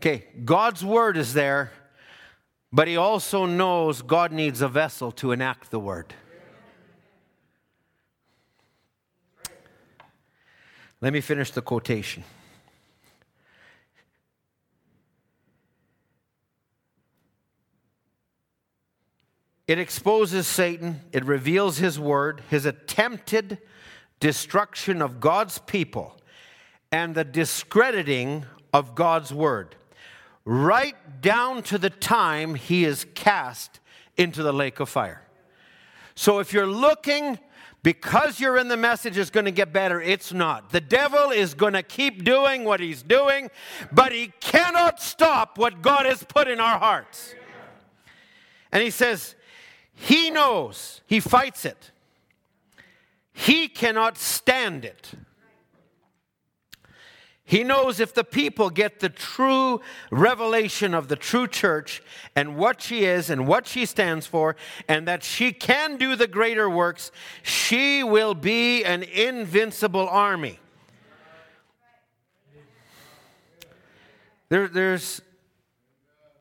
okay, 0.00 0.26
God's 0.44 0.84
word 0.84 1.16
is 1.16 1.32
there, 1.32 1.72
but 2.72 2.88
he 2.88 2.96
also 2.96 3.46
knows 3.46 4.02
God 4.02 4.32
needs 4.32 4.60
a 4.60 4.68
vessel 4.68 5.12
to 5.12 5.32
enact 5.32 5.70
the 5.70 5.78
word. 5.78 6.14
Let 11.00 11.12
me 11.12 11.20
finish 11.20 11.50
the 11.50 11.62
quotation. 11.62 12.24
It 19.66 19.78
exposes 19.78 20.46
Satan, 20.46 21.00
it 21.12 21.24
reveals 21.24 21.78
his 21.78 21.98
word, 21.98 22.42
his 22.50 22.66
attempted 22.66 23.58
destruction 24.22 25.02
of 25.02 25.18
God's 25.18 25.58
people 25.58 26.16
and 26.92 27.12
the 27.12 27.24
discrediting 27.24 28.46
of 28.72 28.94
God's 28.94 29.34
word, 29.34 29.74
right 30.44 30.94
down 31.20 31.64
to 31.64 31.76
the 31.76 31.90
time 31.90 32.54
he 32.54 32.84
is 32.84 33.04
cast 33.16 33.80
into 34.16 34.44
the 34.44 34.52
lake 34.52 34.78
of 34.78 34.88
fire. 34.88 35.22
So 36.14 36.38
if 36.38 36.52
you're 36.52 36.68
looking 36.68 37.40
because 37.82 38.38
you're 38.38 38.58
in 38.58 38.68
the 38.68 38.76
message 38.76 39.18
is 39.18 39.28
going 39.28 39.46
to 39.46 39.50
get 39.50 39.72
better. 39.72 40.00
It's 40.00 40.32
not. 40.32 40.70
The 40.70 40.80
devil 40.80 41.32
is 41.32 41.54
going 41.54 41.72
to 41.72 41.82
keep 41.82 42.22
doing 42.22 42.62
what 42.62 42.78
he's 42.78 43.02
doing, 43.02 43.50
but 43.90 44.12
he 44.12 44.32
cannot 44.38 45.02
stop 45.02 45.58
what 45.58 45.82
God 45.82 46.06
has 46.06 46.22
put 46.22 46.46
in 46.46 46.60
our 46.60 46.78
hearts. 46.78 47.34
And 48.70 48.84
he 48.84 48.90
says, 48.90 49.34
He 49.94 50.30
knows, 50.30 51.00
he 51.08 51.18
fights 51.18 51.64
it. 51.64 51.90
He 53.32 53.68
cannot 53.68 54.18
stand 54.18 54.84
it. 54.84 55.12
He 57.44 57.64
knows 57.64 58.00
if 58.00 58.14
the 58.14 58.24
people 58.24 58.70
get 58.70 59.00
the 59.00 59.08
true 59.08 59.80
revelation 60.10 60.94
of 60.94 61.08
the 61.08 61.16
true 61.16 61.46
church 61.46 62.02
and 62.34 62.56
what 62.56 62.80
she 62.80 63.04
is 63.04 63.28
and 63.28 63.46
what 63.46 63.66
she 63.66 63.84
stands 63.84 64.26
for, 64.26 64.56
and 64.88 65.06
that 65.08 65.22
she 65.22 65.52
can 65.52 65.96
do 65.98 66.16
the 66.16 66.26
greater 66.26 66.70
works, 66.70 67.10
she 67.42 68.02
will 68.02 68.34
be 68.34 68.84
an 68.84 69.02
invincible 69.02 70.08
army. 70.08 70.60
There, 74.48 74.68
there's, 74.68 75.20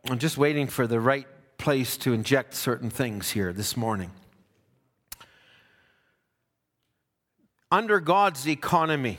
I'm 0.10 0.20
just 0.20 0.38
waiting 0.38 0.68
for 0.68 0.88
the 0.88 1.00
right 1.00 1.28
place 1.58 1.98
to 1.98 2.14
inject 2.14 2.54
certain 2.54 2.90
things 2.90 3.32
here 3.32 3.52
this 3.52 3.76
morning. 3.76 4.12
Under 7.74 8.02
God's 8.02 8.46
economy, 8.50 9.18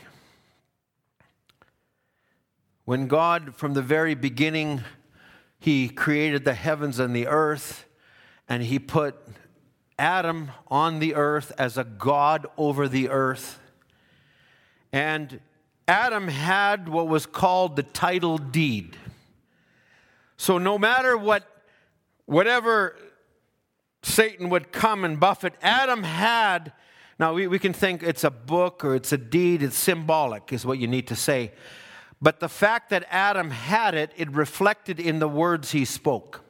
when 2.85 3.07
God, 3.07 3.57
from 3.57 3.73
the 3.73 3.81
very 3.81 4.15
beginning, 4.15 4.83
He 5.59 5.88
created 5.88 6.45
the 6.45 6.53
heavens 6.53 6.99
and 6.99 7.17
the 7.17 7.29
earth, 7.29 7.87
and 8.47 8.62
He 8.62 8.79
put 8.79 9.17
Adam 9.99 10.51
on 10.69 10.99
the 10.99 11.15
earth 11.15 11.51
as 11.57 11.79
a 11.79 11.85
God 11.85 12.47
over 12.59 12.88
the 12.88 13.09
earth. 13.09 13.59
And 14.93 15.41
Adam 15.88 16.29
had 16.29 16.91
what 16.91 17.09
was 17.09 17.25
called 17.25 17.77
the 17.77 17.83
title 17.83 18.37
deed. 18.37 18.99
So 20.37 20.59
no 20.59 20.77
matter 20.77 21.17
what, 21.17 21.49
whatever 22.27 22.99
Satan 24.03 24.51
would 24.51 24.73
come 24.73 25.07
and 25.07 25.19
buffet, 25.19 25.55
Adam 25.62 26.03
had. 26.03 26.75
Now 27.23 27.35
we, 27.35 27.47
we 27.47 27.61
can 27.61 27.73
think 27.73 28.03
it's 28.03 28.25
a 28.25 28.33
book 28.33 28.85
or 28.85 28.97
it's 28.97 29.13
a 29.13 29.17
deed, 29.17 29.63
it's 29.63 29.79
symbolic, 29.79 30.53
is 30.53 30.67
what 30.67 30.81
you 30.81 30.89
need 30.89 31.07
to 31.07 31.15
say. 31.15 31.53
But 32.21 32.41
the 32.41 32.49
fact 32.49 32.91
that 32.91 33.07
Adam 33.11 33.51
had 33.51 33.95
it, 33.95 34.11
it 34.17 34.29
reflected 34.33 34.99
in 34.99 35.21
the 35.21 35.29
words 35.29 35.71
he 35.71 35.85
spoke. 35.85 36.41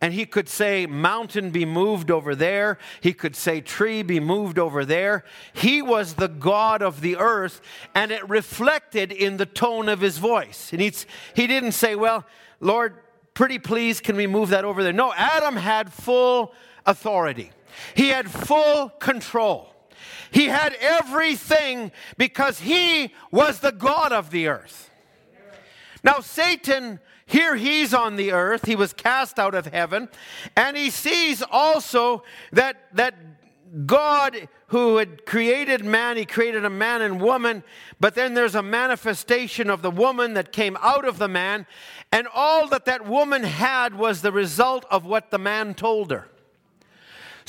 And 0.00 0.14
he 0.14 0.26
could 0.26 0.48
say, 0.48 0.86
Mountain 0.86 1.50
be 1.50 1.64
moved 1.64 2.12
over 2.12 2.36
there. 2.36 2.78
He 3.00 3.12
could 3.12 3.34
say, 3.34 3.60
Tree 3.60 4.04
be 4.04 4.20
moved 4.20 4.60
over 4.60 4.84
there. 4.84 5.24
He 5.54 5.82
was 5.82 6.14
the 6.14 6.28
God 6.28 6.82
of 6.82 7.00
the 7.00 7.16
earth, 7.16 7.60
and 7.92 8.12
it 8.12 8.28
reflected 8.28 9.10
in 9.10 9.38
the 9.38 9.46
tone 9.46 9.88
of 9.88 10.00
his 10.00 10.18
voice. 10.18 10.72
And 10.72 10.80
he 10.80 11.46
didn't 11.48 11.72
say, 11.72 11.96
Well, 11.96 12.24
Lord, 12.60 12.94
pretty 13.34 13.58
please, 13.58 14.00
can 14.00 14.14
we 14.14 14.28
move 14.28 14.50
that 14.50 14.64
over 14.64 14.84
there? 14.84 14.92
No, 14.92 15.12
Adam 15.14 15.56
had 15.56 15.92
full 15.92 16.54
authority, 16.86 17.50
he 17.96 18.10
had 18.10 18.30
full 18.30 18.90
control. 18.90 19.74
He 20.30 20.46
had 20.46 20.74
everything 20.80 21.92
because 22.16 22.60
he 22.60 23.12
was 23.30 23.60
the 23.60 23.72
God 23.72 24.12
of 24.12 24.30
the 24.30 24.48
earth. 24.48 24.90
Now, 26.02 26.20
Satan, 26.20 27.00
here 27.26 27.56
he's 27.56 27.92
on 27.92 28.16
the 28.16 28.32
earth, 28.32 28.66
he 28.66 28.76
was 28.76 28.92
cast 28.92 29.38
out 29.38 29.54
of 29.54 29.66
heaven, 29.66 30.08
and 30.56 30.76
he 30.76 30.90
sees 30.90 31.42
also 31.50 32.22
that, 32.52 32.88
that 32.94 33.14
God, 33.86 34.48
who 34.68 34.96
had 34.96 35.26
created 35.26 35.84
man, 35.84 36.16
he 36.16 36.24
created 36.24 36.64
a 36.64 36.70
man 36.70 37.02
and 37.02 37.20
woman, 37.20 37.62
but 38.00 38.14
then 38.14 38.34
there's 38.34 38.54
a 38.54 38.62
manifestation 38.62 39.68
of 39.70 39.82
the 39.82 39.90
woman 39.90 40.34
that 40.34 40.52
came 40.52 40.76
out 40.80 41.04
of 41.04 41.18
the 41.18 41.28
man, 41.28 41.66
and 42.10 42.26
all 42.34 42.66
that 42.68 42.86
that 42.86 43.06
woman 43.06 43.44
had 43.44 43.94
was 43.94 44.22
the 44.22 44.32
result 44.32 44.84
of 44.90 45.04
what 45.04 45.30
the 45.30 45.38
man 45.38 45.74
told 45.74 46.10
her. 46.10 46.29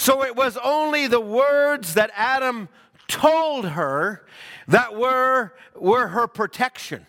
So 0.02 0.24
it 0.24 0.36
was 0.36 0.58
only 0.64 1.06
the 1.06 1.20
words 1.20 1.94
that 1.94 2.10
Adam 2.16 2.70
told 3.08 3.66
her 3.66 4.26
that 4.68 4.96
were, 4.96 5.54
were 5.76 6.08
her 6.08 6.26
protection. 6.26 7.06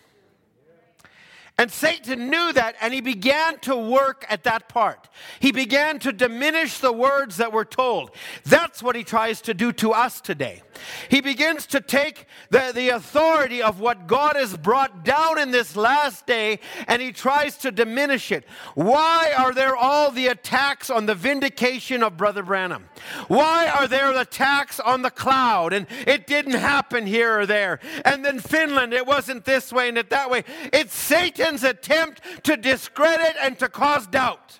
And 1.55 1.71
Satan 1.71 2.31
knew 2.31 2.51
that, 2.53 2.75
and 2.81 2.95
he 2.95 2.99
began 2.99 3.59
to 3.59 3.75
work 3.75 4.25
at 4.27 4.43
that 4.43 4.67
part. 4.67 5.07
He 5.39 5.51
began 5.51 5.99
to 5.99 6.11
diminish 6.11 6.79
the 6.79 6.91
words 6.91 7.37
that 7.37 7.53
were 7.53 7.63
told. 7.63 8.09
That's 8.43 8.81
what 8.81 8.95
he 8.95 9.03
tries 9.03 9.39
to 9.41 9.53
do 9.53 9.71
to 9.73 9.91
us 9.91 10.19
today. 10.19 10.63
He 11.09 11.21
begins 11.21 11.67
to 11.67 11.79
take 11.79 12.25
the, 12.49 12.71
the 12.73 12.89
authority 12.89 13.61
of 13.61 13.79
what 13.79 14.07
God 14.07 14.35
has 14.35 14.57
brought 14.57 15.05
down 15.05 15.37
in 15.37 15.51
this 15.51 15.75
last 15.75 16.25
day, 16.25 16.59
and 16.87 17.03
he 17.03 17.11
tries 17.11 17.55
to 17.59 17.71
diminish 17.71 18.31
it. 18.31 18.45
Why 18.73 19.31
are 19.37 19.53
there 19.53 19.75
all 19.75 20.09
the 20.09 20.27
attacks 20.27 20.89
on 20.89 21.05
the 21.05 21.13
vindication 21.13 22.01
of 22.01 22.17
Brother 22.17 22.41
Branham? 22.41 22.89
Why 23.27 23.67
are 23.67 23.87
there 23.87 24.19
attacks 24.19 24.79
on 24.79 25.03
the 25.03 25.11
cloud? 25.11 25.71
And 25.71 25.85
it 26.07 26.25
didn't 26.25 26.53
happen 26.53 27.05
here 27.05 27.41
or 27.41 27.45
there. 27.45 27.79
And 28.03 28.25
then 28.25 28.39
Finland, 28.39 28.91
it 28.91 29.05
wasn't 29.05 29.45
this 29.45 29.71
way 29.71 29.87
and 29.89 29.99
it 29.99 30.09
that 30.09 30.31
way. 30.31 30.43
It's 30.73 30.95
Satan 30.95 31.42
Satan's 31.43 31.63
attempt 31.63 32.21
to 32.43 32.57
discredit 32.57 33.35
and 33.41 33.57
to 33.59 33.67
cause 33.69 34.07
doubt. 34.07 34.59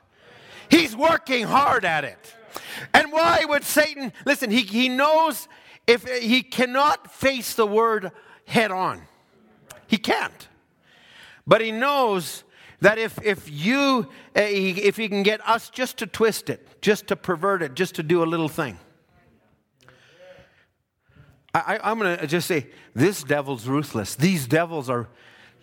He's 0.69 0.96
working 0.96 1.46
hard 1.46 1.86
at 1.86 2.04
it. 2.04 2.36
And 2.93 3.12
why 3.12 3.46
would 3.46 3.63
Satan, 3.63 4.12
listen, 4.26 4.52
he, 4.52 4.62
he 4.62 4.89
knows 4.89 5.48
if 5.88 6.08
he 6.08 6.41
cannot 6.41 7.12
face 7.12 7.56
the 7.56 7.67
word 7.67 8.12
head 8.46 8.72
on. 8.72 9.04
He 9.88 9.98
can't. 9.98 10.48
But 11.46 11.62
he 11.62 11.72
knows 11.72 12.43
that 12.82 12.98
if, 12.98 13.22
if 13.24 13.50
you, 13.50 14.08
uh, 14.36 14.41
if 14.41 14.98
he 14.98 15.08
can 15.08 15.24
get 15.24 15.46
us 15.48 15.69
just 15.69 15.98
to 15.98 16.08
twist 16.08 16.50
it, 16.50 16.82
just 16.82 17.08
to 17.08 17.15
pervert 17.15 17.62
it, 17.62 17.76
just 17.76 17.96
to 17.96 18.04
do 18.04 18.24
a 18.24 18.26
little 18.26 18.50
thing. 18.50 18.78
I, 21.54 21.80
I'm 21.84 22.00
going 22.00 22.17
to 22.17 22.28
just 22.28 22.48
say, 22.48 22.67
this 22.96 23.24
devil's 23.24 23.67
ruthless. 23.67 24.15
These 24.15 24.48
devils 24.48 24.89
are 24.89 25.08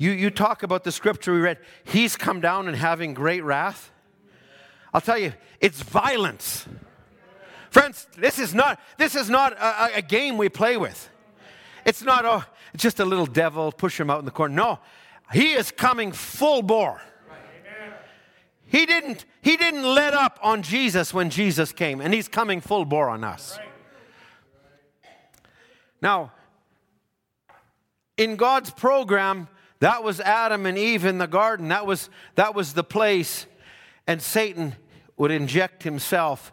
you, 0.01 0.13
you 0.13 0.31
talk 0.31 0.63
about 0.63 0.83
the 0.83 0.93
scripture 0.93 1.35
we 1.35 1.41
read, 1.41 1.59
he's 1.85 2.17
come 2.17 2.41
down 2.41 2.69
and 2.69 2.75
having 2.75 3.13
great 3.13 3.45
wrath. 3.45 3.93
I'll 4.95 5.03
tell 5.03 5.19
you, 5.19 5.35
it's 5.61 5.83
violence. 5.83 6.67
Friends, 7.69 8.09
this 8.17 8.39
is 8.39 8.55
not, 8.55 8.81
this 8.97 9.15
is 9.15 9.29
not 9.29 9.53
a, 9.53 9.99
a 9.99 10.03
game 10.03 10.39
we 10.39 10.49
play 10.49 10.79
with. 10.79 11.11
It's 11.85 12.03
not 12.03 12.25
oh, 12.25 12.43
just 12.75 12.99
a 12.99 13.05
little 13.05 13.27
devil, 13.27 13.71
push 13.73 14.01
him 14.01 14.09
out 14.09 14.21
in 14.21 14.25
the 14.25 14.31
corner. 14.31 14.55
No, 14.55 14.79
he 15.35 15.53
is 15.53 15.71
coming 15.71 16.13
full 16.13 16.63
bore. 16.63 17.03
He 18.65 18.87
didn't, 18.87 19.27
he 19.43 19.59
didn't 19.59 19.83
let 19.83 20.15
up 20.15 20.39
on 20.43 20.63
Jesus 20.63 21.13
when 21.13 21.29
Jesus 21.29 21.73
came, 21.73 22.01
and 22.01 22.15
he's 22.15 22.27
coming 22.27 22.63
full 22.63 22.87
bore 22.87 23.11
on 23.11 23.23
us. 23.23 23.59
Now, 26.01 26.33
in 28.17 28.37
God's 28.37 28.71
program, 28.71 29.49
that 29.81 30.05
was 30.05 30.21
Adam 30.21 30.67
and 30.67 30.79
Eve 30.79 31.05
in 31.05 31.19
the 31.19 31.27
garden. 31.27 31.69
That 31.69 31.87
was, 31.87 32.09
that 32.37 32.55
was 32.55 32.75
the 32.75 32.85
place. 32.85 33.47
And 34.07 34.23
Satan 34.23 34.77
would 35.17 35.31
inject 35.31 35.83
himself 35.83 36.53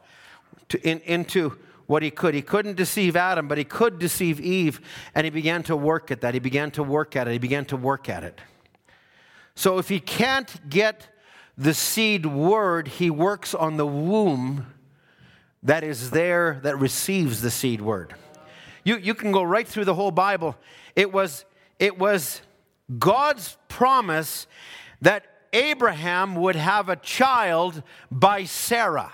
to, 0.69 0.81
in, 0.87 0.99
into 1.01 1.57
what 1.85 2.03
he 2.03 2.11
could. 2.11 2.33
He 2.33 2.41
couldn't 2.41 2.75
deceive 2.75 3.15
Adam, 3.15 3.47
but 3.47 3.57
he 3.57 3.63
could 3.63 3.99
deceive 3.99 4.39
Eve. 4.39 4.81
And 5.15 5.25
he 5.25 5.29
began 5.29 5.63
to 5.63 5.75
work 5.75 6.11
at 6.11 6.21
that. 6.21 6.33
He 6.33 6.39
began 6.39 6.71
to 6.71 6.83
work 6.83 7.15
at 7.15 7.27
it. 7.27 7.31
He 7.31 7.37
began 7.37 7.65
to 7.65 7.77
work 7.77 8.09
at 8.09 8.23
it. 8.23 8.39
So 9.55 9.77
if 9.77 9.89
he 9.89 9.99
can't 9.99 10.69
get 10.69 11.09
the 11.57 11.73
seed 11.73 12.25
word, 12.25 12.87
he 12.87 13.09
works 13.09 13.55
on 13.55 13.77
the 13.77 13.87
womb 13.87 14.67
that 15.63 15.83
is 15.83 16.11
there 16.11 16.59
that 16.63 16.77
receives 16.77 17.41
the 17.41 17.49
seed 17.49 17.81
word. 17.81 18.13
You, 18.83 18.97
you 18.97 19.13
can 19.15 19.31
go 19.31 19.43
right 19.43 19.67
through 19.67 19.85
the 19.85 19.95
whole 19.95 20.11
Bible. 20.11 20.55
It 20.95 21.11
was, 21.11 21.43
it 21.79 21.97
was 21.97 22.41
God's 22.97 23.57
promise 23.67 24.47
that 25.01 25.25
Abraham 25.53 26.35
would 26.35 26.55
have 26.55 26.89
a 26.89 26.95
child 26.95 27.83
by 28.11 28.43
Sarah. 28.45 29.11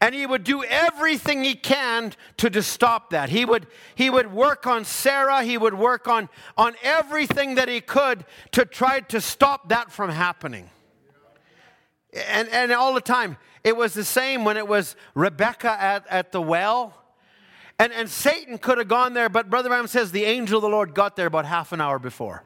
And 0.00 0.14
he 0.14 0.26
would 0.26 0.44
do 0.44 0.62
everything 0.62 1.42
he 1.42 1.54
can 1.54 2.12
to, 2.36 2.48
to 2.50 2.62
stop 2.62 3.10
that. 3.10 3.30
He 3.30 3.44
would, 3.44 3.66
he 3.96 4.10
would 4.10 4.32
work 4.32 4.66
on 4.66 4.84
Sarah, 4.84 5.42
he 5.42 5.58
would 5.58 5.74
work 5.74 6.06
on, 6.06 6.28
on 6.56 6.74
everything 6.84 7.56
that 7.56 7.68
he 7.68 7.80
could 7.80 8.24
to 8.52 8.64
try 8.64 9.00
to 9.00 9.20
stop 9.20 9.70
that 9.70 9.90
from 9.90 10.10
happening. 10.10 10.70
And, 12.28 12.48
and 12.50 12.70
all 12.72 12.94
the 12.94 13.00
time, 13.00 13.38
it 13.64 13.76
was 13.76 13.92
the 13.92 14.04
same 14.04 14.44
when 14.44 14.56
it 14.56 14.68
was 14.68 14.94
Rebecca 15.14 15.70
at, 15.70 16.06
at 16.08 16.30
the 16.30 16.40
well. 16.40 16.94
And, 17.78 17.92
and 17.92 18.10
Satan 18.10 18.58
could 18.58 18.78
have 18.78 18.88
gone 18.88 19.14
there, 19.14 19.28
but 19.28 19.50
Brother 19.50 19.68
Branham 19.68 19.86
says 19.86 20.10
the 20.10 20.24
angel 20.24 20.58
of 20.58 20.62
the 20.62 20.68
Lord 20.68 20.94
got 20.94 21.14
there 21.16 21.26
about 21.26 21.44
half 21.44 21.72
an 21.72 21.80
hour 21.80 21.98
before. 21.98 22.42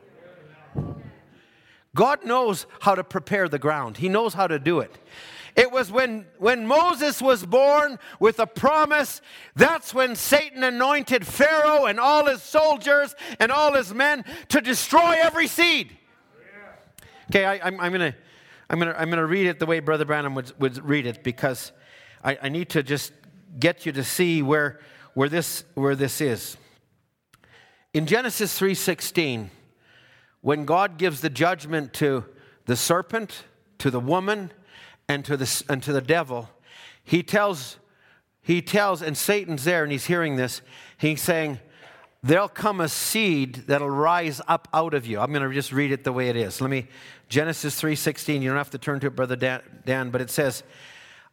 God 1.94 2.24
knows 2.24 2.66
how 2.80 2.94
to 2.94 3.04
prepare 3.04 3.48
the 3.48 3.58
ground, 3.58 3.98
He 3.98 4.08
knows 4.08 4.34
how 4.34 4.46
to 4.46 4.58
do 4.58 4.80
it. 4.80 4.98
It 5.54 5.70
was 5.70 5.92
when, 5.92 6.26
when 6.38 6.66
Moses 6.66 7.20
was 7.20 7.44
born 7.44 7.98
with 8.18 8.38
a 8.38 8.46
promise, 8.46 9.20
that's 9.54 9.92
when 9.92 10.16
Satan 10.16 10.64
anointed 10.64 11.26
Pharaoh 11.26 11.84
and 11.84 12.00
all 12.00 12.24
his 12.24 12.42
soldiers 12.42 13.14
and 13.38 13.52
all 13.52 13.74
his 13.74 13.92
men 13.92 14.24
to 14.48 14.62
destroy 14.62 15.14
every 15.20 15.46
seed. 15.46 15.94
Okay, 17.30 17.44
I, 17.44 17.68
am 17.68 17.76
going 17.76 18.00
to 18.00 18.14
I'm 18.72 18.78
gonna, 18.78 18.94
I'm 18.96 19.10
gonna 19.10 19.26
read 19.26 19.46
it 19.46 19.58
the 19.58 19.66
way 19.66 19.80
Brother 19.80 20.06
Branham 20.06 20.34
would, 20.34 20.58
would 20.58 20.82
read 20.82 21.04
it 21.04 21.22
because 21.22 21.72
I, 22.24 22.38
I 22.44 22.48
need 22.48 22.70
to 22.70 22.82
just 22.82 23.12
get 23.58 23.84
you 23.84 23.92
to 23.92 24.02
see 24.02 24.40
where, 24.40 24.80
where, 25.14 25.28
this, 25.28 25.64
where 25.74 25.94
this 25.94 26.20
is. 26.20 26.56
In 27.94 28.06
Genesis 28.06 28.58
3:16, 28.58 29.50
when 30.40 30.64
God 30.64 30.96
gives 30.96 31.20
the 31.20 31.30
judgment 31.30 31.92
to 31.94 32.24
the 32.66 32.76
serpent, 32.76 33.44
to 33.78 33.90
the 33.90 34.00
woman, 34.00 34.50
and 35.08 35.24
to 35.24 35.36
the, 35.36 35.64
and 35.68 35.82
to 35.82 35.92
the 35.92 36.00
devil, 36.00 36.48
he 37.04 37.22
tells, 37.22 37.76
he 38.40 38.62
tells, 38.62 39.02
and 39.02 39.16
Satan's 39.16 39.64
there 39.64 39.82
and 39.82 39.92
he's 39.92 40.06
hearing 40.06 40.36
this, 40.36 40.62
he's 40.96 41.20
saying, 41.20 41.58
There'll 42.24 42.48
come 42.48 42.80
a 42.80 42.88
seed 42.88 43.64
that'll 43.66 43.90
rise 43.90 44.40
up 44.46 44.68
out 44.72 44.94
of 44.94 45.06
you. 45.06 45.18
I'm 45.18 45.32
going 45.32 45.46
to 45.46 45.52
just 45.52 45.72
read 45.72 45.90
it 45.90 46.04
the 46.04 46.12
way 46.12 46.28
it 46.28 46.36
is. 46.36 46.60
Let 46.60 46.70
me, 46.70 46.86
Genesis 47.28 47.80
3.16, 47.82 48.40
you 48.40 48.48
don't 48.48 48.56
have 48.56 48.70
to 48.70 48.78
turn 48.78 49.00
to 49.00 49.08
it, 49.08 49.16
Brother 49.16 49.34
Dan, 49.34 49.60
Dan 49.84 50.10
but 50.10 50.20
it 50.20 50.30
says, 50.30 50.62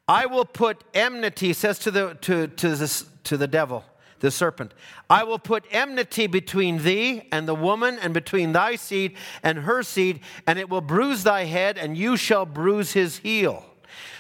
I 0.10 0.26
will 0.26 0.44
put 0.44 0.84
enmity, 0.96 1.54
says 1.54 1.78
to 1.80 1.92
the, 1.92 2.18
to, 2.22 2.48
to, 2.48 2.76
this, 2.76 3.06
to 3.26 3.38
the 3.38 3.48
devil, 3.48 3.86
the 4.22 4.32
serpent, 4.32 4.74
I 5.08 5.24
will 5.24 5.38
put 5.38 5.66
enmity 5.70 6.26
between 6.26 6.82
thee 6.82 7.28
and 7.32 7.48
the 7.48 7.54
woman, 7.54 8.00
and 8.00 8.12
between 8.12 8.52
thy 8.52 8.76
seed 8.76 9.16
and 9.44 9.60
her 9.60 9.84
seed, 9.84 10.22
and 10.48 10.58
it 10.58 10.68
will 10.68 10.82
bruise 10.82 11.22
thy 11.22 11.44
head, 11.44 11.78
and 11.78 11.96
you 11.96 12.18
shall 12.18 12.48
bruise 12.48 12.94
his 12.94 13.20
heel. 13.20 13.64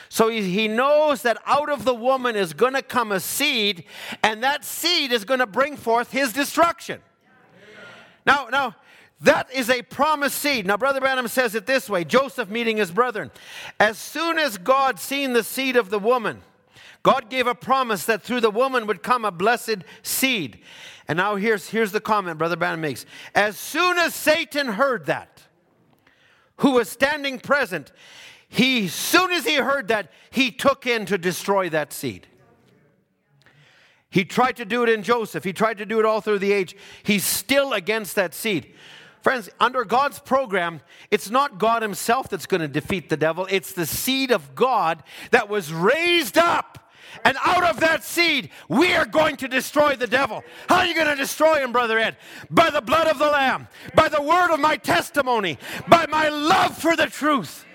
So 0.09 0.29
he, 0.29 0.43
he 0.43 0.67
knows 0.67 1.23
that 1.23 1.41
out 1.47 1.71
of 1.71 1.85
the 1.85 1.95
woman 1.95 2.35
is 2.35 2.53
going 2.53 2.75
to 2.75 2.83
come 2.83 3.11
a 3.11 3.19
seed, 3.19 3.83
and 4.21 4.43
that 4.43 4.63
seed 4.63 5.11
is 5.11 5.25
going 5.25 5.39
to 5.39 5.47
bring 5.47 5.75
forth 5.75 6.11
his 6.11 6.31
destruction. 6.33 7.01
Now, 8.27 8.47
now, 8.51 8.75
that 9.21 9.51
is 9.51 9.69
a 9.69 9.81
promised 9.81 10.37
seed. 10.37 10.65
Now, 10.65 10.77
Brother 10.77 11.01
Branham 11.01 11.27
says 11.27 11.53
it 11.53 11.65
this 11.65 11.89
way 11.89 12.03
Joseph 12.03 12.49
meeting 12.49 12.77
his 12.77 12.91
brethren. 12.91 13.31
As 13.79 13.97
soon 13.97 14.39
as 14.39 14.57
God 14.57 14.99
seen 14.99 15.33
the 15.33 15.43
seed 15.43 15.75
of 15.75 15.89
the 15.89 15.99
woman, 15.99 16.41
God 17.03 17.29
gave 17.29 17.47
a 17.47 17.55
promise 17.55 18.05
that 18.05 18.23
through 18.23 18.41
the 18.41 18.51
woman 18.51 18.87
would 18.87 19.03
come 19.03 19.25
a 19.25 19.31
blessed 19.31 19.79
seed. 20.03 20.59
And 21.07 21.17
now 21.17 21.35
here's, 21.35 21.69
here's 21.69 21.91
the 21.91 22.01
comment 22.01 22.37
Brother 22.37 22.55
Branham 22.55 22.81
makes. 22.81 23.05
As 23.33 23.57
soon 23.57 23.97
as 23.97 24.13
Satan 24.13 24.67
heard 24.67 25.07
that, 25.07 25.43
who 26.57 26.71
was 26.71 26.89
standing 26.89 27.39
present, 27.39 27.91
he, 28.47 28.87
soon 28.87 29.31
as 29.31 29.45
he 29.45 29.55
heard 29.55 29.87
that, 29.89 30.11
he 30.29 30.51
took 30.51 30.85
in 30.85 31.05
to 31.05 31.17
destroy 31.17 31.69
that 31.69 31.93
seed. 31.93 32.27
He 34.09 34.25
tried 34.25 34.57
to 34.57 34.65
do 34.65 34.83
it 34.83 34.89
in 34.89 35.03
Joseph. 35.03 35.43
He 35.43 35.53
tried 35.53 35.77
to 35.77 35.85
do 35.85 35.99
it 35.99 36.05
all 36.05 36.19
through 36.19 36.39
the 36.39 36.51
age. 36.51 36.75
He's 37.03 37.23
still 37.23 37.73
against 37.73 38.15
that 38.15 38.33
seed. 38.33 38.73
Friends, 39.21 39.49
under 39.59 39.83
God's 39.83 40.19
program, 40.19 40.81
it's 41.11 41.29
not 41.29 41.59
God 41.59 41.81
Himself 41.81 42.29
that's 42.29 42.45
going 42.45 42.61
to 42.61 42.67
defeat 42.67 43.09
the 43.09 43.17
devil, 43.17 43.47
it's 43.49 43.73
the 43.73 43.85
seed 43.85 44.31
of 44.31 44.55
God 44.55 45.03
that 45.31 45.49
was 45.49 45.73
raised 45.73 46.37
up. 46.37 46.89
And 47.25 47.37
out 47.43 47.63
of 47.63 47.79
that 47.79 48.03
seed, 48.03 48.51
we 48.67 48.93
are 48.93 49.05
going 49.05 49.35
to 49.37 49.47
destroy 49.47 49.95
the 49.95 50.07
devil. 50.07 50.43
How 50.67 50.77
are 50.77 50.85
you 50.85 50.93
going 50.93 51.07
to 51.07 51.15
destroy 51.15 51.55
him, 51.55 51.71
Brother 51.71 51.97
Ed? 51.97 52.17
By 52.51 52.69
the 52.69 52.81
blood 52.81 53.07
of 53.07 53.17
the 53.17 53.25
Lamb, 53.25 53.67
by 53.95 54.09
the 54.09 54.21
word 54.21 54.53
of 54.53 54.59
my 54.59 54.77
testimony, 54.77 55.57
by 55.87 56.05
my 56.05 56.29
love 56.29 56.77
for 56.77 56.95
the 56.95 57.07
truth. 57.07 57.65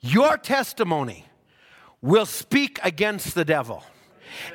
Your 0.00 0.36
testimony 0.36 1.26
will 2.00 2.26
speak 2.26 2.80
against 2.82 3.34
the 3.34 3.44
devil. 3.44 3.84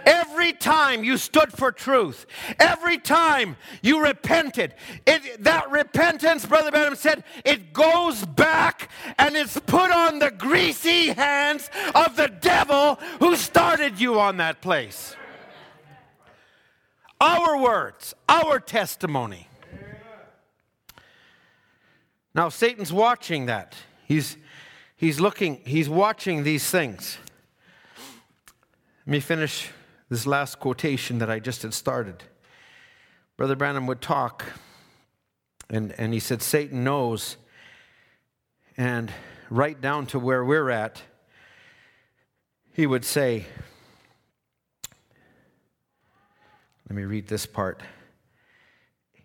Every 0.06 0.54
time 0.54 1.04
you 1.04 1.18
stood 1.18 1.52
for 1.52 1.72
truth, 1.72 2.26
every 2.60 2.98
time 2.98 3.58
you 3.82 4.04
repented, 4.04 4.74
it, 5.06 5.44
that 5.44 5.70
repentance, 5.72 6.46
Brother 6.46 6.72
Branham 6.72 6.96
said, 6.96 7.24
it 7.44 7.74
goes 7.74 8.26
back 8.26 8.90
and 9.18 9.36
it's 9.36 9.60
put 9.60 9.92
on 9.92 10.20
the 10.20 10.32
greasy 10.32 11.08
hands 11.08 11.70
of 11.94 12.16
the 12.16 12.28
devil 12.28 12.96
who 13.20 13.36
started 13.36 14.00
you 14.00 14.20
on 14.20 14.38
that 14.38 14.62
place. 14.62 15.16
Our 17.22 17.62
words, 17.62 18.14
our 18.28 18.60
testimony. 18.60 19.48
Now, 22.34 22.50
Satan's 22.50 22.92
watching 22.92 23.46
that. 23.46 23.76
He's 24.06 24.38
He's 24.98 25.20
looking, 25.20 25.62
he's 25.66 25.90
watching 25.90 26.44
these 26.44 26.70
things. 26.70 27.18
Let 29.08 29.12
me 29.12 29.20
finish 29.20 29.70
this 30.10 30.26
last 30.26 30.60
quotation 30.60 31.20
that 31.20 31.30
I 31.30 31.38
just 31.38 31.62
had 31.62 31.76
started. 31.76 32.24
Brother 33.38 33.56
Branham 33.56 33.86
would 33.86 34.02
talk, 34.02 34.44
and, 35.70 35.94
and 36.00 36.12
he 36.12 36.20
said, 36.20 36.42
Satan 36.42 36.84
knows, 36.84 37.38
and 38.78 39.12
right 39.52 39.80
down 39.80 40.08
to 40.08 40.18
where 40.18 40.44
we're 40.44 40.72
at, 40.72 41.04
he 42.74 42.88
would 42.88 43.06
say, 43.06 43.46
let 46.90 46.96
me 46.96 47.04
read 47.04 47.28
this 47.28 47.46
part. 47.46 47.84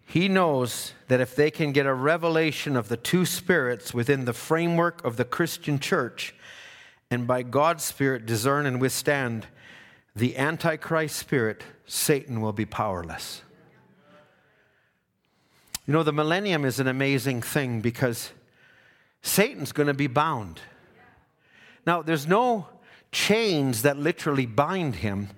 He 0.04 0.28
knows 0.28 0.92
that 1.08 1.22
if 1.22 1.34
they 1.34 1.50
can 1.50 1.72
get 1.72 1.86
a 1.86 1.94
revelation 1.94 2.76
of 2.76 2.88
the 2.88 2.98
two 2.98 3.24
spirits 3.24 3.94
within 3.94 4.26
the 4.26 4.34
framework 4.34 5.02
of 5.06 5.16
the 5.16 5.24
Christian 5.24 5.78
church, 5.78 6.34
and 7.10 7.26
by 7.26 7.42
God's 7.42 7.82
Spirit 7.82 8.26
discern 8.26 8.66
and 8.66 8.78
withstand 8.78 9.46
the 10.14 10.36
Antichrist 10.36 11.16
spirit, 11.16 11.62
Satan 11.86 12.40
will 12.40 12.52
be 12.52 12.66
powerless. 12.66 13.42
You 15.86 15.94
know, 15.94 16.02
the 16.02 16.12
millennium 16.12 16.64
is 16.64 16.78
an 16.78 16.86
amazing 16.86 17.42
thing 17.42 17.80
because 17.80 18.30
Satan's 19.22 19.72
going 19.72 19.88
to 19.88 19.94
be 19.94 20.06
bound. 20.06 20.60
Now, 21.86 22.02
there's 22.02 22.26
no 22.26 22.68
chains 23.12 23.82
that 23.82 23.96
literally 23.96 24.46
bind 24.46 24.96
him, 24.96 25.30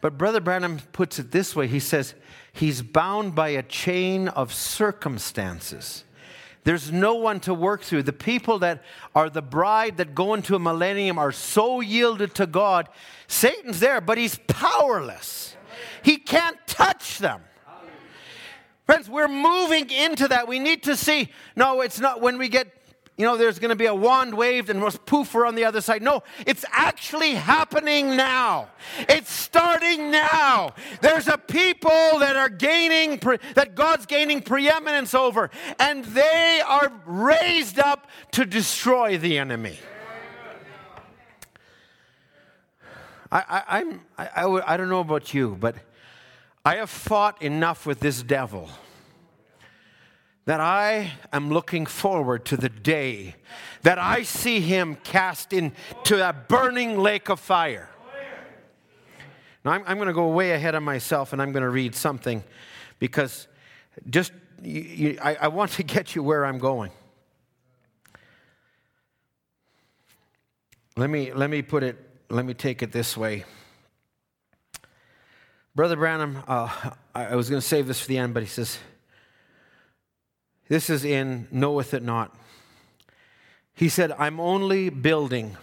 but 0.00 0.16
Brother 0.16 0.40
Branham 0.40 0.78
puts 0.92 1.18
it 1.18 1.30
this 1.30 1.54
way 1.54 1.66
he 1.66 1.80
says, 1.80 2.14
He's 2.52 2.82
bound 2.82 3.34
by 3.34 3.50
a 3.50 3.62
chain 3.62 4.28
of 4.28 4.52
circumstances. 4.52 6.04
There's 6.64 6.92
no 6.92 7.14
one 7.14 7.40
to 7.40 7.54
work 7.54 7.82
through. 7.82 8.02
The 8.02 8.12
people 8.12 8.58
that 8.58 8.82
are 9.14 9.30
the 9.30 9.42
bride 9.42 9.96
that 9.96 10.14
go 10.14 10.34
into 10.34 10.54
a 10.54 10.58
millennium 10.58 11.18
are 11.18 11.32
so 11.32 11.80
yielded 11.80 12.34
to 12.34 12.46
God. 12.46 12.88
Satan's 13.26 13.80
there, 13.80 14.00
but 14.00 14.18
he's 14.18 14.38
powerless. 14.46 15.56
He 16.02 16.16
can't 16.16 16.58
touch 16.66 17.18
them. 17.18 17.42
Friends, 18.84 19.08
we're 19.08 19.28
moving 19.28 19.88
into 19.90 20.28
that. 20.28 20.48
We 20.48 20.58
need 20.58 20.82
to 20.82 20.96
see. 20.96 21.28
No, 21.54 21.80
it's 21.80 22.00
not 22.00 22.20
when 22.20 22.38
we 22.38 22.48
get 22.48 22.79
you 23.16 23.26
know, 23.26 23.36
there's 23.36 23.58
going 23.58 23.68
to 23.68 23.76
be 23.76 23.86
a 23.86 23.94
wand 23.94 24.34
waved 24.34 24.70
and 24.70 24.80
poof, 25.04 25.34
we're 25.34 25.44
on 25.44 25.54
the 25.54 25.64
other 25.64 25.82
side. 25.82 26.00
No, 26.02 26.22
it's 26.46 26.64
actually 26.70 27.34
happening 27.34 28.16
now. 28.16 28.70
It's 29.00 29.30
starting 29.30 30.10
now. 30.10 30.74
There's 31.02 31.28
a 31.28 31.36
people 31.36 31.90
that 31.90 32.36
are 32.36 32.48
gaining, 32.48 33.18
that 33.54 33.74
God's 33.74 34.06
gaining 34.06 34.40
preeminence 34.40 35.12
over, 35.14 35.50
and 35.78 36.04
they 36.06 36.62
are 36.66 36.90
raised 37.04 37.78
up 37.78 38.06
to 38.32 38.46
destroy 38.46 39.18
the 39.18 39.38
enemy. 39.38 39.78
I, 43.30 43.44
I, 43.48 43.78
I'm, 43.78 44.00
I, 44.16 44.26
I, 44.34 44.74
I 44.74 44.76
don't 44.76 44.88
know 44.88 45.00
about 45.00 45.34
you, 45.34 45.56
but 45.60 45.76
I 46.64 46.76
have 46.76 46.90
fought 46.90 47.40
enough 47.42 47.86
with 47.86 48.00
this 48.00 48.22
devil 48.22 48.70
that 50.46 50.60
I 50.60 51.12
am 51.32 51.50
looking 51.50 51.86
forward 51.86 52.44
to 52.46 52.56
the 52.56 52.68
day 52.68 53.36
that 53.82 53.98
I 53.98 54.22
see 54.22 54.60
him 54.60 54.96
cast 54.96 55.52
into 55.52 56.16
that 56.16 56.48
burning 56.48 56.98
lake 56.98 57.28
of 57.28 57.40
fire. 57.40 57.88
Now, 59.64 59.72
I'm, 59.72 59.82
I'm 59.86 59.96
going 59.96 60.08
to 60.08 60.14
go 60.14 60.28
way 60.28 60.52
ahead 60.52 60.74
of 60.74 60.82
myself 60.82 61.32
and 61.32 61.42
I'm 61.42 61.52
going 61.52 61.62
to 61.62 61.70
read 61.70 61.94
something 61.94 62.42
because 62.98 63.46
just 64.08 64.32
you, 64.62 64.80
you, 64.80 65.18
I, 65.22 65.34
I 65.42 65.48
want 65.48 65.72
to 65.72 65.82
get 65.84 66.14
you 66.14 66.22
where 66.22 66.44
I'm 66.44 66.58
going. 66.58 66.90
Let 70.96 71.10
me, 71.10 71.32
let 71.32 71.50
me 71.50 71.62
put 71.62 71.82
it, 71.82 71.96
let 72.28 72.44
me 72.44 72.54
take 72.54 72.82
it 72.82 72.92
this 72.92 73.16
way. 73.16 73.44
Brother 75.74 75.96
Branham, 75.96 76.42
uh, 76.48 76.90
I 77.14 77.36
was 77.36 77.48
going 77.48 77.60
to 77.60 77.66
save 77.66 77.86
this 77.86 78.00
for 78.00 78.08
the 78.08 78.18
end, 78.18 78.34
but 78.34 78.42
he 78.42 78.48
says, 78.48 78.78
this 80.70 80.88
is 80.88 81.04
in 81.04 81.48
Knoweth 81.50 81.94
It 81.94 82.04
Not. 82.04 82.32
He 83.74 83.88
said, 83.88 84.12
I'm 84.12 84.38
only 84.38 84.88
building. 84.88 85.56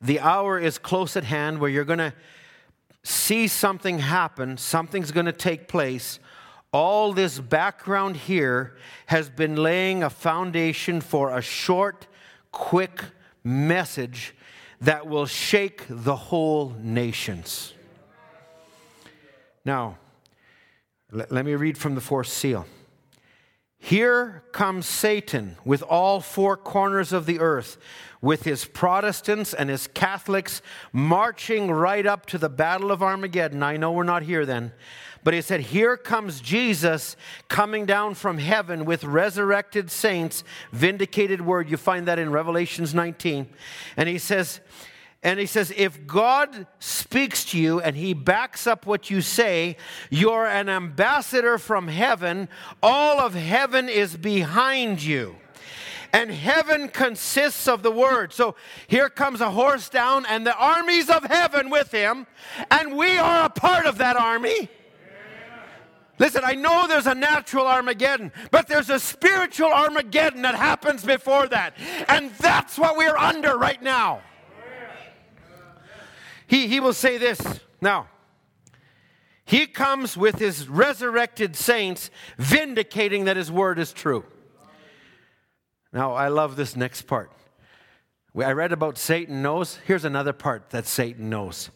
The 0.00 0.18
hour 0.18 0.58
is 0.58 0.78
close 0.78 1.14
at 1.14 1.24
hand 1.24 1.58
where 1.58 1.68
you're 1.68 1.84
going 1.84 1.98
to 1.98 2.14
see 3.02 3.48
something 3.48 3.98
happen, 3.98 4.56
something's 4.56 5.12
going 5.12 5.26
to 5.26 5.32
take 5.32 5.68
place. 5.68 6.18
All 6.72 7.12
this 7.12 7.38
background 7.38 8.16
here 8.16 8.78
has 9.06 9.28
been 9.28 9.56
laying 9.56 10.02
a 10.02 10.08
foundation 10.08 11.02
for 11.02 11.36
a 11.36 11.42
short, 11.42 12.06
quick 12.50 13.04
message 13.44 14.34
that 14.80 15.06
will 15.06 15.26
shake 15.26 15.84
the 15.86 16.16
whole 16.16 16.74
nations. 16.80 17.74
Now, 19.66 19.98
let, 21.12 21.44
me 21.44 21.54
read 21.56 21.76
from 21.76 21.94
the 21.94 22.00
fourth 22.00 22.28
seal. 22.28 22.64
Here 23.82 24.44
comes 24.52 24.86
Satan 24.86 25.56
with 25.64 25.82
all 25.82 26.20
four 26.20 26.56
corners 26.58 27.14
of 27.14 27.24
the 27.24 27.40
earth, 27.40 27.78
with 28.20 28.42
his 28.42 28.66
Protestants 28.66 29.54
and 29.54 29.70
his 29.70 29.86
Catholics 29.86 30.60
marching 30.92 31.70
right 31.70 32.04
up 32.04 32.26
to 32.26 32.38
the 32.38 32.50
Battle 32.50 32.92
of 32.92 33.02
Armageddon. 33.02 33.62
I 33.62 33.78
know 33.78 33.90
we're 33.90 34.04
not 34.04 34.22
here 34.22 34.44
then. 34.44 34.72
But 35.24 35.32
he 35.32 35.40
said, 35.40 35.60
Here 35.60 35.96
comes 35.96 36.42
Jesus 36.42 37.16
coming 37.48 37.86
down 37.86 38.14
from 38.14 38.36
heaven 38.36 38.84
with 38.84 39.02
resurrected 39.02 39.90
saints, 39.90 40.44
vindicated 40.72 41.40
word. 41.40 41.70
You 41.70 41.78
find 41.78 42.06
that 42.06 42.18
in 42.18 42.30
Revelations 42.30 42.94
19. 42.94 43.48
And 43.96 44.08
he 44.08 44.18
says, 44.18 44.60
and 45.22 45.38
he 45.38 45.44
says, 45.44 45.70
if 45.76 46.06
God 46.06 46.66
speaks 46.78 47.44
to 47.46 47.58
you 47.58 47.78
and 47.80 47.94
he 47.94 48.14
backs 48.14 48.66
up 48.66 48.86
what 48.86 49.10
you 49.10 49.20
say, 49.20 49.76
you're 50.08 50.46
an 50.46 50.70
ambassador 50.70 51.58
from 51.58 51.88
heaven. 51.88 52.48
All 52.82 53.20
of 53.20 53.34
heaven 53.34 53.90
is 53.90 54.16
behind 54.16 55.02
you. 55.02 55.36
And 56.14 56.30
heaven 56.30 56.88
consists 56.88 57.68
of 57.68 57.82
the 57.82 57.90
word. 57.90 58.32
So 58.32 58.56
here 58.88 59.10
comes 59.10 59.42
a 59.42 59.50
horse 59.50 59.90
down 59.90 60.24
and 60.24 60.46
the 60.46 60.56
armies 60.56 61.10
of 61.10 61.24
heaven 61.24 61.68
with 61.68 61.92
him. 61.92 62.26
And 62.70 62.96
we 62.96 63.18
are 63.18 63.44
a 63.44 63.50
part 63.50 63.84
of 63.84 63.98
that 63.98 64.16
army. 64.16 64.70
Listen, 66.18 66.42
I 66.44 66.54
know 66.54 66.86
there's 66.86 67.06
a 67.06 67.14
natural 67.14 67.66
Armageddon, 67.66 68.32
but 68.50 68.68
there's 68.68 68.90
a 68.90 68.98
spiritual 68.98 69.72
Armageddon 69.72 70.42
that 70.42 70.54
happens 70.54 71.04
before 71.04 71.46
that. 71.48 71.74
And 72.08 72.30
that's 72.32 72.78
what 72.78 72.96
we're 72.96 73.16
under 73.16 73.56
right 73.56 73.82
now. 73.82 74.20
He, 76.50 76.66
he 76.66 76.80
will 76.80 76.92
say 76.92 77.16
this 77.16 77.40
now. 77.80 78.08
He 79.44 79.68
comes 79.68 80.16
with 80.16 80.40
his 80.40 80.66
resurrected 80.66 81.54
saints, 81.54 82.10
vindicating 82.38 83.26
that 83.26 83.36
his 83.36 83.52
word 83.52 83.78
is 83.78 83.92
true. 83.92 84.24
Now, 85.92 86.12
I 86.14 86.26
love 86.26 86.56
this 86.56 86.74
next 86.74 87.02
part. 87.02 87.30
I 88.36 88.50
read 88.50 88.72
about 88.72 88.98
Satan 88.98 89.42
knows. 89.42 89.78
Here's 89.86 90.04
another 90.04 90.32
part 90.32 90.70
that 90.70 90.86
Satan 90.86 91.30
knows. 91.30 91.70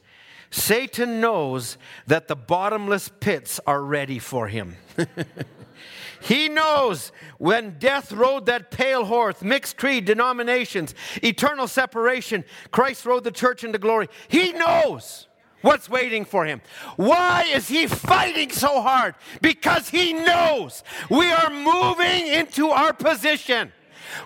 Satan 0.55 1.21
knows 1.21 1.79
that 2.07 2.29
the 2.29 2.37
bottomless 2.37 3.11
pits 3.19 3.59
are 3.67 3.83
ready 3.83 4.21
for 4.21 4.47
him. 4.47 4.77
he 6.23 6.49
knows 6.49 7.11
when 7.39 7.77
death 7.81 8.13
rode 8.13 8.47
that 8.47 8.71
pale 8.71 9.05
horse, 9.05 9.43
mixed 9.43 9.77
creed, 9.77 10.05
denominations, 10.05 10.95
eternal 11.25 11.67
separation, 11.67 12.45
Christ 12.71 13.05
rode 13.05 13.25
the 13.25 13.33
church 13.33 13.65
into 13.65 13.81
glory. 13.81 14.09
He 14.29 14.53
knows 14.53 15.27
what's 15.63 15.91
waiting 15.91 16.25
for 16.25 16.47
him. 16.47 16.61
Why 16.95 17.47
is 17.53 17.67
he 17.67 17.89
fighting 17.89 18.53
so 18.53 18.81
hard? 18.81 19.17
Because 19.43 19.89
he 19.89 20.13
knows 20.13 20.85
we 21.11 21.33
are 21.33 21.51
moving 21.51 22.29
into 22.29 22.69
our 22.69 22.93
position. 22.93 23.73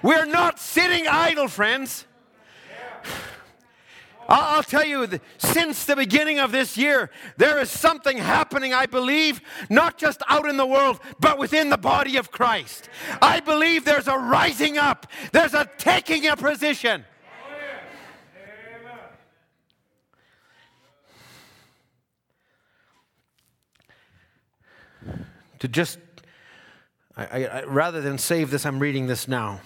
We're 0.02 0.26
not 0.26 0.58
sitting 0.58 1.08
idle, 1.08 1.48
friends. 1.48 2.04
I'll 4.30 4.62
tell 4.62 4.84
you, 4.84 5.08
since 5.38 5.86
the 5.86 5.96
beginning 5.96 6.38
of 6.38 6.52
this 6.52 6.76
year, 6.76 7.10
there 7.38 7.58
is 7.60 7.70
something 7.70 8.18
happening, 8.18 8.74
I 8.74 8.84
believe, 8.84 9.40
not 9.70 9.96
just 9.96 10.22
out 10.28 10.46
in 10.46 10.58
the 10.58 10.66
world, 10.66 11.00
but 11.18 11.38
within 11.38 11.70
the 11.70 11.78
body 11.78 12.18
of 12.18 12.30
Christ. 12.30 12.90
I 13.22 13.40
believe 13.40 13.86
there's 13.86 14.06
a 14.06 14.18
rising 14.18 14.76
up, 14.76 15.06
there's 15.32 15.54
a 15.54 15.66
taking 15.78 16.26
a 16.26 16.36
position. 16.36 17.06
To 25.60 25.68
just, 25.68 25.98
I, 27.16 27.46
I, 27.46 27.64
rather 27.64 28.00
than 28.00 28.18
save 28.18 28.50
this, 28.50 28.64
I'm 28.66 28.78
reading 28.78 29.06
this 29.06 29.26
now. 29.26 29.62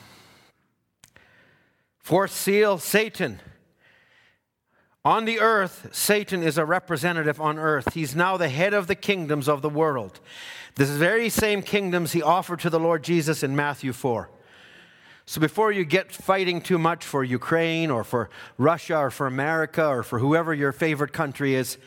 Fourth 1.98 2.32
seal, 2.32 2.78
Satan 2.78 3.40
on 5.04 5.24
the 5.24 5.40
earth, 5.40 5.88
Satan 5.92 6.42
is 6.42 6.58
a 6.58 6.64
representative 6.64 7.40
on 7.40 7.58
earth. 7.58 7.94
He's 7.94 8.14
now 8.14 8.36
the 8.36 8.48
head 8.48 8.72
of 8.72 8.86
the 8.86 8.94
kingdoms 8.94 9.48
of 9.48 9.60
the 9.60 9.68
world. 9.68 10.20
The 10.76 10.84
very 10.84 11.28
same 11.28 11.62
kingdoms 11.62 12.12
he 12.12 12.22
offered 12.22 12.60
to 12.60 12.70
the 12.70 12.80
Lord 12.80 13.02
Jesus 13.02 13.42
in 13.42 13.56
Matthew 13.56 13.92
4. 13.92 14.30
So 15.26 15.40
before 15.40 15.72
you 15.72 15.84
get 15.84 16.12
fighting 16.12 16.60
too 16.60 16.78
much 16.78 17.04
for 17.04 17.24
Ukraine 17.24 17.90
or 17.90 18.04
for 18.04 18.30
Russia 18.58 18.96
or 18.96 19.10
for 19.10 19.26
America 19.26 19.86
or 19.86 20.02
for 20.02 20.18
whoever 20.18 20.54
your 20.54 20.72
favorite 20.72 21.12
country 21.12 21.54
is, 21.54 21.78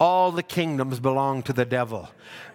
all 0.00 0.30
the 0.30 0.42
kingdoms 0.42 1.00
belong 1.00 1.42
to 1.42 1.52
the 1.52 1.64
devil. 1.64 2.08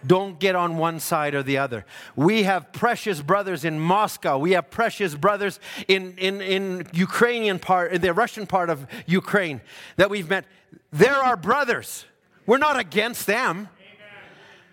Don't 0.06 0.38
get 0.38 0.54
on 0.54 0.78
one 0.78 0.98
side 0.98 1.34
or 1.34 1.42
the 1.42 1.58
other. 1.58 1.84
We 2.16 2.44
have 2.44 2.72
precious 2.72 3.20
brothers 3.20 3.64
in 3.64 3.78
Moscow. 3.78 4.38
We 4.38 4.52
have 4.52 4.70
precious 4.70 5.14
brothers 5.14 5.60
in, 5.86 6.16
in, 6.16 6.40
in 6.40 6.86
Ukrainian 6.94 7.58
part, 7.58 7.92
in 7.92 8.00
the 8.00 8.14
Russian 8.14 8.46
part 8.46 8.70
of 8.70 8.86
Ukraine 9.06 9.60
that 9.96 10.08
we've 10.08 10.28
met. 10.28 10.46
They're 10.90 11.12
our 11.12 11.36
brothers. 11.36 12.06
We're 12.46 12.58
not 12.58 12.78
against 12.78 13.26
them. 13.26 13.68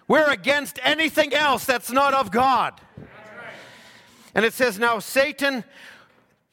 We're 0.08 0.30
against 0.30 0.80
anything 0.84 1.34
else 1.34 1.66
that's 1.66 1.92
not 1.92 2.14
of 2.14 2.32
God. 2.32 2.80
And 4.34 4.46
it 4.46 4.54
says, 4.54 4.80
Now 4.80 5.00
Satan 5.00 5.64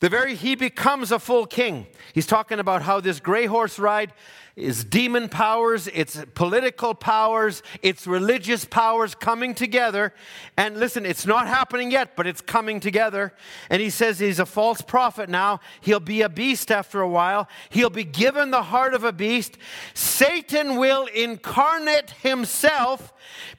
the 0.00 0.08
very 0.08 0.36
he 0.36 0.54
becomes 0.54 1.10
a 1.10 1.18
full 1.18 1.46
king. 1.46 1.86
He's 2.12 2.26
talking 2.26 2.60
about 2.60 2.82
how 2.82 3.00
this 3.00 3.18
gray 3.18 3.46
horse 3.46 3.78
ride 3.78 4.12
is 4.54 4.84
demon 4.84 5.28
powers, 5.28 5.88
it's 5.94 6.24
political 6.34 6.92
powers, 6.92 7.62
it's 7.80 8.06
religious 8.06 8.64
powers 8.64 9.14
coming 9.14 9.54
together. 9.54 10.12
And 10.56 10.78
listen, 10.78 11.06
it's 11.06 11.26
not 11.26 11.46
happening 11.46 11.92
yet, 11.92 12.16
but 12.16 12.26
it's 12.26 12.40
coming 12.40 12.80
together. 12.80 13.32
And 13.70 13.80
he 13.80 13.90
says 13.90 14.18
he's 14.18 14.40
a 14.40 14.46
false 14.46 14.80
prophet 14.80 15.28
now. 15.28 15.60
He'll 15.80 16.00
be 16.00 16.22
a 16.22 16.28
beast 16.28 16.72
after 16.72 17.00
a 17.00 17.08
while. 17.08 17.48
He'll 17.70 17.88
be 17.88 18.04
given 18.04 18.50
the 18.50 18.64
heart 18.64 18.94
of 18.94 19.04
a 19.04 19.12
beast. 19.12 19.58
Satan 19.94 20.76
will 20.76 21.06
incarnate 21.06 22.10
himself 22.22 23.12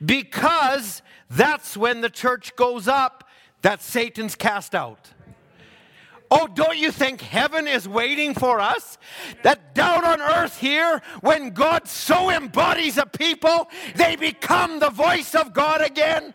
because 0.04 1.02
that's 1.30 1.78
when 1.78 2.02
the 2.02 2.10
church 2.10 2.56
goes 2.58 2.88
up, 2.88 3.30
that 3.62 3.82
Satan's 3.82 4.36
cast 4.36 4.76
out. 4.76 5.12
Oh, 6.32 6.48
don't 6.48 6.78
you 6.78 6.92
think 6.92 7.22
heaven 7.22 7.68
is 7.68 7.88
waiting 7.88 8.34
for 8.34 8.60
us? 8.60 8.98
That 9.44 9.74
down 9.74 10.06
on 10.06 10.22
earth 10.22 10.60
here, 10.60 11.02
when 11.22 11.52
God 11.52 11.88
so 11.88 12.30
embodies 12.30 12.98
a 12.98 13.06
people, 13.06 13.70
they 13.96 14.16
become 14.16 14.80
the 14.80 14.92
voice 14.92 15.34
of 15.34 15.54
God 15.54 15.82
again? 15.82 16.34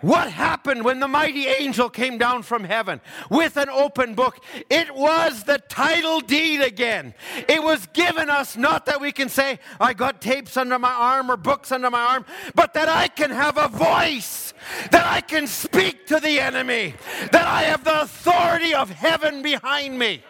What 0.00 0.30
happened 0.30 0.84
when 0.84 1.00
the 1.00 1.08
mighty 1.08 1.46
angel 1.46 1.90
came 1.90 2.18
down 2.18 2.42
from 2.42 2.64
heaven 2.64 3.00
with 3.30 3.56
an 3.56 3.68
open 3.68 4.14
book? 4.14 4.42
It 4.70 4.94
was 4.94 5.44
the 5.44 5.58
title 5.58 6.20
deed 6.20 6.60
again. 6.60 7.14
It 7.48 7.62
was 7.62 7.86
given 7.88 8.30
us 8.30 8.56
not 8.56 8.86
that 8.86 9.00
we 9.00 9.10
can 9.10 9.28
say, 9.28 9.58
I 9.80 9.94
got 9.94 10.20
tapes 10.20 10.56
under 10.56 10.78
my 10.78 10.92
arm 10.92 11.30
or 11.30 11.36
books 11.36 11.72
under 11.72 11.90
my 11.90 12.00
arm, 12.00 12.24
but 12.54 12.74
that 12.74 12.88
I 12.88 13.08
can 13.08 13.30
have 13.30 13.58
a 13.58 13.68
voice, 13.68 14.54
that 14.90 15.04
I 15.04 15.20
can 15.20 15.46
speak 15.46 16.06
to 16.06 16.20
the 16.20 16.38
enemy, 16.38 16.94
that 17.32 17.46
I 17.46 17.62
have 17.62 17.82
the 17.82 18.02
authority 18.02 18.74
of 18.74 18.90
heaven 18.90 19.42
behind 19.42 19.98
me. 19.98 20.22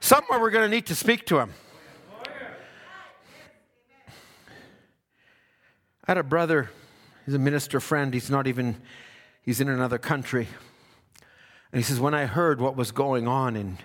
Somewhere 0.00 0.40
we're 0.40 0.50
going 0.50 0.68
to 0.68 0.74
need 0.74 0.86
to 0.86 0.94
speak 0.94 1.26
to 1.26 1.38
him. 1.38 1.52
I 6.04 6.10
had 6.10 6.18
a 6.18 6.24
brother, 6.24 6.70
he's 7.24 7.34
a 7.34 7.38
minister 7.38 7.78
friend, 7.78 8.12
he's 8.12 8.28
not 8.28 8.48
even, 8.48 8.76
he's 9.42 9.60
in 9.60 9.68
another 9.68 9.98
country. 9.98 10.48
And 11.70 11.78
he 11.78 11.82
says, 11.82 12.00
When 12.00 12.12
I 12.12 12.26
heard 12.26 12.60
what 12.60 12.76
was 12.76 12.90
going 12.90 13.28
on 13.28 13.54
in 13.54 13.78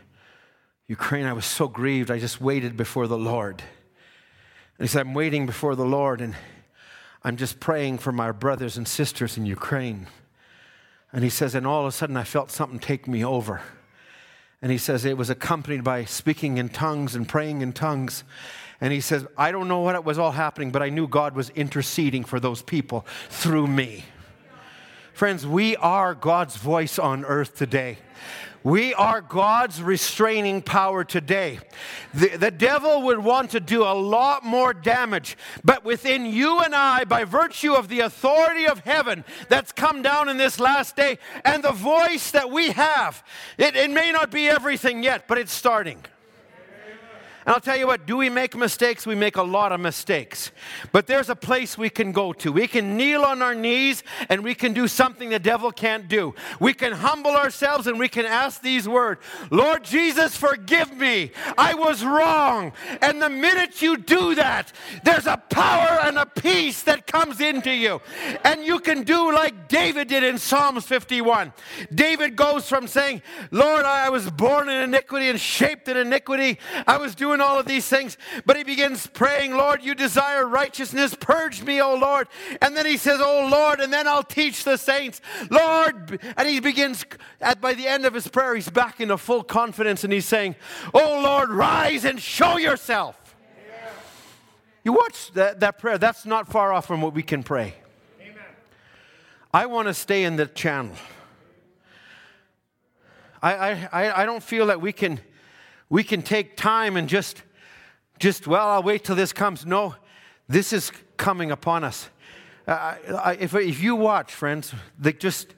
Ukraine, 0.87 1.25
I 1.25 1.33
was 1.33 1.45
so 1.45 1.67
grieved, 1.67 2.09
I 2.09 2.17
just 2.17 2.41
waited 2.41 2.75
before 2.75 3.05
the 3.07 3.19
Lord. 3.19 3.61
And 4.79 4.87
he 4.87 4.91
said, 4.91 5.01
I'm 5.01 5.13
waiting 5.13 5.45
before 5.45 5.75
the 5.75 5.85
Lord, 5.85 6.19
and 6.19 6.35
I'm 7.23 7.37
just 7.37 7.59
praying 7.59 7.99
for 7.99 8.11
my 8.11 8.31
brothers 8.31 8.77
and 8.77 8.87
sisters 8.87 9.37
in 9.37 9.45
Ukraine. 9.45 10.07
And 11.13 11.23
he 11.23 11.29
says, 11.29 11.53
and 11.53 11.67
all 11.67 11.81
of 11.81 11.87
a 11.87 11.91
sudden 11.91 12.17
I 12.17 12.23
felt 12.23 12.49
something 12.49 12.79
take 12.79 13.07
me 13.07 13.23
over. 13.23 13.61
And 14.61 14.71
he 14.71 14.77
says 14.79 15.05
it 15.05 15.17
was 15.17 15.29
accompanied 15.29 15.83
by 15.83 16.05
speaking 16.05 16.57
in 16.57 16.69
tongues 16.69 17.15
and 17.15 17.27
praying 17.27 17.61
in 17.61 17.73
tongues. 17.73 18.23
And 18.79 18.93
he 18.93 19.01
says, 19.01 19.25
I 19.37 19.51
don't 19.51 19.67
know 19.67 19.79
what 19.79 19.95
it 19.95 20.03
was 20.03 20.19
all 20.19 20.31
happening, 20.31 20.71
but 20.71 20.83
I 20.83 20.89
knew 20.89 21.07
God 21.07 21.35
was 21.35 21.49
interceding 21.51 22.23
for 22.23 22.39
those 22.39 22.61
people 22.61 23.05
through 23.29 23.67
me. 23.67 24.05
Friends, 25.13 25.47
we 25.47 25.75
are 25.77 26.13
God's 26.13 26.57
voice 26.57 26.99
on 26.99 27.25
earth 27.25 27.55
today. 27.55 27.97
We 28.63 28.93
are 28.93 29.21
God's 29.21 29.81
restraining 29.81 30.61
power 30.61 31.03
today. 31.03 31.59
The, 32.13 32.37
the 32.37 32.51
devil 32.51 33.03
would 33.03 33.19
want 33.19 33.51
to 33.51 33.59
do 33.59 33.83
a 33.83 33.95
lot 33.95 34.43
more 34.43 34.73
damage, 34.73 35.37
but 35.63 35.85
within 35.85 36.25
you 36.25 36.59
and 36.59 36.75
I, 36.75 37.05
by 37.05 37.23
virtue 37.23 37.73
of 37.73 37.87
the 37.87 38.01
authority 38.01 38.67
of 38.67 38.79
heaven 38.79 39.23
that's 39.47 39.71
come 39.71 40.01
down 40.01 40.27
in 40.27 40.37
this 40.37 40.59
last 40.59 40.95
day 40.95 41.17
and 41.45 41.63
the 41.63 41.71
voice 41.71 42.31
that 42.31 42.51
we 42.51 42.71
have, 42.71 43.23
it, 43.57 43.75
it 43.75 43.89
may 43.89 44.11
not 44.11 44.31
be 44.31 44.49
everything 44.49 45.01
yet, 45.01 45.27
but 45.27 45.37
it's 45.37 45.53
starting. 45.53 46.03
And 47.47 47.53
I'll 47.53 47.61
tell 47.61 47.77
you 47.77 47.87
what, 47.87 48.05
do 48.05 48.17
we 48.17 48.29
make 48.29 48.57
mistakes? 48.57 49.07
We 49.07 49.15
make 49.15 49.37
a 49.37 49.41
lot 49.41 49.71
of 49.71 49.79
mistakes. 49.79 50.51
But 50.91 51.07
there's 51.07 51.29
a 51.29 51.35
place 51.35 51.77
we 51.77 51.89
can 51.89 52.11
go 52.11 52.33
to. 52.33 52.51
We 52.51 52.67
can 52.67 52.97
kneel 52.97 53.23
on 53.23 53.41
our 53.41 53.55
knees 53.55 54.03
and 54.27 54.43
we 54.43 54.53
can 54.53 54.73
do 54.73 54.85
something 54.89 55.29
the 55.29 55.39
devil 55.39 55.71
can't 55.71 56.09
do. 56.09 56.35
We 56.59 56.73
can 56.73 56.91
humble 56.91 57.31
ourselves 57.31 57.87
and 57.87 57.97
we 57.97 58.09
can 58.09 58.25
ask 58.25 58.61
these 58.61 58.85
words 58.85 59.21
Lord 59.49 59.85
Jesus, 59.85 60.35
forgive 60.35 60.97
me. 60.97 61.31
I 61.57 61.73
was 61.73 62.03
wrong. 62.03 62.73
And 63.01 63.21
the 63.21 63.29
minute 63.29 63.81
you 63.81 63.95
do 63.95 64.35
that, 64.35 64.73
there's 65.05 65.25
a 65.25 65.37
power 65.37 65.99
and 66.03 66.17
a 66.17 66.25
peace 66.25 66.83
that 66.83 67.07
comes 67.07 67.39
into 67.39 67.71
you. 67.71 68.01
And 68.43 68.65
you 68.65 68.81
can 68.81 69.03
do 69.03 69.33
like 69.33 69.69
David 69.69 70.09
did 70.09 70.25
in 70.25 70.37
Psalms 70.37 70.85
51. 70.85 71.53
David 71.95 72.35
goes 72.35 72.67
from 72.67 72.87
saying, 72.87 73.21
Lord, 73.51 73.85
I 73.85 74.09
was 74.09 74.29
born 74.29 74.67
in 74.67 74.81
iniquity 74.81 75.29
and 75.29 75.39
shaped 75.39 75.87
in 75.87 75.95
iniquity. 75.95 76.59
I 76.85 76.97
was 76.97 77.15
doing 77.15 77.36
all 77.41 77.59
of 77.59 77.65
these 77.65 77.87
things. 77.87 78.17
But 78.45 78.57
he 78.57 78.63
begins 78.63 79.07
praying, 79.07 79.55
Lord, 79.55 79.83
you 79.83 79.95
desire 79.95 80.45
righteousness. 80.45 81.15
Purge 81.19 81.63
me, 81.63 81.81
O 81.81 81.95
Lord. 81.95 82.27
And 82.61 82.75
then 82.75 82.85
he 82.85 82.97
says, 82.97 83.19
O 83.21 83.47
Lord, 83.51 83.79
and 83.79 83.91
then 83.91 84.07
I'll 84.07 84.23
teach 84.23 84.63
the 84.63 84.77
saints. 84.77 85.21
Lord. 85.49 86.19
And 86.37 86.47
he 86.47 86.59
begins, 86.59 87.05
at, 87.41 87.61
by 87.61 87.73
the 87.73 87.87
end 87.87 88.05
of 88.05 88.13
his 88.13 88.27
prayer, 88.27 88.55
he's 88.55 88.69
back 88.69 88.99
into 88.99 89.17
full 89.17 89.43
confidence 89.43 90.03
and 90.03 90.11
he's 90.11 90.25
saying, 90.25 90.55
O 90.93 91.21
Lord, 91.23 91.49
rise 91.49 92.05
and 92.05 92.19
show 92.21 92.57
yourself. 92.57 93.27
You 94.83 94.93
watch 94.93 95.33
that, 95.33 95.59
that 95.59 95.79
prayer, 95.79 95.97
that's 95.97 96.25
not 96.25 96.47
far 96.47 96.71
off 96.71 96.85
from 96.85 97.01
what 97.01 97.13
we 97.13 97.21
can 97.21 97.43
pray. 97.43 97.75
Amen. 98.21 98.37
I 99.53 99.65
want 99.65 99.89
to 99.89 99.93
stay 99.93 100.23
in 100.23 100.37
the 100.37 100.45
channel. 100.45 100.95
I, 103.41 103.89
I, 103.91 104.23
I 104.23 104.25
don't 104.25 104.41
feel 104.41 104.67
that 104.67 104.79
we 104.79 104.93
can, 104.93 105.19
we 105.89 106.03
can 106.03 106.21
take 106.21 106.57
time 106.57 106.97
and 106.97 107.07
just, 107.07 107.43
just, 108.19 108.47
well, 108.47 108.67
I'll 108.67 108.83
wait 108.83 109.03
till 109.03 109.15
this 109.15 109.33
comes. 109.33 109.65
No, 109.65 109.95
this 110.47 110.73
is 110.73 110.91
coming 111.17 111.51
upon 111.51 111.83
us. 111.83 112.09
Uh, 112.67 112.95
I, 113.23 113.37
if, 113.39 113.55
if 113.55 113.81
you 113.81 113.95
watch, 113.95 114.33
friends, 114.33 114.73
they 114.99 115.13
just, 115.13 115.53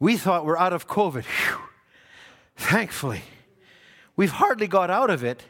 we 0.00 0.16
thought 0.16 0.46
we're 0.46 0.56
out 0.56 0.72
of 0.72 0.88
COVID. 0.88 1.24
Whew. 1.24 1.58
Thankfully, 2.56 3.22
we've 4.16 4.30
hardly 4.30 4.66
got 4.66 4.90
out 4.90 5.10
of 5.10 5.24
it, 5.24 5.42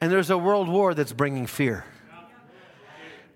and 0.00 0.12
there's 0.12 0.30
a 0.30 0.38
world 0.38 0.68
war 0.68 0.94
that's 0.94 1.12
bringing 1.12 1.46
fear. 1.46 1.84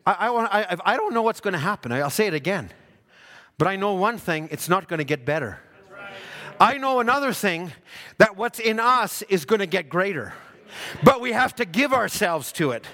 I, 0.06 0.28
I, 0.28 0.60
I, 0.60 0.76
I 0.84 0.96
don't 0.96 1.14
know 1.14 1.22
what's 1.22 1.40
going 1.40 1.52
to 1.52 1.58
happen. 1.58 1.92
I'll 1.92 2.10
say 2.10 2.26
it 2.26 2.34
again. 2.34 2.70
But 3.58 3.68
I 3.68 3.76
know 3.76 3.94
one 3.94 4.16
thing 4.18 4.48
it's 4.50 4.68
not 4.68 4.88
going 4.88 4.98
to 4.98 5.04
get 5.04 5.24
better. 5.24 5.60
I 6.60 6.76
know 6.76 7.00
another 7.00 7.32
thing 7.32 7.72
that 8.18 8.36
what's 8.36 8.60
in 8.60 8.78
us 8.78 9.22
is 9.22 9.46
going 9.46 9.60
to 9.60 9.66
get 9.66 9.88
greater. 9.88 10.34
But 11.02 11.20
we 11.20 11.32
have 11.32 11.54
to 11.56 11.64
give 11.64 11.92
ourselves 11.92 12.52
to 12.52 12.70
it. 12.72 12.84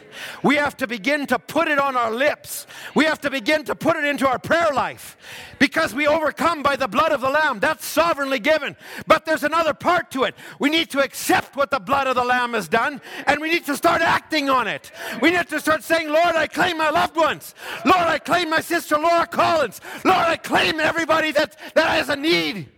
We 0.42 0.56
have 0.56 0.76
to 0.78 0.86
begin 0.86 1.26
to 1.26 1.38
put 1.38 1.68
it 1.68 1.78
on 1.78 1.96
our 1.96 2.10
lips. 2.10 2.66
We 2.94 3.04
have 3.04 3.20
to 3.22 3.30
begin 3.30 3.64
to 3.64 3.74
put 3.74 3.96
it 3.96 4.04
into 4.04 4.26
our 4.26 4.38
prayer 4.38 4.72
life 4.72 5.16
because 5.58 5.94
we 5.94 6.06
overcome 6.06 6.62
by 6.62 6.76
the 6.76 6.88
blood 6.88 7.12
of 7.12 7.20
the 7.20 7.28
Lamb. 7.28 7.60
That's 7.60 7.84
sovereignly 7.84 8.38
given. 8.38 8.76
But 9.06 9.26
there's 9.26 9.42
another 9.42 9.74
part 9.74 10.10
to 10.12 10.24
it. 10.24 10.34
We 10.58 10.70
need 10.70 10.90
to 10.90 11.00
accept 11.00 11.56
what 11.56 11.70
the 11.70 11.80
blood 11.80 12.06
of 12.06 12.14
the 12.14 12.24
Lamb 12.24 12.54
has 12.54 12.68
done 12.68 13.00
and 13.26 13.40
we 13.40 13.50
need 13.50 13.66
to 13.66 13.76
start 13.76 14.00
acting 14.00 14.48
on 14.48 14.66
it. 14.68 14.90
We 15.20 15.30
need 15.30 15.48
to 15.48 15.60
start 15.60 15.82
saying, 15.82 16.08
Lord, 16.08 16.34
I 16.34 16.46
claim 16.46 16.78
my 16.78 16.90
loved 16.90 17.16
ones. 17.16 17.54
Lord, 17.84 18.06
I 18.06 18.18
claim 18.18 18.50
my 18.50 18.60
sister 18.60 18.96
Laura 18.96 19.26
Collins. 19.26 19.80
Lord, 20.04 20.16
I 20.16 20.36
claim 20.36 20.80
everybody 20.80 21.32
that, 21.32 21.58
that 21.74 21.90
has 21.90 22.08
a 22.08 22.16
need. 22.16 22.68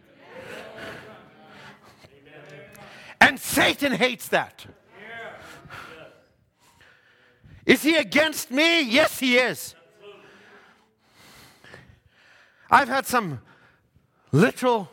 And 3.20 3.38
Satan 3.38 3.92
hates 3.92 4.28
that. 4.28 4.66
Is 7.66 7.82
he 7.82 7.96
against 7.96 8.50
me? 8.50 8.82
Yes, 8.82 9.18
he 9.18 9.36
is. 9.36 9.74
I've 12.70 12.88
had 12.88 13.06
some 13.06 13.40
literal 14.32 14.88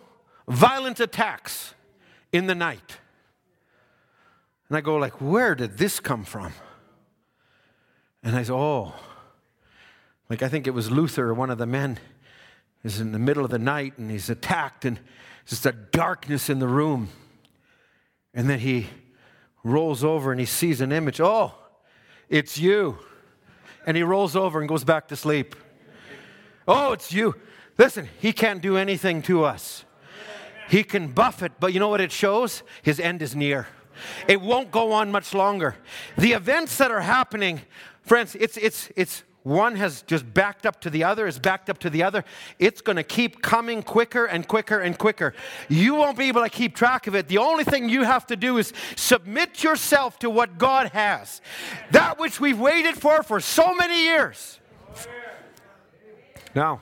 violent 0.48 1.00
attacks 1.00 1.74
in 2.32 2.48
the 2.48 2.56
night. 2.56 2.98
And 4.68 4.78
I 4.78 4.82
go 4.82 4.98
like, 4.98 5.22
where 5.22 5.56
did 5.56 5.78
this 5.78 6.00
come 6.00 6.24
from? 6.24 6.54
And 8.24 8.36
I 8.36 8.44
say, 8.44 8.54
oh, 8.54 8.94
like 10.30 10.42
I 10.42 10.50
think 10.50 10.68
it 10.68 10.72
was 10.72 10.90
Luther, 10.90 11.34
one 11.34 11.50
of 11.50 11.58
the 11.58 11.68
men, 11.68 12.00
is 12.84 13.00
in 13.00 13.12
the 13.12 13.20
middle 13.20 13.46
of 13.46 13.52
the 13.52 13.60
night 13.60 13.98
and 13.98 14.10
he's 14.10 14.30
attacked 14.30 14.84
and 14.86 15.00
just 15.46 15.66
a 15.66 15.72
darkness 15.72 16.50
in 16.50 16.60
the 16.60 16.68
room. 16.68 17.10
And 18.36 18.50
then 18.50 18.60
he 18.60 18.88
rolls 19.64 20.04
over 20.04 20.32
and 20.32 20.40
he 20.40 20.46
sees 20.46 20.82
an 20.82 20.92
image. 20.92 21.20
Oh, 21.22 21.54
it's 22.30 22.60
you. 22.60 23.00
And 23.88 23.96
he 23.96 24.04
rolls 24.04 24.36
over 24.36 24.60
and 24.60 24.68
goes 24.68 24.84
back 24.84 25.08
to 25.08 25.16
sleep. 25.16 25.56
Oh, 26.68 26.92
it's 26.92 27.14
you. 27.14 27.36
Listen, 27.78 28.10
he 28.20 28.34
can't 28.34 28.62
do 28.62 28.78
anything 28.78 29.22
to 29.24 29.44
us. 29.44 29.86
He 30.70 30.84
can 30.84 31.10
buffet, 31.10 31.54
but 31.60 31.74
you 31.74 31.80
know 31.80 31.90
what 31.90 32.02
it 32.02 32.12
shows? 32.12 32.64
His 32.82 33.00
end 33.00 33.22
is 33.22 33.36
near. 33.36 33.68
It 34.28 34.42
won't 34.42 34.72
go 34.72 34.92
on 34.92 35.12
much 35.12 35.34
longer. 35.34 35.76
The 36.18 36.34
events 36.34 36.78
that 36.78 36.92
are 36.92 37.02
happening, 37.02 37.62
friends, 38.02 38.36
it's, 38.36 38.58
it's, 38.58 38.90
it's 38.96 39.24
one 39.46 39.76
has 39.76 40.02
just 40.02 40.34
backed 40.34 40.66
up 40.66 40.82
to 40.82 40.90
the 40.90 41.04
other, 41.04 41.28
is 41.28 41.38
backed 41.38 41.70
up 41.70 41.78
to 41.78 41.90
the 41.92 42.02
other. 42.02 42.26
It's 42.58 42.82
going 42.82 42.96
to 42.96 43.04
keep 43.04 43.44
coming 43.44 43.84
quicker 43.84 44.26
and 44.26 44.48
quicker 44.48 44.80
and 44.80 44.98
quicker. 44.98 45.36
You 45.70 45.94
won't 45.94 46.18
be 46.18 46.30
able 46.30 46.42
to 46.42 46.50
keep 46.50 46.76
track 46.76 47.06
of 47.06 47.14
it. 47.14 47.28
The 47.28 47.38
only 47.38 47.64
thing 47.64 47.88
you 47.88 48.06
have 48.06 48.26
to 48.28 48.36
do 48.36 48.58
is 48.58 48.74
submit 48.96 49.64
yourself 49.64 50.18
to 50.20 50.32
what 50.32 50.58
God 50.58 50.88
has. 50.94 51.42
That 51.92 52.18
which 52.18 52.40
we've 52.40 52.60
waited 52.60 52.96
for 52.96 53.22
for 53.22 53.40
so 53.40 53.76
many 53.76 54.06
years. 54.06 54.60
Now, 56.56 56.82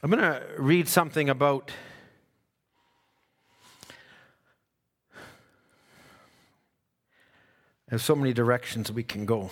I'm 0.00 0.10
going 0.10 0.22
to 0.22 0.46
read 0.58 0.86
something 0.88 1.28
about 1.28 1.72
There's 7.88 8.02
so 8.02 8.16
many 8.16 8.32
directions 8.32 8.90
we 8.90 9.02
can 9.02 9.26
go. 9.26 9.50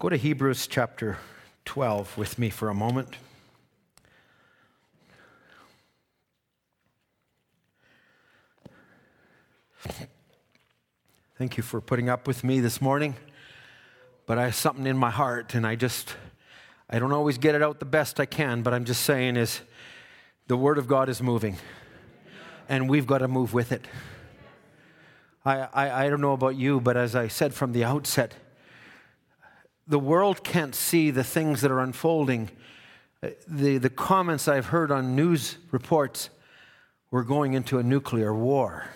Go 0.00 0.08
to 0.08 0.16
Hebrews 0.16 0.66
chapter 0.66 1.18
12 1.64 2.18
with 2.18 2.38
me 2.38 2.50
for 2.50 2.68
a 2.68 2.74
moment. 2.74 3.16
Thank 11.36 11.56
you 11.56 11.62
for 11.62 11.80
putting 11.80 12.08
up 12.08 12.26
with 12.26 12.42
me 12.42 12.58
this 12.58 12.82
morning. 12.82 13.14
But 14.26 14.38
I 14.38 14.46
have 14.46 14.56
something 14.56 14.86
in 14.86 14.98
my 14.98 15.10
heart, 15.10 15.54
and 15.54 15.64
I 15.64 15.76
just, 15.76 16.16
I 16.90 16.98
don't 16.98 17.12
always 17.12 17.38
get 17.38 17.54
it 17.54 17.62
out 17.62 17.78
the 17.78 17.86
best 17.86 18.18
I 18.18 18.26
can, 18.26 18.62
but 18.62 18.74
I'm 18.74 18.84
just 18.84 19.02
saying 19.04 19.36
is 19.36 19.60
the 20.48 20.56
Word 20.56 20.78
of 20.78 20.88
God 20.88 21.08
is 21.08 21.22
moving, 21.22 21.56
and 22.68 22.88
we've 22.90 23.06
got 23.06 23.18
to 23.18 23.28
move 23.28 23.54
with 23.54 23.70
it. 23.70 23.86
I, 25.48 25.68
I, 25.72 26.04
I 26.04 26.10
don't 26.10 26.20
know 26.20 26.34
about 26.34 26.56
you, 26.56 26.78
but 26.78 26.96
as 26.98 27.16
I 27.16 27.28
said 27.28 27.54
from 27.54 27.72
the 27.72 27.82
outset, 27.82 28.34
the 29.86 29.98
world 29.98 30.44
can't 30.44 30.74
see 30.74 31.10
the 31.10 31.24
things 31.24 31.62
that 31.62 31.70
are 31.70 31.80
unfolding. 31.80 32.50
The, 33.48 33.78
the 33.78 33.88
comments 33.88 34.46
I've 34.46 34.66
heard 34.66 34.92
on 34.92 35.16
news 35.16 35.56
reports, 35.70 36.28
we're 37.10 37.22
going 37.22 37.54
into 37.54 37.78
a 37.78 37.82
nuclear 37.82 38.34
war, 38.34 38.90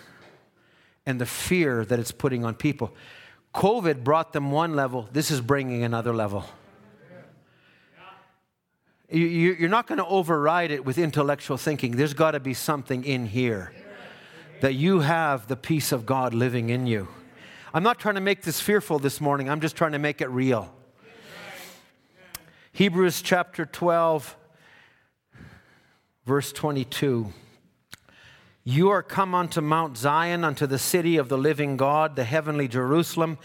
and 1.06 1.18
the 1.18 1.26
fear 1.26 1.86
that 1.86 1.98
it's 1.98 2.12
putting 2.12 2.44
on 2.44 2.54
people. 2.54 2.94
COVID 3.54 4.04
brought 4.04 4.34
them 4.34 4.50
one 4.50 4.76
level, 4.76 5.08
this 5.10 5.30
is 5.30 5.40
bringing 5.40 5.84
another 5.84 6.12
level. 6.12 6.44
You're 9.10 9.68
not 9.68 9.86
going 9.86 9.98
to 9.98 10.06
override 10.06 10.70
it 10.70 10.84
with 10.84 10.96
intellectual 10.98 11.56
thinking. 11.56 11.96
There's 11.96 12.14
got 12.14 12.30
to 12.30 12.40
be 12.40 12.54
something 12.54 13.04
in 13.04 13.26
here 13.26 13.72
that 14.62 14.74
you 14.74 15.00
have 15.00 15.48
the 15.48 15.56
peace 15.56 15.90
of 15.90 16.06
God 16.06 16.32
living 16.32 16.70
in 16.70 16.86
you. 16.86 17.08
I'm 17.74 17.82
not 17.82 17.98
trying 17.98 18.14
to 18.14 18.20
make 18.20 18.42
this 18.42 18.60
fearful 18.60 19.00
this 19.00 19.20
morning, 19.20 19.50
I'm 19.50 19.60
just 19.60 19.74
trying 19.74 19.90
to 19.90 19.98
make 19.98 20.20
it 20.20 20.28
real. 20.30 20.72
Hebrews 22.70 23.22
chapter 23.22 23.66
12, 23.66 24.36
verse 26.26 26.52
22. 26.52 27.32
You 28.62 28.90
are 28.90 29.02
come 29.02 29.34
unto 29.34 29.60
Mount 29.60 29.96
Zion, 29.96 30.44
unto 30.44 30.68
the 30.68 30.78
city 30.78 31.16
of 31.16 31.28
the 31.28 31.36
living 31.36 31.76
God, 31.76 32.14
the 32.14 32.22
heavenly 32.22 32.68
Jerusalem, 32.68 33.38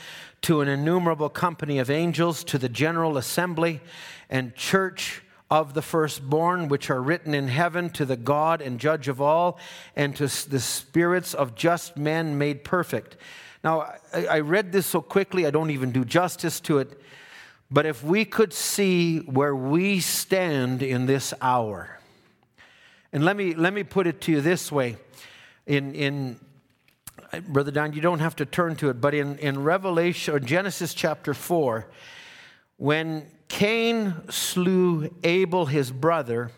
to 0.43 0.61
an 0.61 0.68
innumerable 0.68 1.30
company 1.30 1.80
of 1.80 1.89
angels, 1.89 2.43
to 2.43 2.59
the 2.59 2.70
general 2.70 3.18
assembly 3.18 3.82
and 4.30 4.53
church 4.53 5.24
of 5.50 5.74
the 5.74 5.82
firstborn, 5.82 6.68
which 6.68 6.89
are 6.89 7.02
written 7.02 7.34
in 7.34 7.48
heaven, 7.48 7.89
to 7.91 8.06
the 8.06 8.18
God 8.18 8.62
and 8.62 8.80
judge 8.80 9.08
of 9.08 9.22
all, 9.22 9.60
and 9.95 10.16
to 10.18 10.28
the 10.50 10.60
spirits 10.60 11.34
of 11.34 11.56
just 11.56 11.95
men 11.98 12.38
made 12.38 12.64
perfect. 12.64 13.16
Now, 13.64 13.93
I 14.14 14.39
read 14.39 14.72
this 14.72 14.86
so 14.86 15.02
quickly, 15.02 15.45
I 15.45 15.52
don't 15.52 15.72
even 15.72 15.91
do 15.91 16.06
justice 16.06 16.60
to 16.62 16.80
it. 16.80 17.02
But 17.70 17.86
if 17.86 18.04
we 18.04 18.24
could 18.24 18.54
see 18.54 19.20
where 19.20 19.56
we 19.56 20.00
stand 20.00 20.82
in 20.82 21.06
this 21.06 21.34
hour, 21.41 22.00
And 23.12 23.24
let 23.24 23.36
me, 23.36 23.56
let 23.56 23.74
me 23.74 23.84
put 23.84 24.06
it 24.06 24.22
to 24.22 24.32
you 24.32 24.41
this 24.41 24.72
way. 24.72 24.98
In, 25.66 25.95
in 25.95 26.39
Brother 27.48 27.72
Don, 27.72 27.93
you 27.93 28.02
don't 28.02 28.20
have 28.20 28.36
to 28.38 28.45
turn 28.45 28.76
to 28.78 28.89
it, 28.89 29.02
but 29.02 29.14
in, 29.14 29.38
in 29.39 29.64
Revelation 29.64 30.34
or 30.34 30.39
Genesis 30.39 30.93
chapter 30.93 31.34
4, 31.34 31.88
when 32.78 33.26
Cain 33.48 34.16
slew 34.30 35.14
Abel, 35.24 35.66
his 35.66 35.91
brother, 35.91 36.52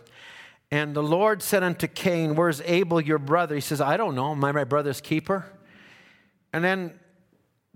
and 0.71 0.95
the 0.95 1.03
Lord 1.03 1.41
said 1.41 1.63
unto 1.63 1.87
Cain, 1.87 2.35
Where's 2.35 2.61
Abel, 2.61 3.01
your 3.01 3.17
brother? 3.17 3.55
He 3.55 3.61
says, 3.61 3.81
I 3.81 3.97
don't 3.97 4.15
know. 4.15 4.31
Am 4.31 4.43
I 4.43 4.51
my 4.51 4.63
brother's 4.63 5.01
keeper? 5.01 5.45
And 6.53 6.63
then 6.63 6.99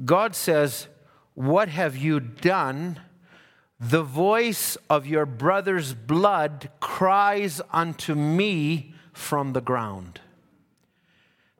God 0.04 0.36
says, 0.36 0.88
What 1.34 1.70
have 1.70 1.98
you 1.98 2.20
done? 2.20 3.00
The 3.80 4.04
voice 4.04 4.78
of 4.90 5.06
your 5.06 5.26
brother's 5.26 5.94
blood 5.94 6.70
cries 6.80 7.62
unto 7.72 8.16
me 8.16 8.94
from 9.12 9.54
the 9.54 9.62
ground. 9.62 10.22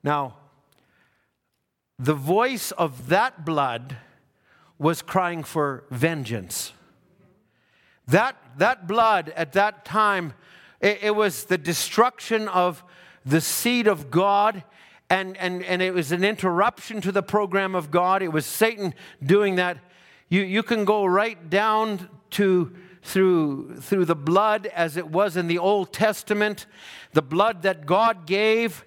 Now, 0.02 0.36
the 1.98 2.14
voice 2.14 2.70
of 2.72 3.08
that 3.08 3.44
blood 3.44 3.96
was 4.78 5.02
crying 5.02 5.42
for 5.44 5.84
vengeance. 5.90 6.72
That, 8.08 8.36
that 8.58 8.86
blood 8.86 9.32
at 9.36 9.52
that 9.52 9.84
time, 9.84 10.34
it, 10.80 11.00
it 11.02 11.16
was 11.16 11.44
the 11.44 11.58
destruction 11.58 12.48
of 12.48 12.84
the 13.24 13.40
seed 13.40 13.86
of 13.86 14.10
God 14.10 14.64
and, 15.10 15.36
and, 15.36 15.62
and 15.64 15.82
it 15.82 15.94
was 15.94 16.12
an 16.12 16.24
interruption 16.24 17.00
to 17.02 17.12
the 17.12 17.22
program 17.22 17.74
of 17.74 17.90
God. 17.90 18.22
It 18.22 18.32
was 18.32 18.46
Satan 18.46 18.94
doing 19.22 19.56
that. 19.56 19.78
You, 20.28 20.42
you 20.42 20.62
can 20.62 20.84
go 20.84 21.04
right 21.04 21.50
down 21.50 22.08
to 22.30 22.74
through, 23.02 23.76
through 23.80 24.06
the 24.06 24.16
blood 24.16 24.66
as 24.66 24.96
it 24.96 25.08
was 25.08 25.36
in 25.36 25.46
the 25.46 25.58
Old 25.58 25.92
Testament, 25.92 26.66
the 27.12 27.22
blood 27.22 27.62
that 27.62 27.84
God 27.84 28.26
gave. 28.26 28.84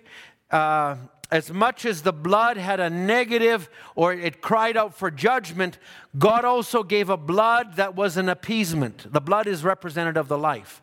Uh, 0.50 0.96
as 1.30 1.52
much 1.52 1.86
as 1.86 2.04
the 2.04 2.14
blood 2.14 2.58
had 2.58 2.80
a 2.80 2.90
negative 2.90 3.70
or 3.96 4.14
it 4.14 4.42
cried 4.42 4.78
out 4.78 4.96
for 4.96 5.12
judgment, 5.12 5.78
God 6.18 6.46
also 6.46 6.84
gave 6.84 7.10
a 7.10 7.18
blood 7.18 7.76
that 7.76 7.96
was 7.96 8.16
an 8.16 8.30
appeasement. 8.30 9.12
The 9.12 9.20
blood 9.20 9.46
is 9.46 9.64
representative 9.64 10.22
of 10.22 10.28
the 10.30 10.38
life. 10.38 10.82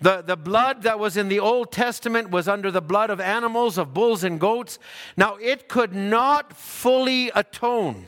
The, 0.00 0.22
the 0.22 0.36
blood 0.36 0.82
that 0.82 0.98
was 0.98 1.16
in 1.16 1.28
the 1.28 1.40
Old 1.40 1.72
Testament 1.72 2.30
was 2.30 2.46
under 2.46 2.70
the 2.70 2.80
blood 2.80 3.10
of 3.10 3.20
animals, 3.20 3.78
of 3.78 3.92
bulls 3.92 4.22
and 4.22 4.38
goats. 4.38 4.78
Now, 5.16 5.36
it 5.36 5.68
could 5.68 5.92
not 5.92 6.56
fully 6.56 7.30
atone, 7.34 8.06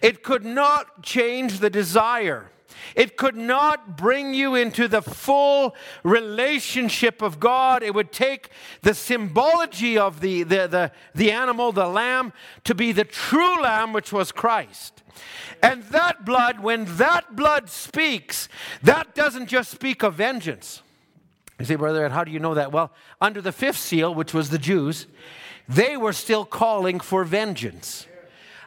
it 0.00 0.22
could 0.22 0.44
not 0.44 1.02
change 1.02 1.58
the 1.58 1.70
desire. 1.70 2.50
It 2.94 3.16
could 3.16 3.36
not 3.36 3.96
bring 3.96 4.34
you 4.34 4.54
into 4.54 4.88
the 4.88 5.02
full 5.02 5.74
relationship 6.02 7.22
of 7.22 7.40
God. 7.40 7.82
It 7.82 7.94
would 7.94 8.12
take 8.12 8.50
the 8.82 8.94
symbology 8.94 9.96
of 9.96 10.20
the, 10.20 10.42
the, 10.42 10.66
the, 10.66 10.92
the 11.14 11.32
animal, 11.32 11.72
the 11.72 11.86
lamb, 11.86 12.32
to 12.64 12.74
be 12.74 12.92
the 12.92 13.04
true 13.04 13.62
lamb, 13.62 13.92
which 13.92 14.12
was 14.12 14.32
Christ. 14.32 15.02
And 15.62 15.82
that 15.84 16.24
blood, 16.24 16.60
when 16.60 16.84
that 16.96 17.36
blood 17.36 17.68
speaks, 17.68 18.48
that 18.82 19.14
doesn't 19.14 19.46
just 19.46 19.70
speak 19.70 20.02
of 20.02 20.14
vengeance. 20.14 20.82
You 21.58 21.66
say, 21.66 21.74
Brother, 21.74 22.08
how 22.08 22.24
do 22.24 22.30
you 22.30 22.38
know 22.38 22.54
that? 22.54 22.72
Well, 22.72 22.90
under 23.20 23.42
the 23.42 23.52
fifth 23.52 23.76
seal, 23.76 24.14
which 24.14 24.32
was 24.32 24.48
the 24.48 24.58
Jews, 24.58 25.06
they 25.68 25.96
were 25.96 26.14
still 26.14 26.44
calling 26.44 26.98
for 27.00 27.22
vengeance. 27.24 28.06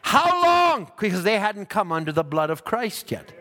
How 0.02 0.42
long? 0.42 0.92
Because 0.98 1.24
they 1.24 1.38
hadn't 1.38 1.68
come 1.68 1.90
under 1.90 2.12
the 2.12 2.22
blood 2.22 2.50
of 2.50 2.64
Christ 2.64 3.10
yet. 3.10 3.32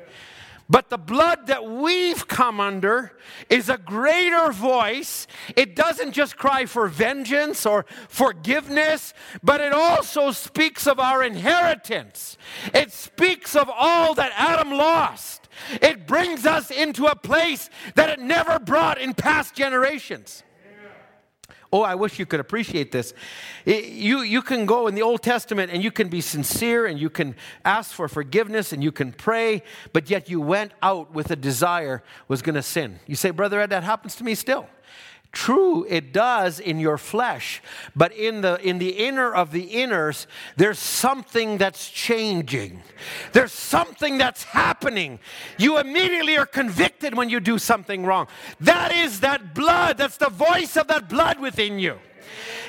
But 0.70 0.90
the 0.90 0.98
blood 0.98 1.48
that 1.48 1.66
we've 1.66 2.28
come 2.28 2.60
under 2.60 3.18
is 3.50 3.70
a 3.70 3.78
greater 3.78 4.52
voice. 4.52 5.28
It 5.56 5.76
doesn't 5.76 6.14
just 6.14 6.38
cry 6.38 6.66
for 6.66 6.88
vengeance 6.88 7.66
or 7.66 7.86
forgiveness, 8.08 9.14
but 9.44 9.60
it 9.60 9.74
also 9.74 10.32
speaks 10.32 10.88
of 10.88 11.00
our 11.00 11.22
inheritance. 11.22 12.38
It 12.74 12.92
speaks 12.92 13.56
of 13.56 13.70
all 13.70 14.14
that 14.16 14.32
Adam 14.36 14.72
lost. 14.72 15.50
It 15.82 16.08
brings 16.08 16.46
us 16.46 16.72
into 16.72 17.06
a 17.06 17.16
place 17.16 17.70
that 17.96 18.10
it 18.10 18.20
never 18.20 18.58
brought 18.58 19.00
in 19.00 19.14
past 19.14 19.54
generations. 19.56 20.44
Oh, 21.74 21.82
I 21.82 21.96
wish 21.96 22.20
you 22.20 22.28
could 22.28 22.40
appreciate 22.40 22.92
this. 22.92 23.16
You, 23.66 24.22
you 24.22 24.44
can 24.44 24.68
go 24.68 24.86
in 24.86 24.94
the 24.94 25.02
Old 25.02 25.24
Testament 25.24 25.72
and 25.72 25.84
you 25.84 25.92
can 25.92 26.08
be 26.08 26.22
sincere 26.22 26.86
and 26.86 27.00
you 27.00 27.10
can 27.10 27.36
ask 27.66 27.92
for 27.92 28.08
forgiveness 28.08 28.72
and 28.72 28.84
you 28.84 28.92
can 28.92 29.12
pray, 29.12 29.64
but 29.92 30.08
yet 30.08 30.30
you 30.30 30.40
went 30.40 30.72
out 30.84 31.12
with 31.16 31.32
a 31.32 31.36
desire 31.36 32.04
was 32.28 32.44
going 32.44 32.54
to 32.54 32.62
sin. 32.62 33.00
You 33.08 33.16
say, 33.16 33.32
Brother 33.32 33.60
Ed, 33.60 33.72
that 33.72 33.84
happens 33.84 34.16
to 34.18 34.24
me 34.24 34.36
still. 34.36 34.68
True, 35.34 35.84
it 35.90 36.14
does 36.14 36.60
in 36.60 36.80
your 36.80 37.00
flesh, 37.00 37.60
but 37.96 38.14
in 38.14 38.42
the, 38.42 38.62
in 38.62 38.78
the 38.78 38.92
inner 38.92 39.34
of 39.34 39.52
the 39.52 39.68
inners, 39.72 40.28
there's 40.58 40.78
something 40.78 41.58
that's 41.58 41.90
changing. 41.90 42.84
There's 43.32 43.52
something 43.52 44.20
that's 44.20 44.44
happening. 44.44 45.18
You 45.58 45.80
immediately 45.80 46.38
are 46.38 46.46
convicted 46.46 47.16
when 47.18 47.30
you 47.32 47.40
do 47.40 47.58
something 47.58 48.06
wrong. 48.06 48.28
That 48.60 48.92
is 48.92 49.22
that 49.22 49.56
blood, 49.56 49.98
that's 49.98 50.18
the 50.18 50.30
voice 50.30 50.78
of 50.78 50.88
that 50.90 51.10
blood 51.10 51.40
within 51.40 51.80
you. 51.80 51.98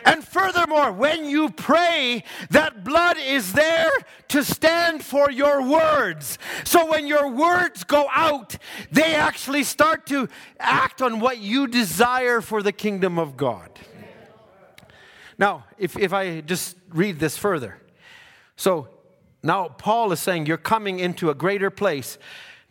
And 0.04 0.22
furthermore, 0.22 0.92
when 0.92 1.24
you 1.24 1.50
pray, 1.50 2.24
that 2.50 2.84
blood 2.84 3.16
is 3.18 3.52
there 3.52 3.90
to 4.28 4.44
stand 4.44 5.02
for 5.02 5.30
your 5.30 5.62
words. 5.62 6.38
So 6.64 6.90
when 6.90 7.06
your 7.06 7.28
words 7.28 7.84
go 7.84 8.06
out, 8.12 8.56
they 8.90 9.14
actually 9.14 9.64
start 9.64 10.06
to 10.06 10.28
act 10.60 11.00
on 11.00 11.20
what 11.20 11.38
you 11.38 11.66
desire 11.66 12.40
for 12.40 12.62
the 12.62 12.72
kingdom 12.72 13.18
of 13.18 13.36
God. 13.36 13.70
Now, 15.38 15.64
if, 15.78 15.96
if 15.98 16.12
I 16.12 16.40
just 16.40 16.76
read 16.90 17.18
this 17.18 17.36
further. 17.36 17.80
So 18.56 18.88
now 19.42 19.68
Paul 19.68 20.12
is 20.12 20.20
saying, 20.20 20.46
You're 20.46 20.56
coming 20.56 20.98
into 20.98 21.30
a 21.30 21.34
greater 21.34 21.70
place. 21.70 22.18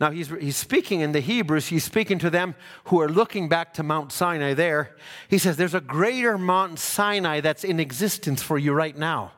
Now, 0.00 0.10
he's, 0.10 0.28
he's 0.28 0.56
speaking 0.56 1.00
in 1.00 1.12
the 1.12 1.20
Hebrews, 1.20 1.68
he's 1.68 1.84
speaking 1.84 2.18
to 2.18 2.30
them 2.30 2.56
who 2.84 3.00
are 3.00 3.08
looking 3.08 3.48
back 3.48 3.74
to 3.74 3.82
Mount 3.82 4.12
Sinai 4.12 4.52
there. 4.54 4.96
He 5.28 5.38
says, 5.38 5.56
There's 5.56 5.74
a 5.74 5.80
greater 5.80 6.36
Mount 6.36 6.78
Sinai 6.78 7.40
that's 7.40 7.64
in 7.64 7.78
existence 7.78 8.42
for 8.42 8.58
you 8.58 8.72
right 8.72 8.96
now. 8.96 9.32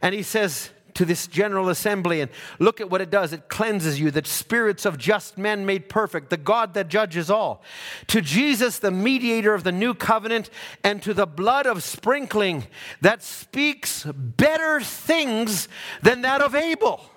And 0.00 0.14
he 0.14 0.22
says 0.22 0.70
to 0.94 1.04
this 1.04 1.26
general 1.26 1.68
assembly, 1.68 2.20
and 2.20 2.30
look 2.58 2.80
at 2.80 2.90
what 2.90 3.00
it 3.00 3.10
does 3.10 3.32
it 3.32 3.48
cleanses 3.48 3.98
you, 3.98 4.10
the 4.10 4.24
spirits 4.24 4.84
of 4.84 4.98
just 4.98 5.38
men 5.38 5.64
made 5.64 5.88
perfect, 5.88 6.30
the 6.30 6.36
God 6.36 6.74
that 6.74 6.88
judges 6.88 7.30
all. 7.30 7.62
To 8.08 8.20
Jesus, 8.20 8.78
the 8.78 8.90
mediator 8.90 9.54
of 9.54 9.64
the 9.64 9.72
new 9.72 9.94
covenant, 9.94 10.50
and 10.84 11.02
to 11.02 11.14
the 11.14 11.26
blood 11.26 11.66
of 11.66 11.82
sprinkling 11.82 12.66
that 13.00 13.22
speaks 13.22 14.04
better 14.04 14.80
things 14.80 15.68
than 16.02 16.22
that 16.22 16.40
of 16.40 16.54
Abel. 16.54 17.08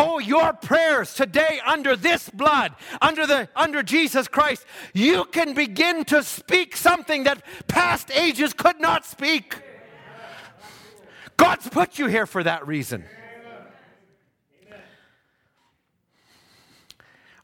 Oh, 0.00 0.20
your 0.20 0.52
prayers 0.52 1.12
today 1.12 1.58
under 1.66 1.96
this 1.96 2.30
blood, 2.30 2.72
under 3.02 3.26
the 3.26 3.48
under 3.56 3.82
Jesus 3.82 4.28
Christ, 4.28 4.64
you 4.94 5.24
can 5.24 5.54
begin 5.54 6.04
to 6.04 6.22
speak 6.22 6.76
something 6.76 7.24
that 7.24 7.42
past 7.66 8.08
ages 8.12 8.52
could 8.52 8.78
not 8.78 9.04
speak. 9.04 9.60
God's 11.36 11.68
put 11.68 11.98
you 11.98 12.06
here 12.06 12.26
for 12.26 12.44
that 12.44 12.64
reason. 12.68 13.04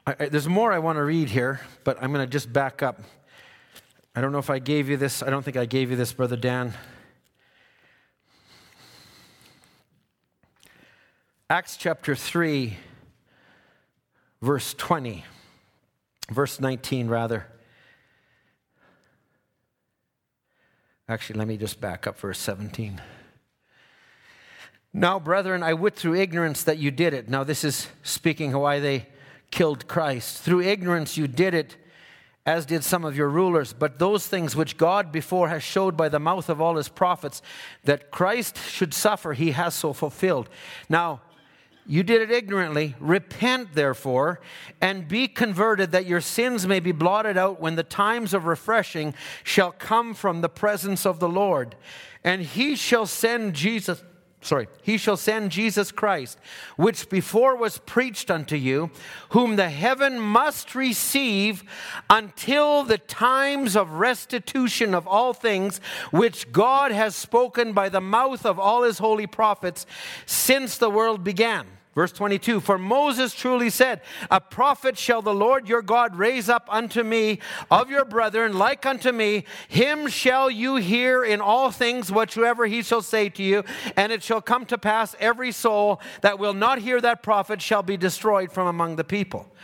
I, 0.07 0.29
there's 0.29 0.49
more 0.49 0.73
I 0.73 0.79
want 0.79 0.99
to 0.99 1.03
read 1.03 1.31
here, 1.31 1.61
but 1.83 2.01
I'm 2.01 2.13
going 2.13 2.25
to 2.25 2.31
just 2.31 2.53
back 2.53 2.85
up. 2.85 3.01
I 4.15 4.21
don't 4.21 4.31
know 4.31 4.39
if 4.39 4.51
I 4.51 4.61
gave 4.61 4.89
you 4.89 4.97
this. 4.97 5.25
I 5.25 5.31
don't 5.31 5.43
think 5.43 5.57
I 5.57 5.67
gave 5.67 5.91
you 5.91 5.97
this, 5.97 6.13
Brother 6.13 6.37
Dan. 6.37 6.73
Acts 11.51 11.77
chapter 11.77 12.15
3, 12.15 12.75
verse 14.41 14.73
20, 14.73 15.27
verse 16.31 16.59
19, 16.59 17.09
rather. 17.09 17.47
Actually, 21.07 21.39
let 21.39 21.47
me 21.47 21.59
just 21.59 21.83
back 21.83 22.07
up 22.07 22.19
verse 22.19 22.39
17. 22.39 22.99
Now, 24.95 25.21
brethren, 25.21 25.63
I 25.63 25.75
would 25.75 25.95
through 25.95 26.15
ignorance 26.15 26.63
that 26.63 26.79
you 26.79 26.91
did 26.91 27.13
it. 27.13 27.29
Now, 27.29 27.45
this 27.45 27.63
is 27.63 27.89
speaking 28.03 28.57
why 28.57 28.81
they 28.81 29.09
killed 29.51 29.87
Christ. 29.87 30.41
Through 30.41 30.63
ignorance 30.63 31.19
you 31.19 31.29
did 31.29 31.53
it, 31.53 31.77
as 32.47 32.65
did 32.65 32.85
some 32.85 33.05
of 33.05 33.19
your 33.19 33.29
rulers. 33.29 33.75
But 33.75 33.99
those 33.99 34.27
things 34.27 34.57
which 34.57 34.79
God 34.79 35.13
before 35.13 35.51
has 35.51 35.63
showed 35.63 35.95
by 35.95 36.09
the 36.09 36.19
mouth 36.19 36.49
of 36.49 36.63
all 36.63 36.77
his 36.77 36.89
prophets, 36.89 37.43
that 37.85 38.11
Christ 38.11 38.57
should 38.71 38.95
suffer, 38.95 39.35
he 39.35 39.51
has 39.51 39.75
so 39.75 39.93
fulfilled. 39.93 40.49
Now, 40.89 41.21
you 41.87 42.03
did 42.03 42.23
it 42.23 42.31
ignorantly. 42.31 42.95
Repent, 42.99 43.75
therefore, 43.75 44.41
and 44.81 45.07
be 45.07 45.29
converted, 45.29 45.93
that 45.93 46.07
your 46.07 46.21
sins 46.21 46.67
may 46.67 46.81
be 46.81 46.93
blotted 46.93 47.37
out 47.37 47.61
when 47.61 47.77
the 47.77 47.83
times 47.83 48.33
of 48.33 48.47
refreshing 48.47 49.15
shall 49.43 49.73
come 49.73 50.15
from 50.15 50.41
the 50.41 50.49
presence 50.49 51.05
of 51.05 51.21
the 51.21 51.29
Lord. 51.29 51.77
And 52.23 52.43
he 52.43 52.75
shall 52.75 53.07
send 53.07 53.55
Jesus, 53.55 54.03
sorry, 54.45 54.69
he 54.83 54.99
shall 54.99 55.17
send 55.17 55.51
Jesus 55.51 55.91
Christ, 55.91 56.39
which 56.77 57.09
before 57.09 57.57
was 57.57 57.79
preached 57.79 58.31
unto 58.31 58.57
you, 58.57 58.91
whom 59.31 59.57
the 59.57 59.71
heaven 59.71 60.21
must 60.21 60.75
receive 60.75 61.65
until 62.11 62.85
the 62.85 62.99
times 62.99 63.75
of 63.75 63.93
restitution 63.93 64.95
of 64.95 65.09
all 65.09 65.33
things, 65.33 65.79
which 66.11 66.53
God 66.53 66.93
has 66.93 67.17
spoken 67.17 67.73
by 67.73 67.89
the 67.89 68.01
mouth 68.01 68.45
of 68.45 68.59
all 68.59 68.83
his 68.83 68.99
holy 68.99 69.27
prophets 69.27 69.87
since 70.27 70.77
the 70.77 70.91
world 70.91 71.25
began. 71.25 71.67
Verse 71.95 72.13
22 72.13 72.61
For 72.61 72.79
Moses 72.79 73.35
truly 73.35 73.71
said, 73.71 74.01
A 74.31 74.41
prophet 74.41 74.99
shall 74.99 75.23
the 75.23 75.35
Lord 75.35 75.69
your 75.69 75.83
God 75.83 76.17
raise 76.17 76.49
up 76.49 76.67
unto 76.69 77.03
me 77.03 77.39
of 77.71 77.91
your 77.91 78.05
brethren, 78.05 78.59
like 78.59 78.85
unto 78.85 79.13
me. 79.13 79.45
Him 79.69 80.09
shall 80.09 80.51
you 80.51 80.77
hear 80.77 81.25
in 81.25 81.41
all 81.41 81.71
things 81.71 82.11
whatsoever 82.11 82.67
he 82.67 82.83
shall 82.83 83.03
say 83.03 83.29
to 83.31 83.43
you. 83.43 83.65
And 83.97 84.11
it 84.13 84.23
shall 84.23 84.41
come 84.41 84.67
to 84.67 84.79
pass, 84.79 85.15
every 85.21 85.53
soul 85.53 86.01
that 86.23 86.39
will 86.39 86.55
not 86.55 86.79
hear 86.79 87.01
that 87.01 87.23
prophet 87.23 87.63
shall 87.63 87.83
be 87.83 87.97
destroyed 87.97 88.51
from 88.51 88.67
among 88.67 88.97
the 88.97 89.05
people. 89.05 89.55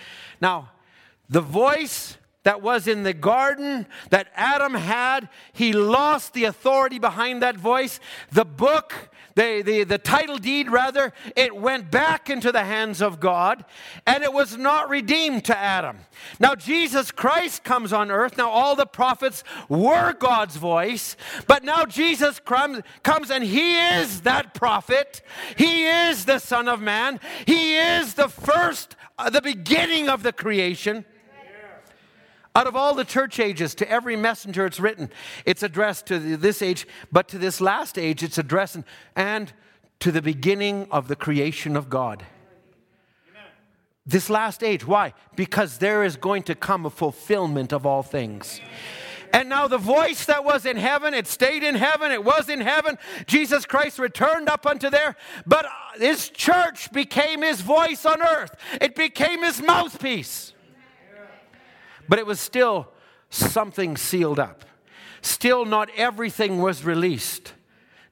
Now, 0.41 0.71
the 1.29 1.41
voice 1.41 2.17
that 2.43 2.63
was 2.63 2.89
in 2.89 3.03
the 3.03 3.13
garden 3.13 3.87
that 4.09 4.29
Adam 4.35 4.75
had, 4.75 5.29
he 5.53 5.73
lost 5.73 6.33
the 6.33 6.45
authority 6.45 6.99
behind 6.99 7.43
that 7.43 7.57
voice. 7.57 8.01
The 8.33 8.47
book, 8.47 9.11
the, 9.35 9.63
the, 9.63 9.85
the 9.85 9.99
title 9.99 10.39
deed 10.39 10.71
rather, 10.71 11.13
it 11.37 11.55
went 11.55 11.91
back 11.91 12.31
into 12.31 12.51
the 12.51 12.65
hands 12.65 13.03
of 13.03 13.21
God 13.21 13.65
and 14.07 14.25
it 14.25 14.33
was 14.33 14.57
not 14.57 14.89
redeemed 14.89 15.45
to 15.47 15.57
Adam. 15.57 15.99
Now, 16.39 16.55
Jesus 16.55 17.11
Christ 17.11 17.63
comes 17.63 17.93
on 17.93 18.11
earth. 18.11 18.39
Now, 18.39 18.49
all 18.49 18.75
the 18.75 18.87
prophets 18.87 19.45
were 19.69 20.15
God's 20.15 20.57
voice, 20.57 21.17
but 21.47 21.63
now 21.63 21.85
Jesus 21.85 22.41
comes 22.41 23.31
and 23.31 23.45
he 23.45 23.77
is 23.77 24.23
that 24.23 24.55
prophet. 24.55 25.21
He 25.57 25.87
is 25.87 26.25
the 26.25 26.39
Son 26.39 26.69
of 26.69 26.81
Man. 26.81 27.21
He 27.45 27.77
is 27.77 28.15
the 28.15 28.29
first, 28.29 28.97
uh, 29.19 29.29
the 29.29 29.43
beginning 29.43 30.09
of 30.09 30.23
the 30.23 30.33
creation. 30.33 31.05
Out 32.55 32.67
of 32.67 32.75
all 32.75 32.95
the 32.95 33.05
church 33.05 33.39
ages, 33.39 33.75
to 33.77 33.89
every 33.89 34.17
messenger 34.17 34.67
it's 34.67 34.81
written, 34.81 35.11
it's 35.47 35.63
addressed 35.63 36.07
to 36.07 36.19
this 36.19 36.63
age, 36.63 36.87
but 37.13 37.29
to 37.29 37.39
this 37.39 37.61
last 37.61 37.97
age, 37.97 38.23
it's 38.23 38.39
addressed 38.39 38.79
and 39.15 39.53
to 40.01 40.11
the 40.11 40.23
beginning 40.23 40.89
of 40.91 41.07
the 41.07 41.15
creation 41.15 41.77
of 41.77 41.89
God. 41.89 42.25
This 44.05 44.29
last 44.29 44.65
age. 44.65 44.85
Why? 44.85 45.13
Because 45.37 45.79
there 45.79 46.03
is 46.03 46.17
going 46.17 46.43
to 46.45 46.57
come 46.57 46.87
a 46.87 46.91
fulfillment 46.91 47.73
of 47.73 47.87
all 47.87 48.03
things. 48.03 48.61
And 49.33 49.49
now 49.49 49.69
the 49.69 49.79
voice 49.79 50.25
that 50.25 50.45
was 50.45 50.67
in 50.67 50.77
heaven, 50.77 51.15
it 51.15 51.29
stayed 51.29 51.63
in 51.63 51.77
heaven, 51.77 52.11
it 52.11 52.25
was 52.25 52.49
in 52.49 52.61
heaven. 52.61 52.99
Jesus 53.27 53.65
Christ 53.65 54.01
returned 54.01 54.49
up 54.49 54.67
unto 54.67 54.91
there, 54.91 55.15
but 55.47 55.67
his 55.97 56.31
church 56.31 56.91
became 56.91 57.43
his 57.43 57.61
voice 57.61 58.05
on 58.05 58.21
earth, 58.21 58.57
it 58.81 58.97
became 58.97 59.45
his 59.45 59.63
mouthpiece 59.63 60.55
but 62.11 62.19
it 62.19 62.27
was 62.27 62.41
still 62.41 62.89
something 63.31 63.97
sealed 63.97 64.41
up. 64.41 64.65
Still, 65.23 65.65
not 65.65 65.89
everything 65.97 66.61
was 66.61 66.85
released. 66.85 67.55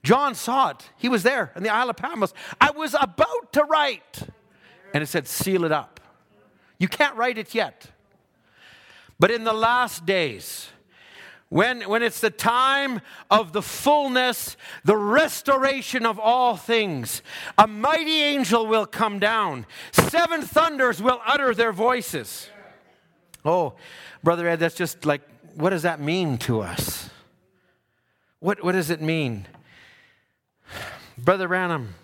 John 0.04 0.36
saw 0.36 0.70
it. 0.70 0.88
He 0.96 1.08
was 1.08 1.24
there 1.24 1.50
in 1.56 1.64
the 1.64 1.68
Isle 1.68 1.90
of 1.90 1.96
Patmos. 1.96 2.32
I 2.60 2.70
was 2.70 2.94
about 2.94 3.52
to 3.54 3.64
write. 3.64 4.20
And 4.94 5.02
it 5.02 5.08
said, 5.08 5.26
Seal 5.26 5.64
it 5.64 5.72
up. 5.72 5.98
You 6.78 6.86
can't 6.86 7.16
write 7.16 7.38
it 7.38 7.56
yet. 7.56 7.90
But 9.18 9.32
in 9.32 9.42
the 9.42 9.52
last 9.52 10.06
days, 10.06 10.68
when, 11.48 11.80
when 11.82 12.04
it's 12.04 12.20
the 12.20 12.30
time 12.30 13.00
of 13.32 13.52
the 13.52 13.62
fullness, 13.62 14.56
the 14.84 14.96
restoration 14.96 16.06
of 16.06 16.20
all 16.20 16.56
things, 16.56 17.20
a 17.56 17.66
mighty 17.66 18.22
angel 18.22 18.64
will 18.64 18.86
come 18.86 19.18
down. 19.18 19.66
Seven 19.90 20.42
thunders 20.42 21.02
will 21.02 21.20
utter 21.26 21.52
their 21.52 21.72
voices. 21.72 22.48
Oh, 23.44 23.74
Brother 24.22 24.48
Ed, 24.48 24.60
that's 24.60 24.74
just 24.74 25.04
like, 25.04 25.22
what 25.54 25.70
does 25.70 25.82
that 25.82 26.00
mean 26.00 26.38
to 26.38 26.60
us? 26.60 27.10
What, 28.40 28.62
what 28.62 28.72
does 28.72 28.90
it 28.90 29.00
mean? 29.00 29.46
Brother 31.16 31.48
Branham, 31.48 31.94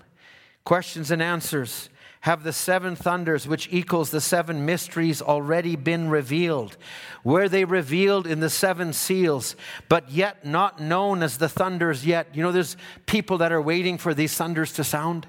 questions 0.64 1.10
and 1.10 1.22
answers. 1.22 1.88
Have 2.24 2.42
the 2.42 2.54
seven 2.54 2.96
thunders, 2.96 3.46
which 3.46 3.68
equals 3.70 4.10
the 4.10 4.20
seven 4.20 4.64
mysteries, 4.64 5.20
already 5.20 5.76
been 5.76 6.08
revealed? 6.08 6.78
Were 7.22 7.50
they 7.50 7.66
revealed 7.66 8.26
in 8.26 8.40
the 8.40 8.48
seven 8.48 8.94
seals, 8.94 9.56
but 9.90 10.10
yet 10.10 10.42
not 10.42 10.80
known 10.80 11.22
as 11.22 11.36
the 11.36 11.50
thunders 11.50 12.06
yet? 12.06 12.28
You 12.32 12.42
know, 12.42 12.50
there's 12.50 12.78
people 13.04 13.36
that 13.38 13.52
are 13.52 13.60
waiting 13.60 13.98
for 13.98 14.14
these 14.14 14.34
thunders 14.34 14.72
to 14.72 14.84
sound. 14.84 15.26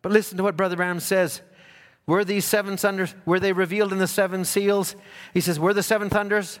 But 0.00 0.12
listen 0.12 0.36
to 0.36 0.44
what 0.44 0.56
Brother 0.56 0.76
Branham 0.76 1.00
says. 1.00 1.40
Were 2.08 2.24
these 2.24 2.46
seven 2.46 2.78
thunders, 2.78 3.14
were 3.26 3.38
they 3.38 3.52
revealed 3.52 3.92
in 3.92 3.98
the 3.98 4.06
seven 4.06 4.46
seals? 4.46 4.96
He 5.34 5.42
says, 5.42 5.60
Were 5.60 5.74
the 5.74 5.82
seven 5.82 6.08
thunders 6.08 6.58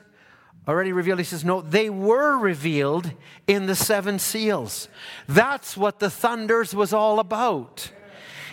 already 0.68 0.92
revealed? 0.92 1.20
He 1.20 1.24
says, 1.24 1.42
No, 1.42 1.62
they 1.62 1.88
were 1.88 2.36
revealed 2.36 3.12
in 3.46 3.64
the 3.64 3.74
seven 3.74 4.18
seals. 4.18 4.90
That's 5.26 5.74
what 5.74 6.00
the 6.00 6.10
thunders 6.10 6.74
was 6.74 6.92
all 6.92 7.18
about. 7.18 7.90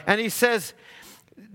And 0.07 0.21
he 0.21 0.29
says, 0.29 0.73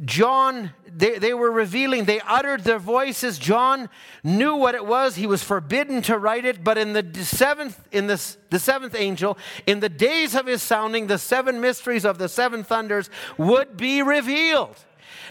John, 0.05 0.72
they, 0.86 1.18
they 1.18 1.32
were 1.32 1.51
revealing, 1.51 2.05
they 2.05 2.20
uttered 2.20 2.64
their 2.64 2.78
voices. 2.78 3.38
John 3.38 3.88
knew 4.22 4.57
what 4.57 4.74
it 4.74 4.84
was. 4.84 5.16
He 5.16 5.26
was 5.26 5.43
forbidden 5.43 6.03
to 6.03 6.18
write 6.18 6.45
it, 6.45 6.62
but 6.62 6.76
in 6.76 6.93
the 6.93 7.24
seventh, 7.24 7.82
in 7.93 8.09
the, 8.09 8.36
the 8.51 8.59
seventh 8.59 8.95
angel, 8.95 9.38
in 9.66 9.80
the 9.80 9.88
days 9.88 10.34
of 10.34 10.45
his 10.45 10.62
sounding, 10.62 11.07
the 11.07 11.16
seven 11.16 11.62
mysteries 11.62 12.05
of 12.05 12.18
the 12.18 12.28
seven 12.28 12.62
thunders 12.62 13.09
would 13.38 13.78
be 13.78 14.03
revealed. 14.03 14.76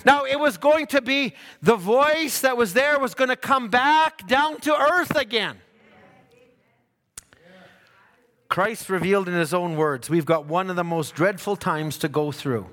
Now, 0.06 0.24
it 0.24 0.40
was 0.40 0.58
going 0.58 0.88
to 0.88 1.02
be 1.02 1.34
the 1.62 1.76
voice 1.76 2.42
that 2.42 2.58
was 2.58 2.74
there 2.74 3.00
was 3.00 3.14
going 3.14 3.30
to 3.30 3.36
come 3.36 3.70
back 3.70 4.28
down 4.28 4.60
to 4.62 4.76
earth 4.76 5.16
again. 5.16 5.58
Christ 8.48 8.90
revealed 8.90 9.28
in 9.28 9.36
his 9.36 9.54
own 9.54 9.76
words, 9.76 10.10
we've 10.10 10.26
got 10.26 10.46
one 10.46 10.70
of 10.70 10.76
the 10.76 10.84
most 10.84 11.14
dreadful 11.14 11.56
times 11.56 11.98
to 12.00 12.08
go 12.08 12.32
through. 12.32 12.68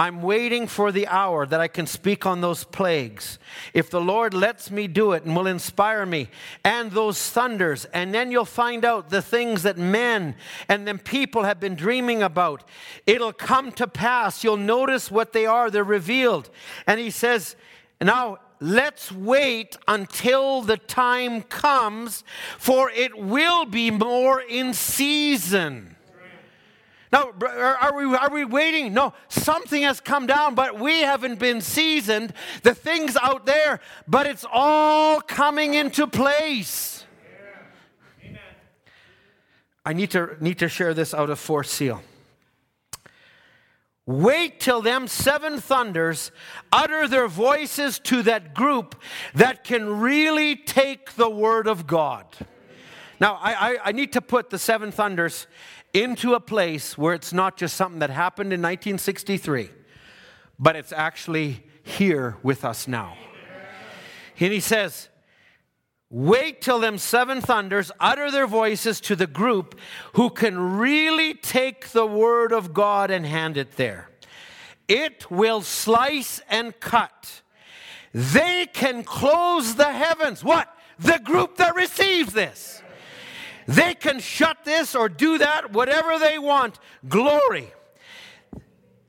I'm 0.00 0.22
waiting 0.22 0.66
for 0.66 0.92
the 0.92 1.06
hour 1.08 1.44
that 1.44 1.60
I 1.60 1.68
can 1.68 1.86
speak 1.86 2.24
on 2.24 2.40
those 2.40 2.64
plagues. 2.64 3.38
If 3.74 3.90
the 3.90 4.00
Lord 4.00 4.32
lets 4.32 4.70
me 4.70 4.86
do 4.86 5.12
it 5.12 5.24
and 5.24 5.36
will 5.36 5.46
inspire 5.46 6.06
me, 6.06 6.30
and 6.64 6.90
those 6.90 7.28
thunders, 7.28 7.84
and 7.84 8.14
then 8.14 8.32
you'll 8.32 8.46
find 8.46 8.82
out 8.86 9.10
the 9.10 9.20
things 9.20 9.62
that 9.64 9.76
men 9.76 10.36
and 10.70 10.88
then 10.88 10.96
people 10.96 11.42
have 11.42 11.60
been 11.60 11.74
dreaming 11.74 12.22
about. 12.22 12.64
It'll 13.06 13.34
come 13.34 13.72
to 13.72 13.86
pass. 13.86 14.42
You'll 14.42 14.56
notice 14.56 15.10
what 15.10 15.34
they 15.34 15.44
are, 15.44 15.70
they're 15.70 15.84
revealed. 15.84 16.48
And 16.86 16.98
he 16.98 17.10
says, 17.10 17.54
Now, 18.00 18.38
let's 18.58 19.12
wait 19.12 19.76
until 19.86 20.62
the 20.62 20.78
time 20.78 21.42
comes, 21.42 22.24
for 22.56 22.90
it 22.90 23.18
will 23.18 23.66
be 23.66 23.90
more 23.90 24.40
in 24.40 24.72
season. 24.72 25.96
Now, 27.12 27.32
are 27.80 27.96
we, 27.96 28.04
are 28.16 28.30
we 28.30 28.44
waiting? 28.44 28.94
No, 28.94 29.12
something 29.28 29.82
has 29.82 30.00
come 30.00 30.26
down, 30.26 30.54
but 30.54 30.78
we 30.78 31.00
haven't 31.00 31.40
been 31.40 31.60
seasoned. 31.60 32.32
The 32.62 32.72
thing's 32.72 33.16
out 33.16 33.46
there, 33.46 33.80
but 34.06 34.26
it's 34.26 34.46
all 34.50 35.20
coming 35.20 35.74
into 35.74 36.06
place. 36.06 37.04
Yeah. 38.22 38.38
I 39.84 39.92
need 39.92 40.12
to, 40.12 40.36
need 40.40 40.60
to 40.60 40.68
share 40.68 40.94
this 40.94 41.12
out 41.12 41.30
of 41.30 41.40
fourth 41.40 41.66
seal. 41.66 42.00
Wait 44.06 44.60
till 44.60 44.80
them 44.80 45.06
seven 45.08 45.60
thunders 45.60 46.30
utter 46.72 47.06
their 47.08 47.28
voices 47.28 47.98
to 48.00 48.22
that 48.22 48.54
group 48.54 48.94
that 49.34 49.64
can 49.64 50.00
really 50.00 50.56
take 50.56 51.14
the 51.14 51.30
word 51.30 51.66
of 51.66 51.86
God. 51.86 52.26
Now, 53.20 53.34
I, 53.34 53.52
I, 53.52 53.78
I 53.86 53.92
need 53.92 54.12
to 54.14 54.20
put 54.20 54.50
the 54.50 54.58
seven 54.58 54.90
thunders 54.90 55.46
into 55.92 56.34
a 56.34 56.40
place 56.40 56.96
where 56.96 57.14
it's 57.14 57.32
not 57.32 57.56
just 57.56 57.76
something 57.76 58.00
that 58.00 58.10
happened 58.10 58.52
in 58.52 58.60
1963, 58.60 59.70
but 60.58 60.76
it's 60.76 60.92
actually 60.92 61.64
here 61.82 62.36
with 62.42 62.64
us 62.64 62.86
now. 62.86 63.16
And 64.38 64.52
he 64.52 64.60
says, 64.60 65.08
Wait 66.12 66.60
till 66.60 66.80
them 66.80 66.98
seven 66.98 67.40
thunders 67.40 67.92
utter 68.00 68.32
their 68.32 68.46
voices 68.46 69.00
to 69.00 69.14
the 69.14 69.28
group 69.28 69.78
who 70.14 70.28
can 70.28 70.78
really 70.78 71.34
take 71.34 71.88
the 71.90 72.06
word 72.06 72.52
of 72.52 72.74
God 72.74 73.12
and 73.12 73.24
hand 73.24 73.56
it 73.56 73.76
there. 73.76 74.10
It 74.88 75.30
will 75.30 75.62
slice 75.62 76.40
and 76.50 76.78
cut. 76.80 77.42
They 78.12 78.66
can 78.72 79.04
close 79.04 79.76
the 79.76 79.92
heavens. 79.92 80.42
What? 80.42 80.68
The 80.98 81.20
group 81.22 81.58
that 81.58 81.76
receives 81.76 82.32
this. 82.32 82.82
They 83.70 83.94
can 83.94 84.18
shut 84.18 84.64
this 84.64 84.96
or 84.96 85.08
do 85.08 85.38
that, 85.38 85.72
whatever 85.72 86.18
they 86.18 86.38
want. 86.38 86.80
Glory. 87.08 87.72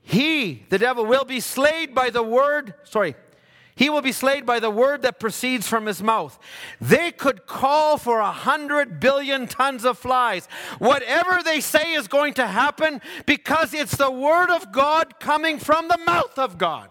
He, 0.02 0.64
the 0.68 0.78
devil, 0.78 1.04
will 1.04 1.24
be 1.24 1.40
slayed 1.40 1.96
by 1.96 2.10
the 2.10 2.22
word. 2.22 2.74
Sorry. 2.84 3.16
He 3.74 3.90
will 3.90 4.02
be 4.02 4.12
slain 4.12 4.44
by 4.44 4.60
the 4.60 4.70
word 4.70 5.02
that 5.02 5.18
proceeds 5.18 5.66
from 5.66 5.86
his 5.86 6.00
mouth. 6.00 6.38
They 6.80 7.10
could 7.10 7.46
call 7.46 7.98
for 7.98 8.20
a 8.20 8.30
hundred 8.30 9.00
billion 9.00 9.48
tons 9.48 9.84
of 9.84 9.98
flies. 9.98 10.46
Whatever 10.78 11.42
they 11.42 11.60
say 11.60 11.94
is 11.94 12.06
going 12.06 12.34
to 12.34 12.46
happen 12.46 13.00
because 13.26 13.74
it's 13.74 13.96
the 13.96 14.12
word 14.12 14.50
of 14.50 14.70
God 14.70 15.18
coming 15.18 15.58
from 15.58 15.88
the 15.88 15.98
mouth 16.06 16.38
of 16.38 16.56
God. 16.56 16.90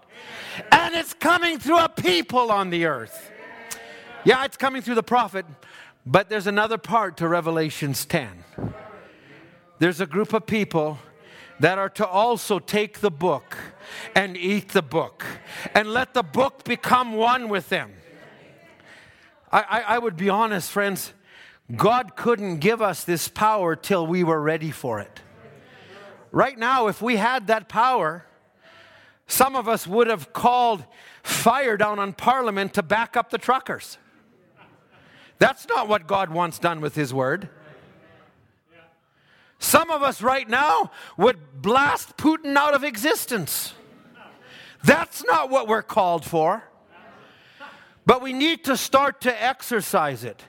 And 0.73 0.93
it's 0.93 1.13
coming 1.13 1.57
through 1.57 1.79
a 1.79 1.87
people 1.87 2.51
on 2.51 2.69
the 2.69 2.83
earth. 2.83 3.31
Yeah, 4.25 4.43
it's 4.43 4.57
coming 4.57 4.81
through 4.81 4.95
the 4.95 5.03
prophet, 5.03 5.45
but 6.05 6.29
there's 6.29 6.47
another 6.47 6.77
part 6.77 7.17
to 7.17 7.27
Revelations 7.27 8.05
10. 8.05 8.43
There's 9.79 10.01
a 10.01 10.05
group 10.05 10.33
of 10.33 10.45
people 10.45 10.99
that 11.59 11.77
are 11.77 11.89
to 11.89 12.07
also 12.07 12.59
take 12.59 12.99
the 12.99 13.11
book 13.11 13.57
and 14.15 14.35
eat 14.35 14.69
the 14.69 14.81
book 14.81 15.25
and 15.75 15.93
let 15.93 16.13
the 16.13 16.23
book 16.23 16.63
become 16.63 17.13
one 17.13 17.49
with 17.49 17.69
them. 17.69 17.91
I, 19.51 19.61
I, 19.61 19.81
I, 19.81 19.99
would 19.99 20.17
be 20.17 20.29
honest, 20.29 20.71
friends, 20.71 21.13
God 21.75 22.15
couldn't 22.15 22.57
give 22.57 22.81
us 22.81 23.03
this 23.03 23.27
power 23.27 23.75
till 23.75 24.07
we 24.07 24.23
were 24.23 24.41
ready 24.41 24.71
for 24.71 24.99
it. 24.99 25.19
Right 26.31 26.57
now, 26.57 26.87
if 26.87 27.01
we 27.01 27.17
had 27.17 27.47
that 27.47 27.69
power, 27.69 28.25
some 29.27 29.55
of 29.55 29.67
us 29.67 29.85
would 29.85 30.07
have 30.07 30.33
called 30.33 30.83
fire 31.21 31.77
down 31.77 31.99
on 31.99 32.13
Parliament 32.13 32.73
to 32.73 32.83
back 32.83 33.15
up 33.15 33.29
the 33.29 33.37
truckers. 33.37 33.97
That's 35.41 35.67
not 35.67 35.87
what 35.87 36.05
God 36.05 36.29
wants 36.29 36.59
done 36.59 36.81
with 36.81 36.93
His 36.93 37.11
Word. 37.15 37.49
Some 39.57 39.89
of 39.89 40.03
us 40.03 40.21
right 40.21 40.47
now 40.47 40.91
would 41.17 41.63
blast 41.63 42.15
Putin 42.15 42.55
out 42.55 42.75
of 42.75 42.83
existence. 42.83 43.73
That's 44.83 45.25
not 45.25 45.49
what 45.49 45.67
we're 45.67 45.81
called 45.81 46.23
for. 46.23 46.63
But 48.05 48.21
we 48.21 48.33
need 48.33 48.65
to 48.65 48.77
start 48.77 49.21
to 49.21 49.43
exercise 49.43 50.23
it. 50.23 50.43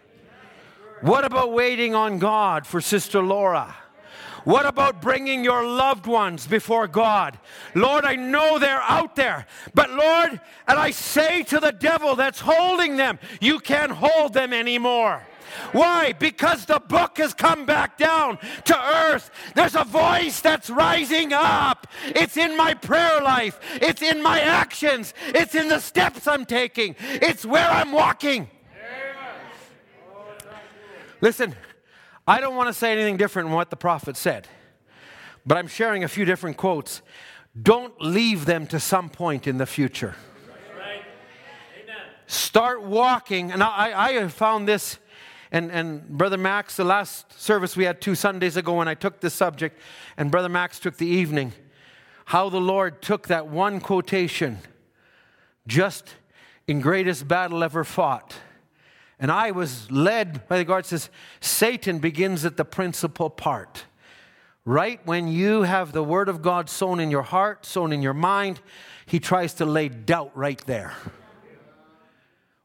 What 1.00 1.24
about 1.24 1.54
waiting 1.54 1.94
on 1.94 2.18
God 2.18 2.66
for 2.66 2.82
Sister 2.82 3.22
Laura? 3.22 3.74
What 4.44 4.66
about 4.66 5.00
bringing 5.00 5.44
your 5.44 5.64
loved 5.64 6.06
ones 6.06 6.46
before 6.46 6.88
God? 6.88 7.38
Lord, 7.74 8.04
I 8.04 8.16
know 8.16 8.58
they're 8.58 8.82
out 8.82 9.14
there, 9.16 9.46
but 9.74 9.90
Lord, 9.90 10.40
and 10.66 10.78
I 10.78 10.90
say 10.90 11.42
to 11.44 11.60
the 11.60 11.72
devil 11.72 12.16
that's 12.16 12.40
holding 12.40 12.96
them, 12.96 13.18
you 13.40 13.60
can't 13.60 13.92
hold 13.92 14.34
them 14.34 14.52
anymore. 14.52 15.22
Why? 15.72 16.12
Because 16.12 16.64
the 16.64 16.80
book 16.80 17.18
has 17.18 17.34
come 17.34 17.66
back 17.66 17.98
down 17.98 18.38
to 18.64 18.76
earth. 18.76 19.30
There's 19.54 19.74
a 19.74 19.84
voice 19.84 20.40
that's 20.40 20.70
rising 20.70 21.32
up. 21.32 21.86
It's 22.06 22.36
in 22.36 22.56
my 22.56 22.74
prayer 22.74 23.20
life, 23.20 23.60
it's 23.74 24.02
in 24.02 24.22
my 24.22 24.40
actions, 24.40 25.14
it's 25.28 25.54
in 25.54 25.68
the 25.68 25.78
steps 25.78 26.26
I'm 26.26 26.46
taking, 26.46 26.96
it's 26.98 27.44
where 27.44 27.68
I'm 27.68 27.92
walking. 27.92 28.48
Listen, 31.20 31.54
I 32.26 32.40
don't 32.40 32.56
want 32.56 32.68
to 32.68 32.74
say 32.74 32.92
anything 32.92 33.16
different 33.16 33.48
than 33.48 33.56
what 33.56 33.70
the 33.70 33.76
prophet 33.76 34.16
said, 34.16 34.48
but 35.44 35.58
I'm 35.58 35.66
sharing 35.66 36.04
a 36.04 36.08
few 36.08 36.24
different 36.24 36.56
quotes. 36.56 37.02
Don't 37.60 38.00
leave 38.00 38.46
them 38.46 38.66
to 38.68 38.80
some 38.80 39.08
point 39.08 39.46
in 39.46 39.58
the 39.58 39.66
future. 39.66 40.14
Start 42.26 42.82
walking, 42.82 43.52
and 43.52 43.62
I, 43.62 44.20
I 44.20 44.28
found 44.28 44.66
this 44.66 44.98
and, 45.52 45.70
and 45.70 46.08
Brother 46.08 46.38
Max, 46.38 46.76
the 46.76 46.84
last 46.84 47.38
service 47.38 47.76
we 47.76 47.84
had 47.84 48.00
two 48.00 48.14
Sundays 48.14 48.56
ago 48.56 48.78
when 48.78 48.88
I 48.88 48.94
took 48.94 49.20
this 49.20 49.34
subject, 49.34 49.78
and 50.16 50.30
Brother 50.30 50.48
Max 50.48 50.80
took 50.80 50.96
the 50.96 51.06
evening, 51.06 51.52
how 52.24 52.48
the 52.48 52.60
Lord 52.60 53.02
took 53.02 53.28
that 53.28 53.48
one 53.48 53.78
quotation, 53.78 54.60
just 55.66 56.14
in 56.66 56.80
greatest 56.80 57.28
battle 57.28 57.62
ever 57.62 57.84
fought. 57.84 58.34
And 59.22 59.30
I 59.30 59.52
was 59.52 59.88
led 59.88 60.48
by 60.48 60.58
the 60.58 60.64
God 60.64 60.84
says, 60.84 61.08
Satan 61.40 62.00
begins 62.00 62.44
at 62.44 62.56
the 62.56 62.64
principal 62.64 63.30
part. 63.30 63.84
Right 64.64 65.00
when 65.06 65.28
you 65.28 65.62
have 65.62 65.92
the 65.92 66.02
word 66.02 66.28
of 66.28 66.42
God 66.42 66.68
sown 66.68 66.98
in 66.98 67.08
your 67.08 67.22
heart, 67.22 67.64
sown 67.64 67.92
in 67.92 68.02
your 68.02 68.14
mind, 68.14 68.60
he 69.06 69.20
tries 69.20 69.54
to 69.54 69.64
lay 69.64 69.88
doubt 69.88 70.36
right 70.36 70.60
there. 70.66 70.94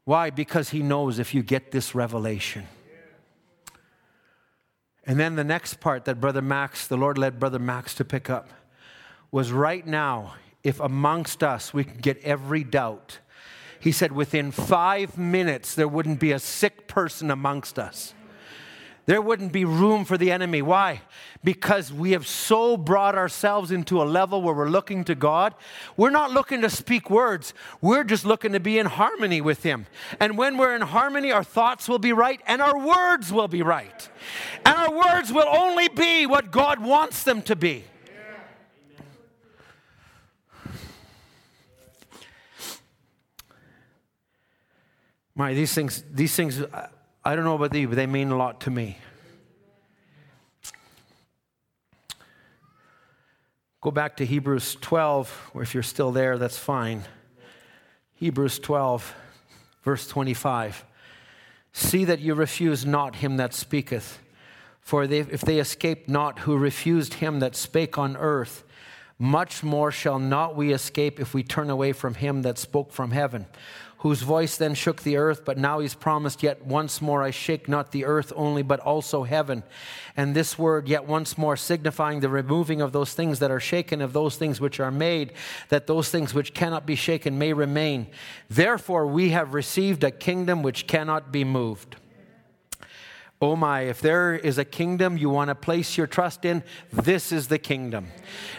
Why? 0.04 0.30
Because 0.30 0.70
he 0.70 0.82
knows 0.82 1.20
if 1.20 1.32
you 1.32 1.44
get 1.44 1.70
this 1.70 1.94
revelation, 1.94 2.66
and 5.06 5.18
then 5.18 5.36
the 5.36 5.44
next 5.44 5.78
part 5.78 6.06
that 6.06 6.20
Brother 6.20 6.42
Max, 6.42 6.88
the 6.88 6.96
Lord 6.96 7.18
led 7.18 7.38
Brother 7.38 7.60
Max 7.60 7.94
to 7.94 8.04
pick 8.04 8.28
up, 8.28 8.48
was 9.30 9.52
right 9.52 9.86
now, 9.86 10.34
if 10.64 10.80
amongst 10.80 11.44
us 11.44 11.72
we 11.72 11.84
could 11.84 12.02
get 12.02 12.18
every 12.24 12.64
doubt, 12.64 13.20
he 13.80 13.92
said 13.92 14.12
within 14.12 14.50
five 14.50 15.16
minutes 15.16 15.74
there 15.74 15.88
wouldn't 15.88 16.20
be 16.20 16.32
a 16.32 16.38
sick 16.38 16.88
person 16.88 17.30
amongst 17.30 17.78
us. 17.78 18.14
There 19.08 19.22
wouldn't 19.22 19.52
be 19.52 19.64
room 19.64 20.04
for 20.04 20.18
the 20.18 20.30
enemy. 20.30 20.60
Why? 20.60 21.00
Because 21.42 21.90
we 21.90 22.10
have 22.10 22.26
so 22.26 22.76
brought 22.76 23.14
ourselves 23.14 23.70
into 23.70 24.02
a 24.02 24.04
level 24.04 24.42
where 24.42 24.52
we're 24.52 24.68
looking 24.68 25.02
to 25.04 25.14
God. 25.14 25.54
We're 25.96 26.10
not 26.10 26.30
looking 26.30 26.60
to 26.60 26.68
speak 26.68 27.08
words, 27.08 27.54
we're 27.80 28.04
just 28.04 28.26
looking 28.26 28.52
to 28.52 28.60
be 28.60 28.78
in 28.78 28.84
harmony 28.84 29.40
with 29.40 29.62
Him. 29.62 29.86
And 30.20 30.36
when 30.36 30.58
we're 30.58 30.76
in 30.76 30.82
harmony, 30.82 31.32
our 31.32 31.42
thoughts 31.42 31.88
will 31.88 31.98
be 31.98 32.12
right 32.12 32.38
and 32.46 32.60
our 32.60 32.78
words 32.78 33.32
will 33.32 33.48
be 33.48 33.62
right. 33.62 34.10
And 34.66 34.76
our 34.76 34.92
words 34.92 35.32
will 35.32 35.48
only 35.48 35.88
be 35.88 36.26
what 36.26 36.50
God 36.50 36.78
wants 36.78 37.22
them 37.22 37.40
to 37.42 37.56
be. 37.56 37.84
My, 45.38 45.54
these 45.54 45.72
things, 45.72 46.02
these 46.12 46.34
things, 46.34 46.60
I 47.24 47.36
don't 47.36 47.44
know 47.44 47.54
about 47.54 47.72
you, 47.72 47.86
but 47.86 47.94
they 47.94 48.08
mean 48.08 48.32
a 48.32 48.36
lot 48.36 48.62
to 48.62 48.72
me. 48.72 48.98
Go 53.80 53.92
back 53.92 54.16
to 54.16 54.26
Hebrews 54.26 54.76
12, 54.80 55.52
or 55.54 55.62
if 55.62 55.74
you're 55.74 55.84
still 55.84 56.10
there, 56.10 56.38
that's 56.38 56.58
fine. 56.58 57.04
Hebrews 58.14 58.58
12, 58.58 59.14
verse 59.84 60.08
25. 60.08 60.84
See 61.72 62.04
that 62.04 62.18
you 62.18 62.34
refuse 62.34 62.84
not 62.84 63.14
him 63.14 63.36
that 63.36 63.54
speaketh. 63.54 64.18
For 64.80 65.06
they, 65.06 65.20
if 65.20 65.42
they 65.42 65.60
escape 65.60 66.08
not 66.08 66.40
who 66.40 66.56
refused 66.56 67.14
him 67.14 67.38
that 67.38 67.54
spake 67.54 67.96
on 67.96 68.16
earth, 68.16 68.64
much 69.20 69.62
more 69.62 69.92
shall 69.92 70.18
not 70.18 70.56
we 70.56 70.72
escape 70.72 71.20
if 71.20 71.32
we 71.32 71.44
turn 71.44 71.70
away 71.70 71.92
from 71.92 72.14
him 72.14 72.42
that 72.42 72.58
spoke 72.58 72.90
from 72.90 73.12
heaven 73.12 73.46
whose 73.98 74.22
voice 74.22 74.56
then 74.56 74.74
shook 74.74 75.02
the 75.02 75.16
earth, 75.16 75.44
but 75.44 75.58
now 75.58 75.80
he's 75.80 75.94
promised, 75.94 76.42
Yet 76.42 76.64
once 76.64 77.02
more 77.02 77.22
I 77.22 77.30
shake 77.30 77.68
not 77.68 77.90
the 77.90 78.04
earth 78.04 78.32
only, 78.36 78.62
but 78.62 78.80
also 78.80 79.24
heaven. 79.24 79.64
And 80.16 80.34
this 80.34 80.58
word, 80.58 80.88
yet 80.88 81.06
once 81.06 81.36
more, 81.36 81.56
signifying 81.56 82.20
the 82.20 82.28
removing 82.28 82.80
of 82.80 82.92
those 82.92 83.12
things 83.12 83.40
that 83.40 83.50
are 83.50 83.60
shaken, 83.60 84.00
of 84.00 84.12
those 84.12 84.36
things 84.36 84.60
which 84.60 84.78
are 84.78 84.92
made, 84.92 85.32
that 85.68 85.88
those 85.88 86.10
things 86.10 86.32
which 86.32 86.54
cannot 86.54 86.86
be 86.86 86.94
shaken 86.94 87.38
may 87.38 87.52
remain. 87.52 88.06
Therefore, 88.48 89.06
we 89.06 89.30
have 89.30 89.52
received 89.52 90.04
a 90.04 90.12
kingdom 90.12 90.62
which 90.62 90.86
cannot 90.86 91.32
be 91.32 91.42
moved. 91.42 91.96
Oh 93.40 93.54
my, 93.54 93.82
if 93.82 94.00
there 94.00 94.34
is 94.34 94.58
a 94.58 94.64
kingdom 94.64 95.16
you 95.16 95.30
want 95.30 95.46
to 95.46 95.54
place 95.54 95.96
your 95.96 96.08
trust 96.08 96.44
in, 96.44 96.64
this 96.92 97.30
is 97.30 97.46
the 97.46 97.58
kingdom. 97.58 98.08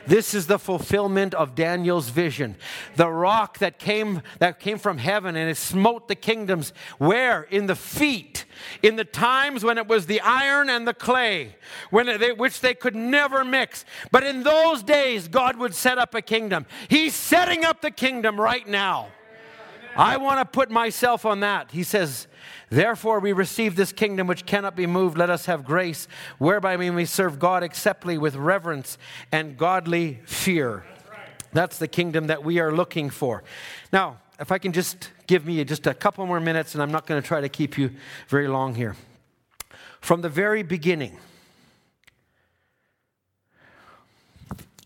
This 0.07 0.33
is 0.33 0.47
the 0.47 0.57
fulfillment 0.57 1.33
of 1.33 1.53
Daniel's 1.53 2.07
vision. 2.07 2.55
The 2.95 3.09
rock 3.09 3.57
that 3.57 3.77
came 3.77 4.21
that 4.39 4.61
came 4.61 4.77
from 4.77 4.97
heaven 4.97 5.35
and 5.35 5.49
it 5.49 5.57
smote 5.57 6.07
the 6.07 6.15
kingdoms 6.15 6.71
where 6.97 7.43
in 7.43 7.65
the 7.65 7.75
feet 7.75 8.45
in 8.81 8.95
the 8.95 9.03
times 9.03 9.65
when 9.65 9.77
it 9.77 9.87
was 9.87 10.05
the 10.05 10.21
iron 10.21 10.69
and 10.69 10.87
the 10.87 10.93
clay 10.93 11.55
when 11.89 12.05
they, 12.17 12.31
which 12.31 12.61
they 12.61 12.73
could 12.73 12.95
never 12.95 13.43
mix. 13.43 13.83
But 14.11 14.23
in 14.23 14.43
those 14.43 14.81
days 14.81 15.27
God 15.27 15.57
would 15.57 15.75
set 15.75 15.97
up 15.97 16.15
a 16.15 16.21
kingdom. 16.21 16.65
He's 16.87 17.13
setting 17.13 17.65
up 17.65 17.81
the 17.81 17.91
kingdom 17.91 18.39
right 18.39 18.67
now. 18.67 19.09
I 19.95 20.17
want 20.17 20.39
to 20.39 20.45
put 20.45 20.69
myself 20.69 21.25
on 21.25 21.41
that. 21.41 21.71
He 21.71 21.83
says 21.83 22.27
Therefore, 22.69 23.19
we 23.19 23.33
receive 23.33 23.75
this 23.75 23.91
kingdom 23.91 24.27
which 24.27 24.45
cannot 24.45 24.75
be 24.75 24.85
moved. 24.85 25.17
Let 25.17 25.29
us 25.29 25.47
have 25.47 25.65
grace, 25.65 26.07
whereby 26.37 26.77
we 26.77 26.89
may 26.91 27.05
serve 27.05 27.39
God 27.39 27.63
acceptably 27.63 28.17
with 28.17 28.35
reverence 28.35 28.97
and 29.31 29.57
godly 29.57 30.19
fear. 30.25 30.83
That's 31.51 31.79
the 31.79 31.87
kingdom 31.87 32.27
that 32.27 32.43
we 32.43 32.59
are 32.59 32.71
looking 32.71 33.09
for. 33.09 33.43
Now, 33.91 34.19
if 34.39 34.51
I 34.51 34.59
can 34.59 34.71
just 34.71 35.09
give 35.25 35.45
me 35.45 35.63
just 35.65 35.87
a 35.87 35.93
couple 35.95 36.25
more 36.27 36.39
minutes, 36.39 36.75
and 36.75 36.83
I'm 36.83 36.91
not 36.91 37.07
going 37.07 37.21
to 37.21 37.27
try 37.27 37.41
to 37.41 37.49
keep 37.49 37.77
you 37.77 37.91
very 38.27 38.47
long 38.47 38.75
here. 38.75 38.95
From 39.99 40.21
the 40.21 40.29
very 40.29 40.61
beginning, 40.61 41.17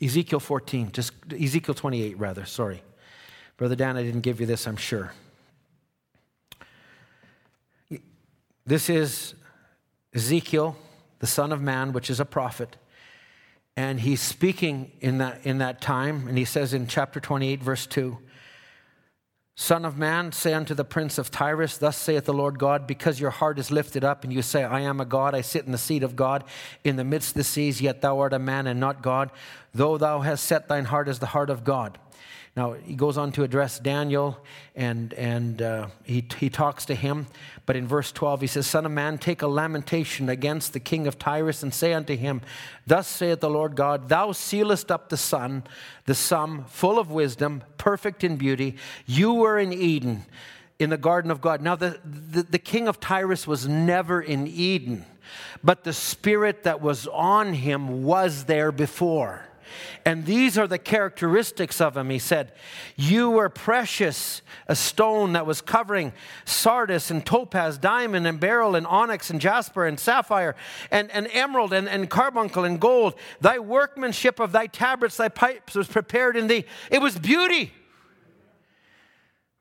Ezekiel 0.01 0.39
14, 0.39 0.91
just 0.91 1.14
Ezekiel 1.32 1.76
28, 1.76 2.18
rather, 2.18 2.45
sorry. 2.45 2.82
Brother 3.64 3.78
Dan, 3.78 3.95
I 3.95 4.03
didn't 4.03 4.24
give 4.24 4.41
you 4.41 4.45
this, 4.45 4.68
I'm 4.68 4.76
sure. 4.76 5.14
This 8.66 8.89
is 8.89 9.36
Ezekiel, 10.14 10.76
the 11.20 11.28
son 11.28 11.53
of 11.53 11.61
man, 11.61 11.93
which 11.93 12.09
is 12.09 12.20
a 12.20 12.26
prophet. 12.26 12.76
And 13.78 14.01
he's 14.01 14.20
speaking 14.20 14.91
in 14.99 15.20
that, 15.20 15.45
in 15.45 15.59
that 15.59 15.80
time, 15.80 16.28
and 16.28 16.38
he 16.38 16.43
says 16.43 16.74
in 16.74 16.88
chapter 16.88 17.22
28, 17.22 17.64
verse 17.64 17.88
2 17.88 18.18
Son 19.55 19.86
of 19.86 19.97
man, 19.97 20.34
say 20.34 20.53
unto 20.53 20.74
the 20.74 20.84
prince 20.84 21.18
of 21.18 21.32
Tyrus, 21.32 21.78
Thus 21.78 21.95
saith 21.95 22.26
the 22.26 22.34
Lord 22.34 22.59
God, 22.59 22.86
because 22.86 23.22
your 23.22 23.30
heart 23.30 23.57
is 23.59 23.72
lifted 23.72 24.03
up, 24.03 24.26
and 24.26 24.34
you 24.34 24.41
say, 24.41 24.66
I 24.66 24.82
am 24.82 24.99
a 24.99 25.05
God, 25.05 25.34
I 25.34 25.39
sit 25.39 25.66
in 25.66 25.72
the 25.72 25.78
seat 25.78 26.03
of 26.03 26.18
God 26.18 26.43
in 26.84 26.97
the 26.97 27.05
midst 27.05 27.30
of 27.30 27.36
the 27.36 27.45
seas, 27.45 27.82
yet 27.82 28.01
thou 28.01 28.20
art 28.20 28.34
a 28.34 28.39
man 28.39 28.68
and 28.68 28.82
not 28.82 29.01
God, 29.01 29.32
though 29.74 29.97
thou 29.97 30.20
hast 30.20 30.43
set 30.43 30.68
thine 30.68 30.84
heart 30.84 31.07
as 31.07 31.20
the 31.20 31.28
heart 31.28 31.49
of 31.49 31.64
God. 31.64 31.97
Now, 32.56 32.74
he 32.74 32.93
goes 32.93 33.18
on 33.18 33.32
to 33.32 33.43
address 33.43 33.80
Daniel 33.80 34.38
and, 34.76 35.12
and 35.14 35.60
uh, 35.60 35.88
he, 36.04 36.24
he 36.38 36.51
talks 36.51 36.86
to 36.86 36.93
him. 36.93 37.26
But 37.66 37.76
in 37.76 37.88
verse 37.88 38.12
12, 38.12 38.41
he 38.41 38.47
says, 38.47 38.68
Son 38.68 38.86
of 38.86 38.91
man, 38.91 39.18
take 39.18 39.41
a 39.41 39.47
lamentation 39.47 40.30
against 40.30 40.74
the 40.74 40.80
king 40.80 41.08
of 41.08 41.18
Tyrus 41.18 41.64
and 41.64 41.74
say 41.74 41.93
unto 41.93 42.16
him, 42.16 42.41
Thus 42.86 43.08
saith 43.08 43.39
the 43.39 43.49
Lord 43.49 43.76
God, 43.76 44.08
Thou 44.08 44.34
sealest 44.34 44.91
up 44.91 45.10
the 45.10 45.18
sun, 45.18 45.64
the 46.06 46.14
sum, 46.14 46.66
full 46.66 46.99
of 46.99 47.10
wisdom, 47.10 47.64
perfect 47.80 48.24
in 48.24 48.38
beauty. 48.38 48.76
You 49.08 49.34
were 49.34 49.58
in 49.58 49.74
Eden, 49.74 50.24
in 50.78 50.91
the 50.91 50.97
garden 50.97 51.32
of 51.32 51.41
God. 51.41 51.60
Now, 51.60 51.76
the, 51.76 51.99
the, 52.06 52.43
the 52.43 52.60
king 52.60 52.88
of 52.88 52.99
Tyrus 52.99 53.47
was 53.47 53.68
never 53.68 54.22
in 54.22 54.45
Eden, 54.45 55.06
but 55.64 55.84
the 55.84 55.93
spirit 55.93 56.64
that 56.64 56.82
was 56.82 57.08
on 57.08 57.54
him 57.54 58.04
was 58.04 58.43
there 58.43 58.72
before. 58.72 59.47
And 60.05 60.26
these 60.26 60.57
are 60.57 60.68
the 60.68 60.78
characteristics 60.78 61.80
of 61.82 61.95
him. 61.97 62.09
He 62.09 62.20
said, 62.20 62.51
You 62.95 63.30
were 63.30 63.49
precious, 63.49 64.41
a 64.68 64.76
stone 64.76 65.34
that 65.34 65.45
was 65.45 65.61
covering 65.61 66.14
sardis 66.45 67.11
and 67.11 67.26
topaz, 67.26 67.78
diamond 67.78 68.28
and 68.28 68.39
beryl 68.39 68.76
and 68.76 68.88
onyx 68.88 69.30
and 69.30 69.39
jasper 69.39 69.86
and 69.86 69.99
sapphire 69.99 70.55
and, 70.91 71.11
and 71.11 71.28
emerald 71.32 71.74
and, 71.74 71.88
and 71.88 72.09
carbuncle 72.09 72.64
and 72.64 72.80
gold. 72.80 73.16
Thy 73.41 73.59
workmanship 73.59 74.39
of 74.39 74.51
thy 74.51 74.68
tabrets, 74.68 75.18
thy 75.18 75.30
pipes 75.30 75.76
was 75.76 75.88
prepared 75.88 76.36
in 76.36 76.47
thee. 76.47 76.66
It 76.91 77.01
was 77.01 77.18
beauty. 77.18 77.74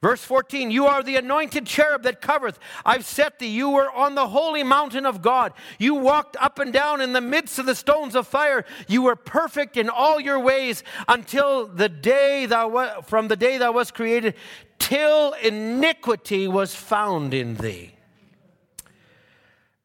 Verse 0.03 0.23
14, 0.25 0.73
you 0.73 0.87
are 0.87 1.03
the 1.05 1.15
anointed 1.15 1.65
cherub 1.65 2.03
that 2.03 2.21
covereth. 2.21 2.59
I've 2.85 3.07
set 3.07 3.39
thee. 3.39 3.47
You 3.47 3.71
were 3.71 3.89
on 3.91 4.17
the 4.17 4.27
holy 4.27 4.65
mountain 4.65 5.07
of 5.07 5.23
God. 5.23 5.53
You 5.79 5.95
walked 5.95 6.37
up 6.41 6.59
and 6.59 6.73
down 6.73 7.01
in 7.01 7.13
the 7.13 7.21
midst 7.21 7.61
of 7.61 7.67
the 7.67 7.77
stones 7.77 8.17
of 8.17 8.27
fire. 8.27 8.65
You 8.89 9.03
were 9.03 9.15
perfect 9.15 9.77
in 9.77 9.89
all 9.89 10.19
your 10.19 10.41
ways 10.41 10.83
until 11.07 11.69
the 11.69 11.89
day 11.89 12.47
thou 12.47 13.03
from 13.03 13.29
the 13.29 13.37
day 13.37 13.59
thou 13.59 13.71
was 13.71 13.93
created, 13.93 14.35
till 14.81 15.35
iniquity 15.35 16.49
was 16.49 16.75
found 16.75 17.33
in 17.33 17.55
thee 17.55 17.95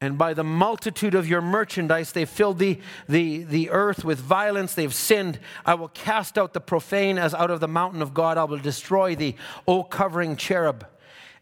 and 0.00 0.16
by 0.16 0.32
the 0.32 0.44
multitude 0.44 1.14
of 1.14 1.28
your 1.28 1.40
merchandise 1.40 2.12
they 2.12 2.24
filled 2.24 2.58
the, 2.58 2.78
the, 3.08 3.42
the 3.42 3.70
earth 3.70 4.04
with 4.04 4.20
violence. 4.20 4.74
They've 4.74 4.94
sinned. 4.94 5.40
I 5.66 5.74
will 5.74 5.88
cast 5.88 6.38
out 6.38 6.52
the 6.52 6.60
profane 6.60 7.18
as 7.18 7.34
out 7.34 7.50
of 7.50 7.58
the 7.60 7.68
mountain 7.68 8.00
of 8.00 8.14
god. 8.14 8.38
I 8.38 8.44
will 8.44 8.58
destroy 8.58 9.16
thee 9.16 9.34
o 9.66 9.82
covering 9.82 10.36
cherub. 10.36 10.86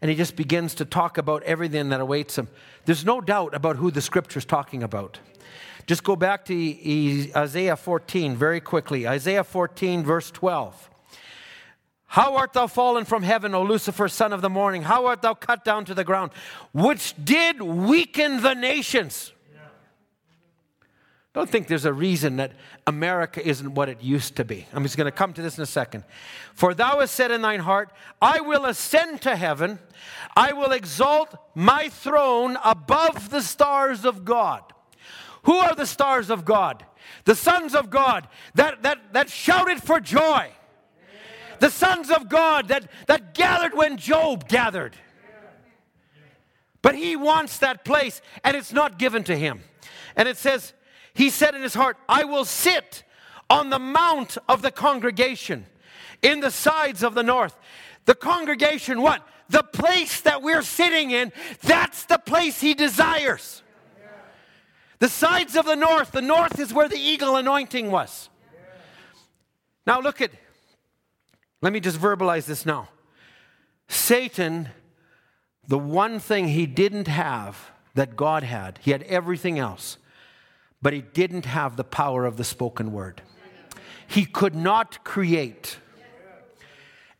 And 0.01 0.09
he 0.09 0.17
just 0.17 0.35
begins 0.35 0.75
to 0.75 0.85
talk 0.85 1.17
about 1.17 1.43
everything 1.43 1.89
that 1.89 2.01
awaits 2.01 2.37
him. 2.37 2.47
There's 2.85 3.05
no 3.05 3.21
doubt 3.21 3.53
about 3.53 3.77
who 3.77 3.91
the 3.91 4.01
scripture's 4.01 4.45
talking 4.45 4.81
about. 4.81 5.19
Just 5.85 6.03
go 6.03 6.15
back 6.15 6.45
to 6.45 7.31
isaiah 7.35 7.75
14 7.75 8.35
very 8.35 8.59
quickly. 8.59 9.07
Isaiah 9.07 9.43
14 9.43 10.03
verse 10.03 10.31
12 10.31 10.89
how 12.07 12.37
art 12.37 12.53
thou 12.53 12.67
fallen 12.67 13.03
from 13.03 13.21
heaven, 13.21 13.53
O 13.53 13.63
Lucifer, 13.63 14.07
son 14.07 14.31
of 14.31 14.41
the 14.41 14.49
morning? 14.49 14.81
How 14.81 15.05
art 15.07 15.21
thou 15.21 15.33
cut 15.33 15.65
down 15.65 15.85
to 15.85 15.93
the 15.93 16.05
ground, 16.05 16.31
which 16.73 17.13
did 17.23 17.61
weaken 17.61 18.41
the 18.41 18.53
nations? 18.53 19.33
Don't 21.33 21.49
think 21.49 21.67
there's 21.67 21.85
a 21.85 21.93
reason 21.93 22.37
that 22.37 22.53
America 22.87 23.45
isn't 23.47 23.75
what 23.75 23.89
it 23.89 24.01
used 24.01 24.37
to 24.37 24.43
be. 24.43 24.65
I'm 24.73 24.81
just 24.81 24.97
going 24.97 25.05
to 25.05 25.11
come 25.11 25.33
to 25.33 25.41
this 25.43 25.57
in 25.57 25.63
a 25.63 25.67
second. 25.67 26.03
For 26.55 26.73
thou 26.73 26.99
hast 26.99 27.13
said 27.13 27.29
in 27.29 27.43
thine 27.43 27.59
heart, 27.59 27.91
I 28.19 28.39
will 28.39 28.65
ascend 28.65 29.21
to 29.21 29.35
heaven, 29.35 29.77
I 30.35 30.53
will 30.53 30.71
exalt 30.71 31.35
my 31.53 31.89
throne 31.89 32.57
above 32.63 33.29
the 33.29 33.41
stars 33.41 34.03
of 34.03 34.25
God. 34.25 34.63
Who 35.43 35.57
are 35.57 35.75
the 35.75 35.85
stars 35.85 36.31
of 36.31 36.43
God? 36.43 36.83
The 37.25 37.35
sons 37.35 37.75
of 37.75 37.91
God 37.91 38.27
that, 38.55 38.81
that, 38.81 39.13
that 39.13 39.29
shouted 39.29 39.83
for 39.83 39.99
joy 39.99 40.49
the 41.59 41.69
sons 41.69 42.09
of 42.09 42.29
God 42.29 42.69
that, 42.69 42.89
that 43.07 43.33
gathered 43.33 43.73
when 43.73 43.97
Job 43.97 44.47
gathered. 44.47 44.95
But 46.81 46.95
he 46.95 47.15
wants 47.15 47.59
that 47.59 47.83
place, 47.83 48.21
and 48.43 48.55
it's 48.55 48.71
not 48.71 48.99
given 48.99 49.23
to 49.25 49.35
him. 49.35 49.61
And 50.15 50.27
it 50.27 50.37
says, 50.37 50.73
He 51.13 51.29
said 51.29 51.55
in 51.55 51.61
his 51.61 51.73
heart, 51.73 51.97
I 52.07 52.23
will 52.23 52.45
sit 52.45 53.03
on 53.49 53.69
the 53.69 53.79
mount 53.79 54.37
of 54.47 54.61
the 54.61 54.71
congregation 54.71 55.65
in 56.21 56.39
the 56.39 56.51
sides 56.51 57.03
of 57.03 57.13
the 57.13 57.23
north. 57.23 57.57
The 58.05 58.15
congregation, 58.15 59.01
what? 59.01 59.27
The 59.49 59.63
place 59.63 60.21
that 60.21 60.41
we're 60.41 60.61
sitting 60.61 61.11
in, 61.11 61.31
that's 61.61 62.05
the 62.05 62.17
place 62.17 62.61
he 62.61 62.73
desires. 62.73 63.63
The 64.99 65.09
sides 65.09 65.55
of 65.55 65.65
the 65.65 65.75
north, 65.75 66.11
the 66.11 66.21
north 66.21 66.59
is 66.59 66.73
where 66.73 66.89
the 66.89 66.97
eagle 66.97 67.35
anointing 67.35 67.91
was. 67.91 68.29
Now 69.85 70.01
look 70.01 70.21
at 70.21 70.31
let 71.61 71.73
me 71.73 71.79
just 71.79 71.99
verbalize 71.99 72.45
this 72.45 72.65
now. 72.65 72.89
Satan, 73.87 74.69
the 75.67 75.79
one 75.79 76.19
thing 76.19 76.49
he 76.49 76.65
didn't 76.65 77.07
have 77.07 77.71
that 77.95 78.15
God 78.15 78.43
had, 78.43 78.79
he 78.81 78.91
had 78.91 79.03
everything 79.03 79.57
else, 79.57 79.97
but 80.81 80.93
he 80.93 81.01
didn't 81.01 81.45
have 81.45 81.75
the 81.75 81.83
power 81.83 82.25
of 82.25 82.37
the 82.37 82.43
spoken 82.43 82.91
word. 82.91 83.21
He 84.07 84.25
could 84.25 84.55
not 84.55 85.03
create. 85.03 85.77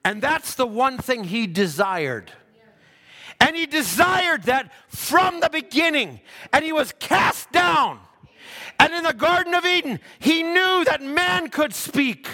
And 0.06 0.22
that's 0.22 0.56
the 0.56 0.68
one 0.68 0.98
thing 0.98 1.26
he 1.26 1.48
desired. 1.48 2.32
And 3.42 3.56
he 3.56 3.66
desired 3.66 4.44
that 4.44 4.72
from 4.88 5.42
the 5.42 5.50
beginning. 5.50 6.22
And 6.54 6.64
he 6.64 6.72
was 6.72 6.94
cast 7.00 7.52
down. 7.52 8.00
And 8.80 8.94
in 8.94 9.04
the 9.04 9.14
Garden 9.14 9.54
of 9.54 9.66
Eden, 9.66 10.00
he 10.20 10.44
knew 10.44 10.86
that 10.86 11.02
man 11.02 11.50
could 11.50 11.74
speak. 11.74 12.30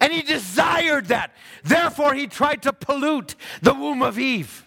And 0.00 0.12
he 0.12 0.22
desired 0.22 1.06
that. 1.06 1.34
Therefore, 1.62 2.14
he 2.14 2.26
tried 2.26 2.62
to 2.62 2.72
pollute 2.72 3.34
the 3.60 3.74
womb 3.74 4.02
of 4.02 4.18
Eve. 4.18 4.64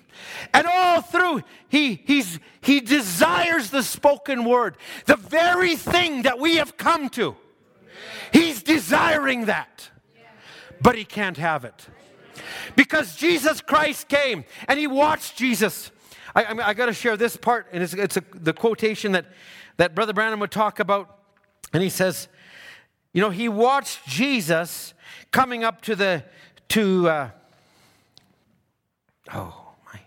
And 0.54 0.68
all 0.68 1.02
through, 1.02 1.44
he, 1.70 1.96
he's, 2.06 2.40
he 2.62 2.80
desires 2.80 3.70
the 3.72 3.84
spoken 3.84 4.46
word, 4.46 4.78
the 5.06 5.16
very 5.16 5.76
thing 5.76 6.24
that 6.24 6.40
we 6.40 6.58
have 6.58 6.78
come 6.78 7.10
to. 7.10 7.36
He's 8.32 8.64
desiring 8.64 9.46
that, 9.46 9.90
but 10.82 10.96
he 10.96 11.06
can't 11.06 11.38
have 11.38 11.66
it. 11.66 11.88
Because 12.76 13.16
Jesus 13.16 13.62
Christ 13.62 14.08
came 14.08 14.46
and 14.68 14.80
he 14.80 14.88
watched 14.88 15.38
Jesus. 15.38 15.92
I, 16.36 16.44
I, 16.44 16.70
I 16.70 16.74
got 16.74 16.88
to 16.88 16.94
share 16.94 17.16
this 17.18 17.38
part, 17.38 17.68
and 17.72 17.84
it's, 17.84 17.94
it's 17.94 18.18
a, 18.18 18.24
the 18.34 18.54
quotation 18.54 19.12
that, 19.12 19.26
that 19.78 19.94
Brother 19.94 20.14
Branham 20.14 20.40
would 20.40 20.52
talk 20.52 20.80
about. 20.80 21.20
And 21.74 21.84
he 21.84 21.90
says, 21.90 22.28
You 23.14 23.22
know, 23.22 23.30
he 23.30 23.50
watched 23.50 24.08
Jesus 24.08 24.93
coming 25.32 25.64
up 25.64 25.82
to 25.82 25.96
the, 25.96 26.24
to, 26.70 27.10
uh, 27.10 27.30
oh 29.34 29.74
my. 29.86 30.00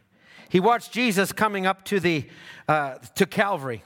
He 0.49 0.61
watched 0.61 0.93
Jesus 0.93 1.33
coming 1.33 1.67
up 1.67 1.85
to 1.87 2.01
the, 2.01 2.27
uh, 2.69 2.95
to 3.15 3.27
Calvary. 3.27 3.83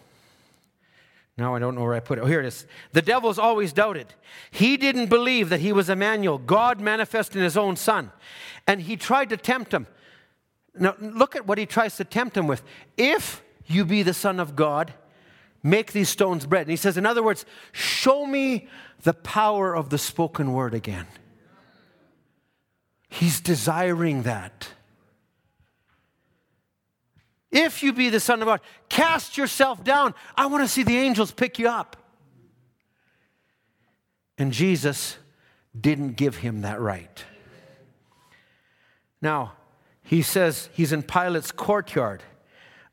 Now 1.37 1.55
I 1.55 1.59
don't 1.59 1.75
know 1.75 1.83
where 1.83 1.95
I 1.95 2.01
put 2.01 2.19
it. 2.19 2.23
Oh, 2.23 2.27
here 2.27 2.41
it 2.41 2.47
is. 2.47 2.67
The 2.93 3.01
devil's 3.01 3.39
always 3.39 3.73
doubted. 3.73 4.13
He 4.51 4.77
didn't 4.77 5.07
believe 5.07 5.49
that 5.49 5.61
he 5.61 5.73
was 5.73 5.89
Emmanuel, 5.89 6.37
God 6.37 6.81
manifest 6.81 7.35
in 7.35 7.43
his 7.43 7.57
own 7.57 7.77
son. 7.77 8.13
And 8.67 8.83
he 8.83 8.97
tried 8.97 9.31
to 9.31 9.39
tempt 9.39 9.73
him. 9.73 9.87
Now 10.79 10.97
look 11.01 11.37
at 11.37 11.47
what 11.47 11.57
he 11.57 11.67
tries 11.67 11.97
to 11.97 12.05
tempt 12.05 12.37
him 12.37 12.47
with. 12.47 12.63
If 12.97 13.43
you 13.67 13.85
be 13.85 14.03
the 14.03 14.13
son 14.13 14.39
of 14.39 14.55
God, 14.55 14.93
make 15.63 15.93
these 15.93 16.09
stones 16.09 16.47
bread. 16.47 16.63
And 16.63 16.71
he 16.71 16.77
says, 16.77 16.97
in 16.97 17.07
other 17.07 17.23
words, 17.23 17.47
show 17.73 18.27
me 18.27 18.69
the 19.03 19.15
power 19.15 19.75
of 19.75 19.91
the 19.91 19.99
spoken 19.99 20.53
word 20.53 20.75
again. 20.75 21.07
He's 23.09 23.41
desiring 23.41 24.23
that. 24.23 24.69
If 27.51 27.83
you 27.83 27.93
be 27.93 28.09
the 28.11 28.21
Son 28.21 28.41
of 28.41 28.47
God, 28.47 28.61
cast 28.89 29.37
yourself 29.37 29.83
down. 29.83 30.15
I 30.37 30.47
want 30.47 30.63
to 30.63 30.69
see 30.69 30.85
the 30.85 30.97
angels 30.97 31.33
pick 31.33 31.59
you 31.59 31.69
up. 31.69 31.97
And 34.39 34.53
Jesus 34.53 35.17
didn't 35.79 36.13
give 36.13 36.37
him 36.37 36.63
that 36.63 36.81
right. 36.81 37.25
Now, 39.21 39.53
he 40.03 40.23
says 40.23 40.71
he's 40.73 40.93
in 40.93 41.03
Pilate's 41.03 41.53
courtyard, 41.53 42.23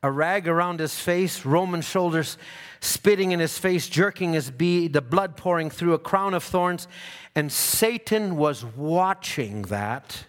a 0.07 0.11
rag 0.11 0.47
around 0.47 0.79
his 0.79 0.99
face, 0.99 1.45
Roman 1.45 1.81
shoulders 1.81 2.37
spitting 2.79 3.31
in 3.31 3.39
his 3.39 3.57
face, 3.57 3.87
jerking 3.87 4.33
his 4.33 4.49
beard, 4.49 4.93
the 4.93 5.01
blood 5.01 5.35
pouring 5.35 5.69
through 5.69 5.93
a 5.93 5.99
crown 5.99 6.33
of 6.33 6.43
thorns. 6.43 6.87
And 7.35 7.51
Satan 7.51 8.37
was 8.37 8.63
watching 8.63 9.63
that. 9.63 10.25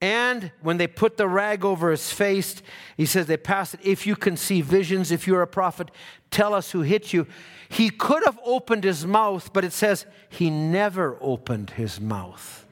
And 0.00 0.52
when 0.62 0.78
they 0.78 0.86
put 0.86 1.16
the 1.16 1.28
rag 1.28 1.64
over 1.64 1.90
his 1.90 2.12
face, 2.12 2.62
he 2.96 3.06
says 3.06 3.26
they 3.26 3.36
passed 3.36 3.74
it. 3.74 3.80
If 3.82 4.06
you 4.06 4.16
can 4.16 4.36
see 4.36 4.60
visions, 4.60 5.10
if 5.10 5.26
you're 5.26 5.42
a 5.42 5.46
prophet, 5.46 5.90
tell 6.30 6.54
us 6.54 6.70
who 6.70 6.82
hit 6.82 7.12
you. 7.12 7.26
He 7.68 7.90
could 7.90 8.24
have 8.24 8.38
opened 8.44 8.84
his 8.84 9.06
mouth, 9.06 9.52
but 9.52 9.64
it 9.64 9.72
says 9.72 10.06
he 10.28 10.50
never 10.50 11.18
opened 11.20 11.70
his 11.70 12.00
mouth. 12.00 12.66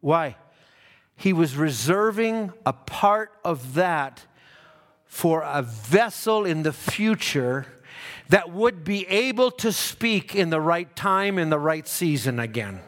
Why? 0.00 0.36
he 1.22 1.32
was 1.32 1.56
reserving 1.56 2.52
a 2.66 2.72
part 2.72 3.30
of 3.44 3.74
that 3.74 4.26
for 5.12 5.42
a 5.42 5.60
vessel 5.60 6.46
in 6.46 6.62
the 6.62 6.72
future 6.72 7.66
that 8.30 8.50
would 8.50 8.82
be 8.82 9.06
able 9.08 9.50
to 9.50 9.70
speak 9.70 10.34
in 10.34 10.48
the 10.48 10.58
right 10.58 10.96
time, 10.96 11.38
in 11.38 11.50
the 11.50 11.58
right 11.58 11.86
season 11.86 12.40
again. 12.40 12.80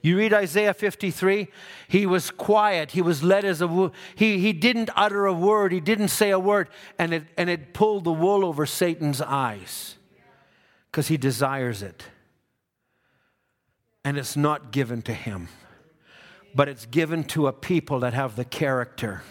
You 0.00 0.16
read 0.16 0.32
Isaiah 0.32 0.72
53, 0.72 1.48
he 1.86 2.06
was 2.06 2.30
quiet. 2.30 2.92
He 2.92 3.02
was 3.02 3.22
led 3.22 3.44
as 3.44 3.60
a 3.60 3.92
he 4.14 4.38
he 4.38 4.54
didn't 4.54 4.88
utter 4.96 5.26
a 5.26 5.34
word, 5.34 5.70
he 5.70 5.80
didn't 5.80 6.08
say 6.08 6.30
a 6.30 6.38
word, 6.38 6.70
and 6.98 7.12
it 7.12 7.24
and 7.36 7.50
it 7.50 7.74
pulled 7.74 8.04
the 8.04 8.12
wool 8.12 8.42
over 8.42 8.64
Satan's 8.64 9.20
eyes. 9.20 9.96
Because 10.90 11.08
he 11.08 11.18
desires 11.18 11.82
it. 11.82 12.04
And 14.02 14.16
it's 14.16 14.34
not 14.34 14.72
given 14.72 15.02
to 15.02 15.12
him. 15.12 15.48
But 16.54 16.70
it's 16.70 16.86
given 16.86 17.24
to 17.24 17.48
a 17.48 17.52
people 17.52 18.00
that 18.00 18.14
have 18.14 18.34
the 18.34 18.46
character. 18.46 19.22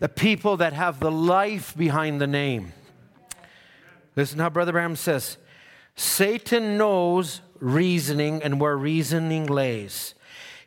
The 0.00 0.08
people 0.08 0.56
that 0.56 0.72
have 0.72 0.98
the 0.98 1.10
life 1.10 1.76
behind 1.76 2.20
the 2.20 2.26
name. 2.26 2.72
Listen 4.16 4.38
how 4.38 4.50
Brother 4.50 4.72
Branham 4.72 4.96
says 4.96 5.38
Satan 5.94 6.76
knows 6.76 7.42
reasoning 7.58 8.42
and 8.42 8.60
where 8.60 8.76
reasoning 8.76 9.46
lays. 9.46 10.14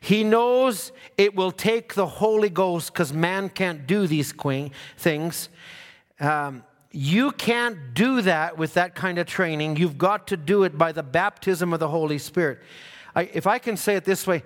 He 0.00 0.22
knows 0.22 0.92
it 1.16 1.34
will 1.34 1.50
take 1.50 1.94
the 1.94 2.06
Holy 2.06 2.50
Ghost 2.50 2.92
because 2.92 3.12
man 3.12 3.48
can't 3.48 3.86
do 3.86 4.06
these 4.06 4.32
things. 4.96 5.48
Um, 6.20 6.62
you 6.92 7.32
can't 7.32 7.94
do 7.94 8.22
that 8.22 8.56
with 8.56 8.74
that 8.74 8.94
kind 8.94 9.18
of 9.18 9.26
training. 9.26 9.76
You've 9.76 9.98
got 9.98 10.28
to 10.28 10.36
do 10.36 10.62
it 10.62 10.78
by 10.78 10.92
the 10.92 11.02
baptism 11.02 11.72
of 11.72 11.80
the 11.80 11.88
Holy 11.88 12.18
Spirit. 12.18 12.60
I, 13.16 13.22
if 13.32 13.46
I 13.46 13.58
can 13.58 13.76
say 13.76 13.96
it 13.96 14.04
this 14.04 14.26
way, 14.26 14.44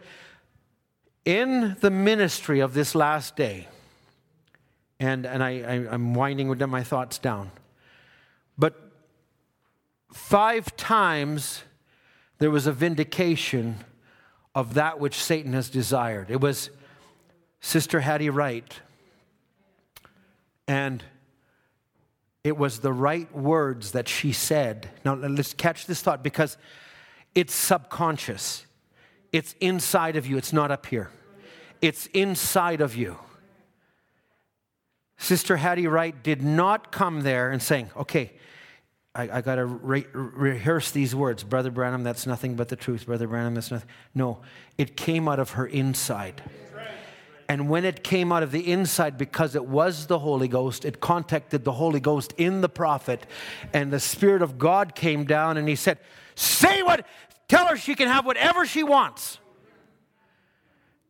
in 1.25 1.77
the 1.81 1.91
ministry 1.91 2.61
of 2.61 2.73
this 2.73 2.95
last 2.95 3.37
day, 3.37 3.69
and, 5.01 5.27
and 5.27 5.43
I, 5.43 5.61
I, 5.61 5.75
I'm 5.93 6.15
winding 6.15 6.57
my 6.69 6.83
thoughts 6.83 7.19
down, 7.19 7.51
but 8.57 8.75
five 10.13 10.77
times 10.77 11.63
there 12.39 12.51
was 12.51 12.67
a 12.67 12.73
vindication 12.73 13.77
of 14.55 14.75
that 14.75 14.99
which 14.99 15.15
Satan 15.15 15.53
has 15.53 15.71
desired. 15.71 16.31
It 16.31 16.41
was 16.41 16.71
Sister 17.61 18.01
Hattie 18.01 18.31
Wright. 18.31 18.81
And 20.67 21.03
it 22.45 22.57
was 22.57 22.81
the 22.81 22.93
right 22.93 23.33
words 23.35 23.93
that 23.93 24.09
she 24.09 24.33
said. 24.33 24.89
Now, 25.05 25.15
let's 25.15 25.55
catch 25.55 25.87
this 25.87 26.01
thought 26.01 26.23
because 26.23 26.57
it's 27.35 27.55
subconscious. 27.55 28.67
It's 29.33 29.55
inside 29.61 30.17
of 30.17 30.27
you, 30.27 30.39
it's 30.39 30.53
not 30.53 30.71
up 30.71 30.87
here. 30.87 31.11
It's 31.81 32.07
inside 32.07 32.81
of 32.81 32.97
you. 32.97 33.17
Sister 35.19 35.57
Hattie 35.57 35.89
Wright 35.89 36.23
did 36.23 36.43
not 36.43 36.93
come 36.93 37.23
there 37.23 37.51
and 37.51 37.61
saying, 37.61 37.91
okay, 37.97 38.33
I, 39.15 39.39
I 39.39 39.41
got 39.41 39.57
to 39.57 39.67
re- 39.67 40.07
rehearse 40.13 40.93
these 40.93 41.15
words. 41.15 41.43
Brother 41.43 41.73
Branham, 41.73 42.05
that's 42.05 42.25
nothing 42.25 42.55
but 42.55 42.69
the 42.69 42.77
truth. 42.77 43.07
Brother 43.07 43.27
Branham, 43.27 43.55
that's 43.55 43.73
nothing. 43.73 43.89
No, 44.15 44.41
it 44.79 44.97
came 44.97 45.29
out 45.29 45.41
of 45.41 45.51
her 45.51 45.67
inside. 45.67 46.43
And 47.49 47.69
when 47.69 47.85
it 47.85 48.05
came 48.05 48.31
out 48.31 48.43
of 48.43 48.53
the 48.53 48.71
inside, 48.71 49.19
because 49.19 49.55
it 49.55 49.65
was 49.65 50.07
the 50.07 50.19
Holy 50.19 50.49
Ghost, 50.49 50.85
it 50.85 51.01
contacted 51.01 51.65
the 51.65 51.73
Holy 51.73 51.99
Ghost 51.99 52.35
in 52.37 52.61
the 52.61 52.69
prophet, 52.69 53.27
and 53.73 53.91
the 53.91 54.01
Spirit 54.01 54.43
of 54.43 54.59
God 54.59 54.95
came 54.95 55.25
down 55.25 55.57
and 55.57 55.67
he 55.67 55.75
said, 55.75 55.99
Say 56.35 56.83
what, 56.83 57.07
tell 57.49 57.67
her 57.67 57.77
she 57.77 57.95
can 57.95 58.07
have 58.07 58.25
whatever 58.25 58.67
she 58.67 58.85
wants. 58.85 59.39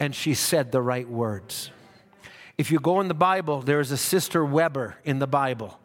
And 0.00 0.14
she 0.14 0.32
said 0.32 0.70
the 0.70 0.80
right 0.80 1.08
words. 1.08 1.72
If 2.58 2.72
you 2.72 2.80
go 2.80 3.00
in 3.00 3.06
the 3.06 3.14
Bible, 3.14 3.62
there 3.62 3.78
is 3.78 3.92
a 3.92 3.96
Sister 3.96 4.44
Webber 4.44 4.96
in 5.04 5.20
the 5.20 5.28
Bible. 5.28 5.78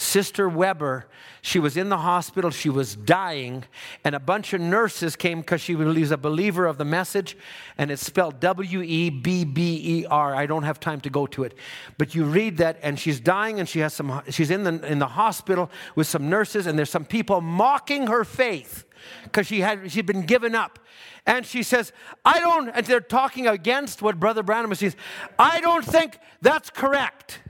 Sister 0.00 0.48
Webber 0.48 1.06
she 1.42 1.58
was 1.58 1.76
in 1.76 1.88
the 1.88 1.96
hospital, 1.96 2.50
she 2.50 2.68
was 2.68 2.94
dying, 2.94 3.64
and 4.04 4.14
a 4.14 4.20
bunch 4.20 4.52
of 4.52 4.60
nurses 4.60 5.16
came 5.16 5.40
because 5.40 5.60
she 5.60 5.74
was 5.74 6.10
a 6.10 6.18
believer 6.18 6.66
of 6.66 6.76
the 6.76 6.84
message, 6.84 7.36
and 7.78 7.90
it's 7.90 8.04
spelled 8.04 8.40
W 8.40 8.82
E 8.82 9.08
B 9.08 9.44
B 9.44 9.80
E 9.82 10.06
R. 10.06 10.34
I 10.34 10.46
don't 10.46 10.64
have 10.64 10.80
time 10.80 11.00
to 11.02 11.10
go 11.10 11.26
to 11.28 11.44
it. 11.44 11.54
But 11.96 12.14
you 12.14 12.24
read 12.24 12.58
that, 12.58 12.78
and 12.82 12.98
she's 12.98 13.20
dying, 13.20 13.58
and 13.58 13.68
she 13.68 13.80
has 13.80 13.94
some, 13.94 14.22
she's 14.28 14.50
in 14.50 14.64
the, 14.64 14.86
in 14.86 14.98
the 14.98 15.06
hospital 15.06 15.70
with 15.94 16.06
some 16.06 16.28
nurses, 16.28 16.66
and 16.66 16.78
there's 16.78 16.90
some 16.90 17.06
people 17.06 17.40
mocking 17.40 18.08
her 18.08 18.24
faith 18.24 18.84
because 19.24 19.46
she 19.46 19.60
had 19.60 19.90
she'd 19.90 20.06
been 20.06 20.26
given 20.26 20.54
up. 20.54 20.78
And 21.26 21.46
she 21.46 21.62
says, 21.62 21.92
I 22.24 22.40
don't, 22.40 22.68
and 22.68 22.84
they're 22.84 23.00
talking 23.00 23.46
against 23.46 24.02
what 24.02 24.20
Brother 24.20 24.42
Branham 24.42 24.74
says. 24.74 24.94
I 25.38 25.60
don't 25.60 25.84
think 25.84 26.18
that's 26.42 26.68
correct. 26.68 27.40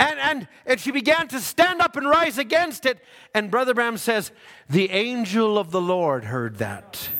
And, 0.00 0.18
and, 0.18 0.48
and 0.64 0.80
she 0.80 0.92
began 0.92 1.28
to 1.28 1.40
stand 1.40 1.82
up 1.82 1.94
and 1.94 2.08
rise 2.08 2.38
against 2.38 2.86
it. 2.86 3.04
And 3.34 3.50
Brother 3.50 3.74
Branham 3.74 3.98
says, 3.98 4.32
The 4.70 4.90
angel 4.90 5.58
of 5.58 5.72
the 5.72 5.80
Lord 5.80 6.24
heard 6.24 6.56
that. 6.56 7.10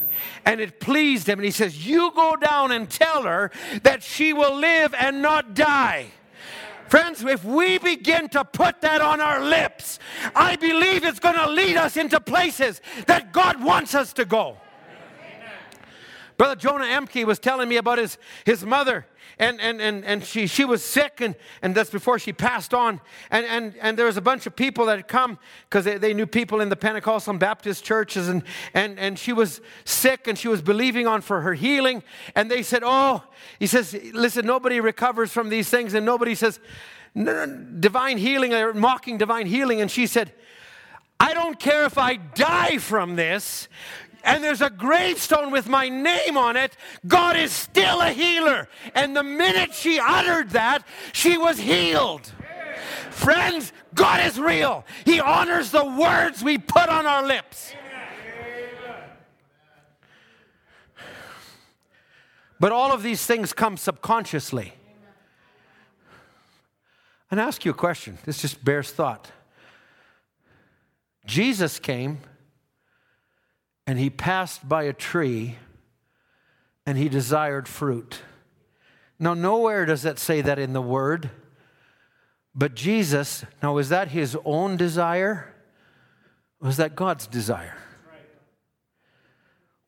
And 0.47 0.62
it 0.62 0.81
pleased 0.81 1.28
him. 1.28 1.39
And 1.40 1.44
he 1.44 1.51
says, 1.51 1.86
You 1.86 2.11
go 2.16 2.36
down 2.36 2.73
and 2.73 2.89
tell 2.89 3.24
her 3.24 3.51
that 3.82 4.02
she 4.02 4.32
will 4.32 4.57
live 4.57 4.94
and 4.94 5.20
not 5.20 5.52
die. 5.52 6.07
Friends, 6.89 7.23
if 7.23 7.44
we 7.44 7.77
begin 7.77 8.31
to 8.31 8.47
put 8.47 8.81
that 8.81 9.02
on 9.02 9.20
our 9.20 9.44
lips, 9.44 9.98
I 10.35 10.57
believe 10.57 11.05
it's 11.05 11.20
going 11.20 11.36
to 11.36 11.51
lead 11.51 11.77
us 11.77 11.98
into 11.98 12.19
places 12.19 12.81
that 13.07 13.31
God 13.31 13.62
wants 13.62 13.94
us 13.94 14.15
to 14.15 14.24
go. 14.24 14.57
Brother 16.39 16.57
Jonah 16.57 16.86
Emke 16.86 17.27
was 17.27 17.39
telling 17.39 17.69
me 17.69 17.77
about 17.77 17.98
his, 17.98 18.16
his 18.47 18.65
mother 18.65 19.05
and, 19.41 19.59
and, 19.59 19.81
and, 19.81 20.05
and 20.05 20.23
she, 20.23 20.47
she 20.47 20.67
was 20.67 20.85
sick, 20.85 21.23
and, 21.23 21.35
and 21.62 21.75
that's 21.75 21.89
before 21.89 22.19
she 22.19 22.31
passed 22.31 22.75
on. 22.75 23.01
And, 23.31 23.47
and, 23.47 23.75
and 23.81 23.99
there 23.99 24.05
was 24.05 24.19
a 24.19 24.21
bunch 24.21 24.47
of 24.47 24.55
people 24.55 24.85
that 24.87 24.99
had 24.99 25.09
come 25.09 25.39
because 25.65 25.87
they, 25.87 25.97
they 25.97 26.12
knew 26.12 26.27
people 26.27 26.61
in 26.61 26.69
the 26.69 26.77
Pentecostal 26.77 27.31
and 27.31 27.41
Baptist 27.41 27.83
churches, 27.83 28.29
and, 28.29 28.43
and, 28.75 28.99
and 28.99 29.19
she 29.19 29.33
was 29.33 29.62
sick, 29.87 30.29
and 30.29 30.39
she 30.39 30.47
was 30.47 30.61
believing 30.61 31.07
on 31.07 31.23
for 31.23 31.41
her 31.41 31.55
healing. 31.55 32.03
And 32.37 32.51
they 32.51 32.62
said, 32.62 32.83
Oh, 32.85 33.25
he 33.59 33.67
says, 33.67 33.99
listen, 34.12 34.45
nobody 34.45 34.79
recovers 34.79 35.33
from 35.33 35.49
these 35.49 35.71
things, 35.71 35.95
and 35.95 36.05
nobody 36.05 36.35
says, 36.35 36.61
divine 37.15 38.19
healing, 38.19 38.53
or 38.53 38.75
mocking 38.75 39.17
divine 39.17 39.47
healing. 39.47 39.81
And 39.81 39.91
she 39.91 40.07
said, 40.07 40.35
I 41.19 41.33
don't 41.33 41.59
care 41.59 41.87
if 41.87 41.97
I 41.97 42.17
die 42.17 42.77
from 42.77 43.17
this 43.17 43.69
and 44.25 44.43
there's 44.43 44.61
a 44.61 44.71
gravestone 44.71 45.51
with 45.51 45.69
my 45.69 45.89
name 45.89 46.37
on 46.37 46.57
it, 46.57 46.77
God 47.07 47.37
is 47.37 47.53
still 47.53 48.01
a 48.01 48.11
healer. 48.11 48.69
And 48.95 49.17
the 49.17 49.23
minute 49.23 49.75
she 49.75 49.99
uttered 49.99 50.51
that, 50.51 50.87
she 51.13 51.37
was 51.37 51.59
healed. 51.59 52.33
Friends, 53.11 53.73
God 53.95 54.27
is 54.27 54.39
real. 54.39 54.85
He 55.05 55.21
honors 55.21 55.71
the 55.71 55.85
words 55.85 56.43
we 56.43 56.59
put 56.59 56.89
on 56.89 57.07
our 57.07 57.27
lips. 57.27 57.75
But 62.59 62.73
all 62.73 62.93
of 62.93 63.03
these 63.03 63.25
things 63.25 63.55
come 63.55 63.79
subconsciously. 63.79 64.75
And 67.31 67.41
I 67.41 67.45
ask 67.45 67.65
you 67.65 67.71
a 67.71 67.75
question. 67.75 68.19
This 68.25 68.43
just 68.43 68.63
bears 68.63 68.91
thought. 68.91 69.31
Jesus 71.25 71.79
came 71.79 72.19
and 73.91 73.99
he 73.99 74.09
passed 74.09 74.69
by 74.69 74.85
a 74.85 74.93
tree 74.93 75.57
and 76.87 76.97
he 76.97 77.09
desired 77.09 77.67
fruit. 77.67 78.21
Now, 79.19 79.35
nowhere 79.35 79.85
does 79.85 80.03
that 80.03 80.17
say 80.21 80.43
that 80.43 80.61
in 80.61 80.75
the 80.75 80.81
word, 80.81 81.29
but 82.55 82.77
Jesus, 82.77 83.45
now, 83.61 83.75
was 83.75 83.89
that 83.89 84.07
his 84.07 84.37
own 84.45 84.77
desire? 84.77 85.53
Was 86.61 86.77
that 86.77 86.95
God's 86.95 87.27
desire? 87.27 87.77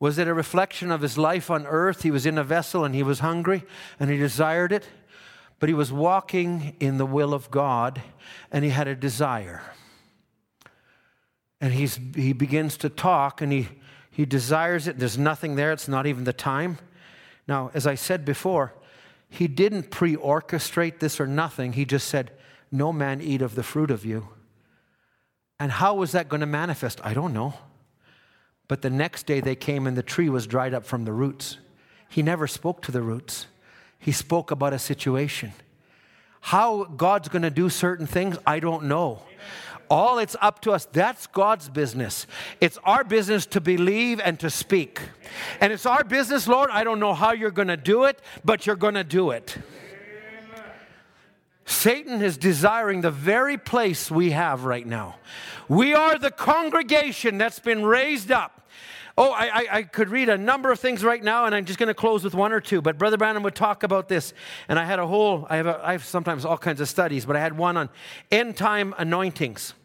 Was 0.01 0.17
it 0.17 0.27
a 0.27 0.33
reflection 0.33 0.91
of 0.91 0.99
his 0.99 1.17
life 1.17 1.49
on 1.49 1.65
earth? 1.65 2.03
He 2.03 2.11
was 2.11 2.25
in 2.25 2.37
a 2.37 2.43
vessel 2.43 2.83
and 2.83 2.93
he 2.93 3.03
was 3.03 3.19
hungry 3.19 3.63
and 4.01 4.09
he 4.09 4.17
desired 4.17 4.73
it, 4.73 4.85
but 5.59 5.69
he 5.69 5.73
was 5.73 5.93
walking 5.93 6.75
in 6.81 6.97
the 6.97 7.05
will 7.05 7.33
of 7.33 7.49
God 7.49 8.01
and 8.51 8.65
he 8.65 8.69
had 8.69 8.89
a 8.89 8.95
desire. 8.95 9.61
And 11.61 11.71
he's, 11.71 11.97
he 12.13 12.33
begins 12.33 12.75
to 12.79 12.89
talk 12.89 13.41
and 13.41 13.49
he 13.49 13.69
he 14.13 14.25
desires 14.25 14.87
it. 14.87 14.99
There's 14.99 15.17
nothing 15.17 15.55
there. 15.55 15.71
It's 15.71 15.87
not 15.87 16.05
even 16.05 16.23
the 16.23 16.33
time. 16.33 16.77
Now, 17.47 17.71
as 17.73 17.87
I 17.87 17.95
said 17.95 18.23
before, 18.23 18.71
he 19.27 19.47
didn't 19.47 19.89
pre 19.89 20.15
orchestrate 20.15 20.99
this 20.99 21.19
or 21.19 21.25
nothing. 21.25 21.73
He 21.73 21.83
just 21.83 22.07
said, 22.07 22.29
No 22.71 22.93
man 22.93 23.21
eat 23.21 23.41
of 23.41 23.55
the 23.55 23.63
fruit 23.63 23.89
of 23.89 24.05
you. 24.05 24.27
And 25.59 25.71
how 25.71 25.95
was 25.95 26.11
that 26.11 26.29
going 26.29 26.41
to 26.41 26.45
manifest? 26.45 27.01
I 27.03 27.15
don't 27.15 27.33
know. 27.33 27.55
But 28.67 28.83
the 28.83 28.91
next 28.91 29.25
day 29.25 29.39
they 29.39 29.55
came 29.55 29.87
and 29.87 29.97
the 29.97 30.03
tree 30.03 30.29
was 30.29 30.45
dried 30.45 30.75
up 30.75 30.85
from 30.85 31.05
the 31.05 31.11
roots. 31.11 31.57
He 32.07 32.21
never 32.21 32.45
spoke 32.45 32.83
to 32.83 32.91
the 32.91 33.01
roots, 33.01 33.47
he 33.97 34.11
spoke 34.11 34.51
about 34.51 34.73
a 34.73 34.79
situation. 34.79 35.53
How 36.39 36.83
God's 36.83 37.29
going 37.29 37.41
to 37.41 37.49
do 37.49 37.69
certain 37.69 38.05
things, 38.05 38.37
I 38.45 38.59
don't 38.59 38.83
know. 38.83 39.23
All 39.89 40.19
it's 40.19 40.35
up 40.41 40.61
to 40.61 40.71
us. 40.71 40.85
That's 40.85 41.27
God's 41.27 41.69
business. 41.69 42.27
It's 42.61 42.77
our 42.83 43.03
business 43.03 43.45
to 43.47 43.61
believe 43.61 44.19
and 44.19 44.39
to 44.39 44.49
speak. 44.49 45.01
And 45.59 45.71
it's 45.73 45.85
our 45.85 46.03
business, 46.03 46.47
Lord. 46.47 46.69
I 46.71 46.83
don't 46.83 46.99
know 46.99 47.13
how 47.13 47.33
you're 47.33 47.51
going 47.51 47.67
to 47.67 47.77
do 47.77 48.05
it, 48.05 48.19
but 48.43 48.65
you're 48.65 48.75
going 48.75 48.95
to 48.95 49.03
do 49.03 49.31
it. 49.31 49.57
Satan 51.65 52.21
is 52.21 52.37
desiring 52.37 53.01
the 53.01 53.11
very 53.11 53.57
place 53.57 54.11
we 54.11 54.31
have 54.31 54.65
right 54.65 54.85
now. 54.85 55.15
We 55.69 55.93
are 55.93 56.19
the 56.19 56.31
congregation 56.31 57.37
that's 57.37 57.59
been 57.59 57.85
raised 57.85 58.31
up. 58.31 58.62
Oh, 59.15 59.31
I, 59.31 59.45
I, 59.45 59.67
I, 59.71 59.83
could 59.83 60.09
read 60.09 60.27
a 60.27 60.37
number 60.37 60.71
of 60.71 60.79
things 60.79 61.03
right 61.03 61.23
now, 61.23 61.45
and 61.45 61.53
I'm 61.53 61.65
just 61.65 61.77
going 61.77 61.87
to 61.87 61.93
close 61.93 62.23
with 62.23 62.33
one 62.33 62.51
or 62.51 62.59
two. 62.59 62.81
But 62.81 62.97
Brother 62.97 63.15
Branham 63.15 63.43
would 63.43 63.53
talk 63.53 63.83
about 63.83 64.09
this, 64.09 64.33
and 64.67 64.79
I 64.79 64.85
had 64.85 64.97
a 64.97 65.05
whole, 65.05 65.45
I 65.51 65.57
have, 65.57 65.67
a, 65.67 65.79
I 65.83 65.91
have 65.91 66.03
sometimes 66.03 66.45
all 66.45 66.57
kinds 66.57 66.81
of 66.81 66.89
studies, 66.89 67.23
but 67.23 67.35
I 67.35 67.39
had 67.39 67.55
one 67.55 67.77
on 67.77 67.89
end 68.31 68.57
time 68.57 68.95
anointings. 68.97 69.75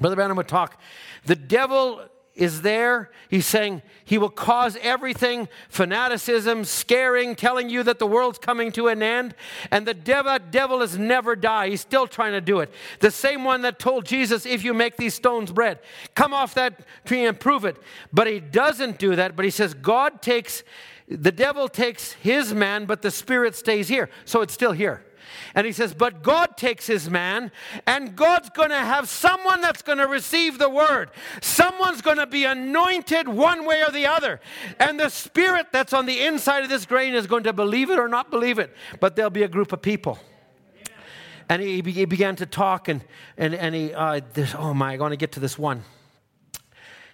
Brother 0.00 0.16
Branham 0.16 0.36
would 0.38 0.48
talk. 0.48 0.80
The 1.24 1.36
devil 1.36 2.04
is 2.34 2.62
there. 2.62 3.10
He's 3.28 3.46
saying 3.46 3.82
he 4.04 4.18
will 4.18 4.30
cause 4.30 4.76
everything 4.82 5.48
fanaticism, 5.68 6.64
scaring, 6.64 7.36
telling 7.36 7.70
you 7.70 7.82
that 7.84 7.98
the 7.98 8.06
world's 8.06 8.38
coming 8.38 8.72
to 8.72 8.88
an 8.88 9.02
end. 9.02 9.34
And 9.70 9.86
the 9.86 9.94
devil, 9.94 10.36
devil 10.50 10.80
has 10.80 10.98
never 10.98 11.36
died. 11.36 11.70
He's 11.70 11.80
still 11.80 12.06
trying 12.06 12.32
to 12.32 12.40
do 12.40 12.60
it. 12.60 12.72
The 13.00 13.12
same 13.12 13.44
one 13.44 13.62
that 13.62 13.78
told 13.78 14.04
Jesus, 14.04 14.46
if 14.46 14.64
you 14.64 14.74
make 14.74 14.96
these 14.96 15.14
stones 15.14 15.52
bread, 15.52 15.78
come 16.14 16.34
off 16.34 16.54
that 16.54 16.80
tree 17.04 17.24
and 17.24 17.38
prove 17.38 17.64
it. 17.64 17.76
But 18.12 18.26
he 18.26 18.40
doesn't 18.40 18.98
do 18.98 19.14
that. 19.14 19.36
But 19.36 19.44
he 19.44 19.50
says, 19.50 19.72
God 19.72 20.20
takes, 20.20 20.64
the 21.08 21.32
devil 21.32 21.68
takes 21.68 22.12
his 22.14 22.52
man, 22.52 22.86
but 22.86 23.02
the 23.02 23.12
spirit 23.12 23.54
stays 23.54 23.86
here. 23.86 24.10
So 24.24 24.40
it's 24.40 24.54
still 24.54 24.72
here. 24.72 25.04
And 25.54 25.66
he 25.66 25.72
says, 25.72 25.94
But 25.94 26.22
God 26.22 26.56
takes 26.56 26.86
his 26.86 27.08
man, 27.10 27.50
and 27.86 28.16
God's 28.16 28.50
going 28.50 28.70
to 28.70 28.76
have 28.76 29.08
someone 29.08 29.60
that's 29.60 29.82
going 29.82 29.98
to 29.98 30.06
receive 30.06 30.58
the 30.58 30.68
word. 30.68 31.10
Someone's 31.40 32.02
going 32.02 32.18
to 32.18 32.26
be 32.26 32.44
anointed 32.44 33.28
one 33.28 33.66
way 33.66 33.82
or 33.82 33.90
the 33.90 34.06
other. 34.06 34.40
And 34.78 34.98
the 34.98 35.08
spirit 35.08 35.68
that's 35.72 35.92
on 35.92 36.06
the 36.06 36.24
inside 36.24 36.64
of 36.64 36.68
this 36.68 36.86
grain 36.86 37.14
is 37.14 37.26
going 37.26 37.44
to 37.44 37.52
believe 37.52 37.90
it 37.90 37.98
or 37.98 38.08
not 38.08 38.30
believe 38.30 38.58
it. 38.58 38.74
But 39.00 39.16
there'll 39.16 39.30
be 39.30 39.42
a 39.42 39.48
group 39.48 39.72
of 39.72 39.82
people. 39.82 40.18
And 41.48 41.60
he, 41.60 41.82
he 41.82 42.04
began 42.06 42.36
to 42.36 42.46
talk, 42.46 42.88
and, 42.88 43.04
and, 43.36 43.54
and 43.54 43.74
he, 43.74 43.92
uh, 43.92 44.20
this, 44.32 44.54
oh 44.56 44.72
my, 44.72 44.94
I 44.94 44.96
want 44.96 45.12
to 45.12 45.16
get 45.16 45.32
to 45.32 45.40
this 45.40 45.58
one. 45.58 45.84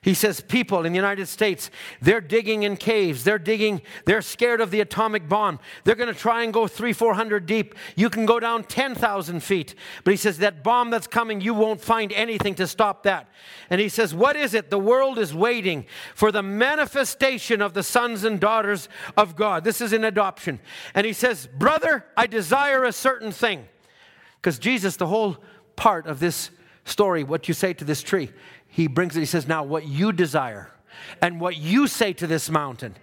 He 0.03 0.15
says 0.15 0.41
people 0.41 0.87
in 0.87 0.93
the 0.95 0.97
United 0.97 1.27
States, 1.27 1.71
they're 2.01 2.23
digging 2.23 2.63
in 2.63 2.79
caves. 2.79 3.23
They're 3.23 3.39
digging, 3.39 3.83
they're 4.07 4.23
scared 4.23 4.63
of 4.63 4.71
the 4.71 4.81
atomic 4.81 5.29
bomb. 5.29 5.59
They're 5.85 5.95
going 5.95 6.13
to 6.13 6.19
try 6.19 6.43
and 6.43 6.55
go 6.55 6.67
three, 6.67 6.95
400 6.95 7.45
deep. 7.45 7.75
You 7.97 8.09
can 8.09 8.25
go 8.25 8.41
down 8.41 8.65
10,000 8.65 9.43
feet. 9.43 9.75
But 10.03 10.13
he 10.13 10.17
says, 10.17 10.39
that 10.39 10.65
bomb 10.65 10.89
that's 10.89 11.07
coming, 11.07 11.43
you 11.43 11.53
won't 11.53 11.83
find 11.83 12.15
anything 12.15 12.55
to 12.55 12.67
stop 12.67 13.03
that. 13.03 13.29
And 13.69 13.79
he 13.79 13.91
says, 13.91 14.15
what 14.15 14.37
is 14.37 14.55
it? 14.55 14.71
The 14.71 14.79
world 14.79 15.19
is 15.19 15.35
waiting 15.35 15.85
for 16.15 16.33
the 16.33 16.43
manifestation 16.43 17.61
of 17.61 17.75
the 17.75 17.83
sons 17.83 18.25
and 18.25 18.41
daughters 18.41 18.89
of 19.19 19.37
God. 19.37 19.65
This 19.65 19.83
is 19.83 19.93
in 19.93 20.05
adoption. 20.05 20.61
And 20.95 21.05
he 21.05 21.13
says, 21.13 21.47
brother, 21.47 22.07
I 22.17 22.27
desire 22.27 22.85
a 22.85 22.93
certain 22.93 23.33
thing. 23.33 23.69
Because 24.37 24.59
Jesus, 24.59 24.97
the 24.97 25.09
whole 25.09 25.37
part 25.77 26.07
of 26.07 26.21
this 26.21 26.51
story, 26.87 27.23
what 27.23 27.49
you 27.49 27.55
say 27.55 27.75
to 27.75 27.85
this 27.85 28.03
tree, 28.03 28.31
he 28.71 28.87
brings 28.87 29.17
it, 29.17 29.21
he 29.21 29.27
says, 29.27 29.47
Now 29.47 29.65
what 29.65 29.87
you 29.87 30.13
desire 30.13 30.71
and 31.21 31.41
what 31.41 31.57
you 31.57 31.87
say 31.87 32.13
to 32.15 32.27
this 32.27 32.49
mountain. 32.49 32.95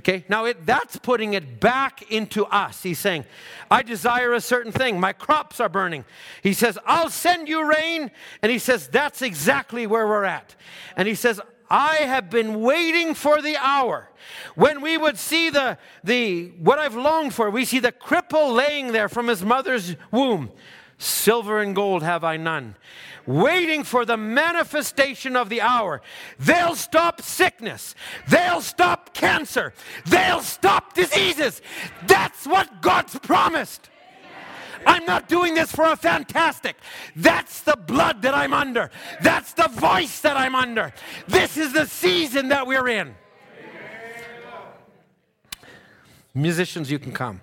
Okay, 0.00 0.24
now 0.28 0.44
it, 0.44 0.66
that's 0.66 0.98
putting 0.98 1.34
it 1.34 1.58
back 1.58 2.10
into 2.12 2.44
us. 2.46 2.82
He's 2.82 2.98
saying, 2.98 3.24
I 3.70 3.82
desire 3.82 4.34
a 4.34 4.40
certain 4.40 4.70
thing. 4.70 5.00
My 5.00 5.12
crops 5.12 5.58
are 5.58 5.68
burning. 5.68 6.04
He 6.42 6.52
says, 6.52 6.78
I'll 6.86 7.08
send 7.08 7.48
you 7.48 7.68
rain. 7.68 8.10
And 8.42 8.52
he 8.52 8.58
says, 8.58 8.88
That's 8.88 9.22
exactly 9.22 9.86
where 9.86 10.06
we're 10.06 10.24
at. 10.24 10.54
And 10.96 11.08
he 11.08 11.14
says, 11.14 11.40
I 11.68 11.96
have 11.96 12.30
been 12.30 12.60
waiting 12.60 13.14
for 13.14 13.42
the 13.42 13.56
hour 13.56 14.08
when 14.54 14.80
we 14.80 14.96
would 14.96 15.18
see 15.18 15.50
the, 15.50 15.78
the 16.04 16.52
what 16.58 16.78
I've 16.78 16.94
longed 16.94 17.34
for. 17.34 17.50
We 17.50 17.64
see 17.64 17.80
the 17.80 17.90
cripple 17.90 18.54
laying 18.54 18.92
there 18.92 19.08
from 19.08 19.26
his 19.26 19.44
mother's 19.44 19.96
womb. 20.12 20.52
Silver 20.98 21.60
and 21.60 21.74
gold 21.74 22.02
have 22.02 22.24
I 22.24 22.36
none 22.36 22.76
waiting 23.26 23.82
for 23.82 24.04
the 24.04 24.16
manifestation 24.16 25.36
of 25.36 25.48
the 25.48 25.60
hour. 25.60 26.00
They'll 26.38 26.76
stop 26.76 27.20
sickness. 27.20 27.94
They'll 28.28 28.60
stop 28.60 29.12
cancer. 29.12 29.74
They'll 30.06 30.40
stop 30.40 30.94
diseases. 30.94 31.60
That's 32.06 32.46
what 32.46 32.80
God's 32.80 33.18
promised. 33.18 33.90
I'm 34.86 35.04
not 35.04 35.28
doing 35.28 35.54
this 35.54 35.72
for 35.72 35.84
a 35.84 35.96
fantastic. 35.96 36.76
That's 37.16 37.62
the 37.62 37.76
blood 37.76 38.22
that 38.22 38.34
I'm 38.34 38.54
under. 38.54 38.90
That's 39.20 39.52
the 39.52 39.68
voice 39.68 40.20
that 40.20 40.36
I'm 40.36 40.54
under. 40.54 40.92
This 41.26 41.56
is 41.56 41.72
the 41.72 41.86
season 41.86 42.48
that 42.48 42.66
we're 42.66 42.88
in. 42.88 43.16
Musicians, 46.34 46.90
you 46.90 46.98
can 46.98 47.12
come. 47.12 47.40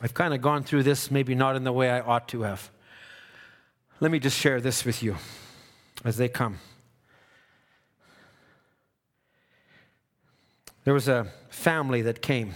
I've 0.00 0.14
kind 0.14 0.34
of 0.34 0.42
gone 0.42 0.62
through 0.62 0.82
this, 0.82 1.10
maybe 1.10 1.34
not 1.34 1.56
in 1.56 1.64
the 1.64 1.72
way 1.72 1.90
I 1.90 2.00
ought 2.00 2.28
to 2.28 2.42
have. 2.42 2.70
Let 4.00 4.10
me 4.10 4.18
just 4.18 4.38
share 4.38 4.60
this 4.60 4.84
with 4.84 5.02
you 5.02 5.16
as 6.04 6.18
they 6.18 6.28
come. 6.28 6.58
There 10.84 10.94
was 10.94 11.08
a 11.08 11.26
family 11.48 12.02
that 12.02 12.20
came. 12.20 12.54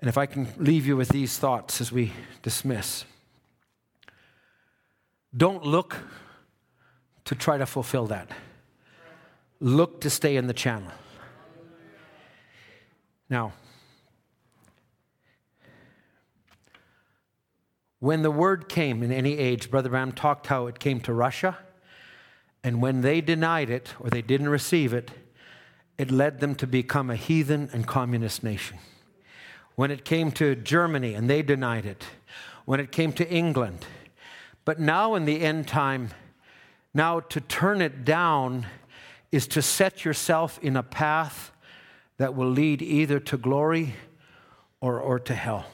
And 0.00 0.08
if 0.08 0.18
I 0.18 0.26
can 0.26 0.48
leave 0.58 0.86
you 0.86 0.96
with 0.96 1.08
these 1.08 1.38
thoughts 1.38 1.80
as 1.80 1.90
we 1.90 2.12
dismiss, 2.42 3.04
don't 5.34 5.64
look 5.64 5.96
to 7.24 7.34
try 7.34 7.56
to 7.56 7.66
fulfill 7.66 8.06
that. 8.06 8.30
Look 9.60 10.00
to 10.02 10.10
stay 10.10 10.36
in 10.36 10.46
the 10.46 10.52
channel. 10.52 10.90
Now, 13.30 13.52
When 18.02 18.22
the 18.22 18.32
word 18.32 18.68
came 18.68 19.04
in 19.04 19.12
any 19.12 19.38
age, 19.38 19.70
Brother 19.70 19.88
Branham 19.88 20.10
talked 20.10 20.48
how 20.48 20.66
it 20.66 20.80
came 20.80 20.98
to 21.02 21.12
Russia, 21.12 21.58
and 22.64 22.82
when 22.82 23.02
they 23.02 23.20
denied 23.20 23.70
it 23.70 23.94
or 24.00 24.10
they 24.10 24.22
didn't 24.22 24.48
receive 24.48 24.92
it, 24.92 25.12
it 25.98 26.10
led 26.10 26.40
them 26.40 26.56
to 26.56 26.66
become 26.66 27.10
a 27.10 27.14
heathen 27.14 27.70
and 27.72 27.86
communist 27.86 28.42
nation. 28.42 28.78
When 29.76 29.92
it 29.92 30.04
came 30.04 30.32
to 30.32 30.56
Germany 30.56 31.14
and 31.14 31.30
they 31.30 31.42
denied 31.42 31.86
it, 31.86 32.04
when 32.64 32.80
it 32.80 32.90
came 32.90 33.12
to 33.12 33.30
England. 33.30 33.86
But 34.64 34.80
now 34.80 35.14
in 35.14 35.24
the 35.24 35.40
end 35.40 35.68
time, 35.68 36.08
now 36.92 37.20
to 37.20 37.40
turn 37.40 37.80
it 37.80 38.04
down 38.04 38.66
is 39.30 39.46
to 39.46 39.62
set 39.62 40.04
yourself 40.04 40.58
in 40.60 40.76
a 40.76 40.82
path 40.82 41.52
that 42.16 42.34
will 42.34 42.50
lead 42.50 42.82
either 42.82 43.20
to 43.20 43.36
glory 43.36 43.94
or, 44.80 44.98
or 44.98 45.20
to 45.20 45.36
hell. 45.36 45.66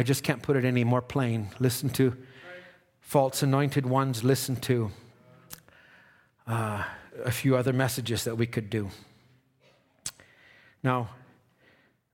I 0.00 0.02
just 0.02 0.22
can't 0.22 0.40
put 0.40 0.56
it 0.56 0.64
any 0.64 0.82
more 0.82 1.02
plain. 1.02 1.50
Listen 1.58 1.90
to 1.90 2.16
false 3.02 3.42
anointed 3.42 3.84
ones, 3.84 4.24
listen 4.24 4.56
to 4.56 4.90
uh, 6.46 6.84
a 7.22 7.30
few 7.30 7.54
other 7.54 7.74
messages 7.74 8.24
that 8.24 8.34
we 8.38 8.46
could 8.46 8.70
do. 8.70 8.88
Now, 10.82 11.10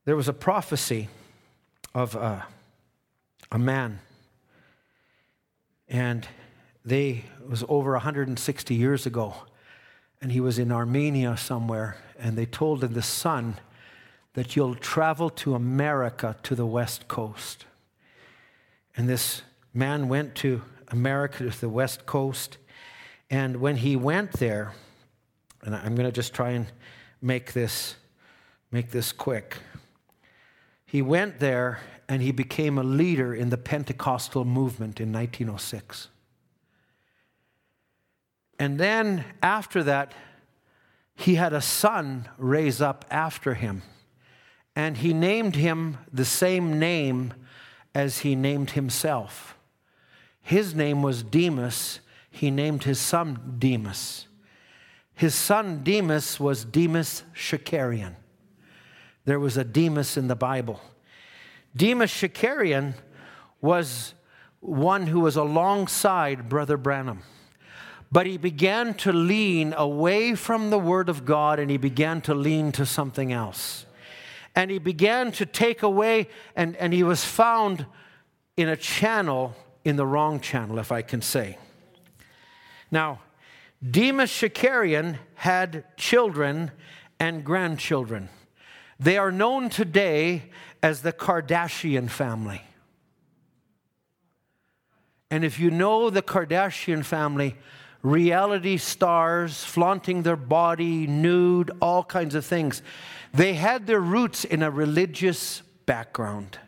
there 0.03 0.17
was 0.17 0.27
a 0.27 0.33
prophecy 0.33 1.07
of 1.95 2.13
a, 2.15 2.45
a 3.53 3.57
man, 3.57 3.99
and 5.87 6.27
they 6.83 7.23
was 7.47 7.63
over 7.69 7.93
160 7.93 8.75
years 8.75 9.05
ago, 9.05 9.33
and 10.21 10.33
he 10.33 10.41
was 10.41 10.59
in 10.59 10.73
Armenia 10.73 11.37
somewhere, 11.37 11.95
and 12.19 12.37
they 12.37 12.45
told 12.45 12.83
him 12.83 12.95
the 12.95 13.01
son 13.01 13.55
that 14.33 14.57
you'll 14.57 14.75
travel 14.75 15.29
to 15.29 15.55
America 15.55 16.35
to 16.43 16.53
the 16.53 16.65
West 16.65 17.07
Coast. 17.07 17.63
And 18.97 19.07
this 19.07 19.43
man 19.73 20.09
went 20.09 20.33
to 20.35 20.63
America, 20.87 21.49
to 21.49 21.61
the 21.61 21.69
West 21.69 22.07
Coast. 22.07 22.57
And 23.29 23.57
when 23.57 23.77
he 23.77 23.95
went 23.95 24.33
there, 24.33 24.73
and 25.61 25.75
I'm 25.75 25.95
going 25.95 26.07
to 26.07 26.11
just 26.11 26.33
try 26.33 26.51
and 26.51 26.65
make 27.21 27.53
this, 27.53 27.95
make 28.71 28.89
this 28.89 29.11
quick. 29.11 29.57
He 30.85 31.01
went 31.01 31.39
there 31.39 31.79
and 32.09 32.21
he 32.21 32.31
became 32.31 32.77
a 32.77 32.83
leader 32.83 33.35
in 33.35 33.49
the 33.49 33.57
Pentecostal 33.57 34.45
movement 34.45 34.99
in 34.99 35.11
1906. 35.11 36.07
And 38.57 38.79
then 38.79 39.25
after 39.43 39.83
that, 39.83 40.13
he 41.15 41.35
had 41.35 41.53
a 41.53 41.61
son 41.61 42.29
raise 42.37 42.81
up 42.81 43.05
after 43.11 43.53
him. 43.53 43.83
And 44.75 44.97
he 44.97 45.13
named 45.13 45.55
him 45.55 45.97
the 46.11 46.25
same 46.25 46.79
name 46.79 47.33
as 47.93 48.19
he 48.19 48.35
named 48.35 48.71
himself. 48.71 49.57
His 50.41 50.73
name 50.75 51.01
was 51.01 51.23
Demas. 51.23 51.99
He 52.29 52.51
named 52.51 52.83
his 52.83 52.99
son 52.99 53.55
Demas. 53.57 54.27
His 55.13 55.33
son 55.33 55.81
Demas 55.83 56.39
was 56.39 56.63
Demas 56.63 57.23
Shakarian. 57.35 58.13
There 59.25 59.39
was 59.39 59.57
a 59.57 59.63
Demas 59.63 60.15
in 60.15 60.27
the 60.27 60.35
Bible. 60.35 60.79
Demas 61.75 62.11
Shakarian 62.11 62.93
was 63.61 64.13
one 64.59 65.07
who 65.07 65.21
was 65.21 65.35
alongside 65.35 66.47
Brother 66.47 66.77
Branham. 66.77 67.23
But 68.11 68.25
he 68.25 68.37
began 68.37 68.93
to 68.95 69.11
lean 69.11 69.73
away 69.75 70.35
from 70.35 70.69
the 70.69 70.79
Word 70.79 71.09
of 71.09 71.25
God 71.25 71.59
and 71.59 71.69
he 71.69 71.77
began 71.77 72.21
to 72.21 72.35
lean 72.35 72.71
to 72.73 72.85
something 72.85 73.33
else. 73.33 73.86
And 74.57 74.71
he 74.71 74.79
began 74.79 75.31
to 75.33 75.45
take 75.45 75.83
away, 75.83 76.29
and, 76.55 76.75
and 76.77 76.91
he 76.91 77.03
was 77.03 77.23
found 77.23 77.85
in 78.57 78.67
a 78.69 78.75
channel, 78.75 79.55
in 79.85 79.97
the 79.97 80.05
wrong 80.07 80.39
channel, 80.39 80.79
if 80.79 80.91
I 80.91 81.03
can 81.03 81.21
say. 81.21 81.59
Now, 82.89 83.19
Demas 83.87 84.31
Shakarian 84.31 85.19
had 85.35 85.83
children 85.95 86.71
and 87.19 87.43
grandchildren. 87.43 88.29
They 88.99 89.19
are 89.19 89.31
known 89.31 89.69
today 89.69 90.49
as 90.81 91.03
the 91.03 91.13
Kardashian 91.13 92.09
family. 92.09 92.63
And 95.29 95.45
if 95.45 95.59
you 95.59 95.69
know 95.69 96.09
the 96.09 96.23
Kardashian 96.23 97.05
family, 97.05 97.55
reality 98.01 98.77
stars 98.77 99.63
flaunting 99.63 100.23
their 100.23 100.35
body, 100.35 101.05
nude, 101.05 101.69
all 101.79 102.03
kinds 102.03 102.33
of 102.33 102.43
things, 102.43 102.81
they 103.33 103.53
had 103.53 103.87
their 103.87 103.99
roots 103.99 104.45
in 104.45 104.63
a 104.63 104.71
religious 104.71 105.61
background. 105.85 106.59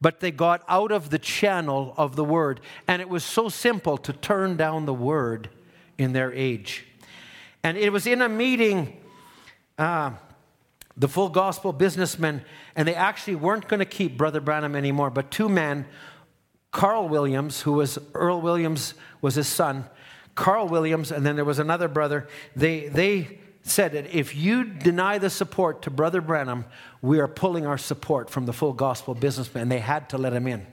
But 0.00 0.20
they 0.20 0.30
got 0.30 0.62
out 0.68 0.92
of 0.92 1.10
the 1.10 1.18
channel 1.18 1.94
of 1.96 2.16
the 2.16 2.24
word. 2.24 2.60
And 2.86 3.00
it 3.00 3.08
was 3.08 3.24
so 3.24 3.48
simple 3.48 3.96
to 3.98 4.12
turn 4.12 4.56
down 4.56 4.86
the 4.86 4.94
word 4.94 5.48
in 5.96 6.12
their 6.12 6.32
age. 6.32 6.86
And 7.62 7.78
it 7.78 7.90
was 7.90 8.06
in 8.06 8.20
a 8.20 8.28
meeting, 8.28 9.00
uh, 9.78 10.10
the 10.96 11.08
full 11.08 11.28
gospel 11.28 11.72
businessmen, 11.72 12.44
and 12.76 12.86
they 12.86 12.94
actually 12.94 13.36
weren't 13.36 13.66
going 13.68 13.80
to 13.80 13.86
keep 13.86 14.16
Brother 14.16 14.40
Branham 14.40 14.76
anymore, 14.76 15.10
but 15.10 15.30
two 15.30 15.48
men, 15.48 15.86
Carl 16.70 17.08
Williams, 17.08 17.62
who 17.62 17.72
was 17.72 17.98
Earl 18.14 18.40
Williams, 18.40 18.94
was 19.20 19.36
his 19.36 19.48
son, 19.48 19.86
Carl 20.34 20.68
Williams, 20.68 21.10
and 21.10 21.24
then 21.24 21.36
there 21.36 21.44
was 21.44 21.58
another 21.58 21.88
brother, 21.88 22.28
they, 22.54 22.88
they 22.88 23.38
said 23.64 23.92
that 23.92 24.14
if 24.14 24.36
you 24.36 24.64
deny 24.64 25.18
the 25.18 25.30
support 25.30 25.82
to 25.82 25.90
Brother 25.90 26.20
Branham, 26.20 26.66
we 27.02 27.18
are 27.18 27.26
pulling 27.28 27.66
our 27.66 27.78
support 27.78 28.30
from 28.30 28.46
the 28.46 28.52
full 28.52 28.74
gospel 28.74 29.14
businessmen. 29.14 29.68
They 29.68 29.78
had 29.80 30.10
to 30.10 30.18
let 30.18 30.32
him 30.32 30.46
in. 30.46 30.66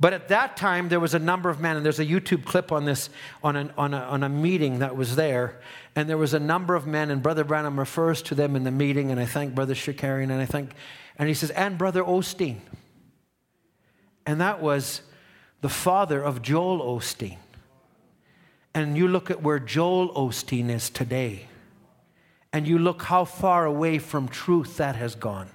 But 0.00 0.12
at 0.12 0.28
that 0.28 0.56
time, 0.56 0.88
there 0.88 1.00
was 1.00 1.14
a 1.14 1.18
number 1.18 1.50
of 1.50 1.60
men, 1.60 1.76
and 1.76 1.84
there's 1.84 1.98
a 1.98 2.06
YouTube 2.06 2.44
clip 2.44 2.70
on 2.70 2.84
this, 2.84 3.10
on, 3.42 3.56
an, 3.56 3.72
on, 3.76 3.94
a, 3.94 3.98
on 3.98 4.22
a 4.22 4.28
meeting 4.28 4.78
that 4.80 4.96
was 4.96 5.16
there. 5.16 5.60
And 5.96 6.08
there 6.08 6.18
was 6.18 6.34
a 6.34 6.40
number 6.40 6.76
of 6.76 6.86
men, 6.86 7.10
and 7.10 7.22
Brother 7.22 7.42
Branham 7.42 7.78
refers 7.78 8.22
to 8.22 8.34
them 8.36 8.54
in 8.54 8.62
the 8.62 8.70
meeting, 8.70 9.10
and 9.10 9.18
I 9.18 9.24
thank 9.24 9.54
Brother 9.54 9.74
Shakarian, 9.74 10.30
and 10.30 10.40
I 10.40 10.46
think, 10.46 10.70
and 11.18 11.28
he 11.28 11.34
says, 11.34 11.50
and 11.50 11.76
Brother 11.76 12.02
Osteen. 12.02 12.58
And 14.24 14.40
that 14.40 14.60
was 14.60 15.00
the 15.62 15.68
father 15.68 16.22
of 16.22 16.42
Joel 16.42 16.80
Osteen. 16.96 17.38
And 18.74 18.96
you 18.96 19.08
look 19.08 19.30
at 19.30 19.42
where 19.42 19.58
Joel 19.58 20.14
Osteen 20.14 20.70
is 20.70 20.90
today, 20.90 21.47
and 22.52 22.66
you 22.66 22.78
look 22.78 23.02
how 23.02 23.24
far 23.24 23.64
away 23.66 23.98
from 23.98 24.28
truth 24.28 24.78
that 24.78 24.96
has 24.96 25.14
gone. 25.14 25.48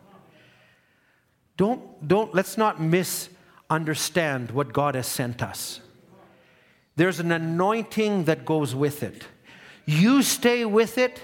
Don't, 1.57 2.07
don't, 2.07 2.34
let's 2.34 2.57
not 2.57 2.82
misunderstand 2.82 4.52
what 4.52 4.74
God 4.74 4.95
has 4.95 5.07
sent 5.07 5.41
us. 5.41 5.80
There's 6.95 7.20
an 7.20 7.32
anointing 7.32 8.26
that 8.26 8.45
goes 8.45 8.76
with 8.76 9.03
it. 9.03 9.28
You 9.86 10.22
stay 10.22 10.65
with 10.65 10.98
it, 10.98 11.22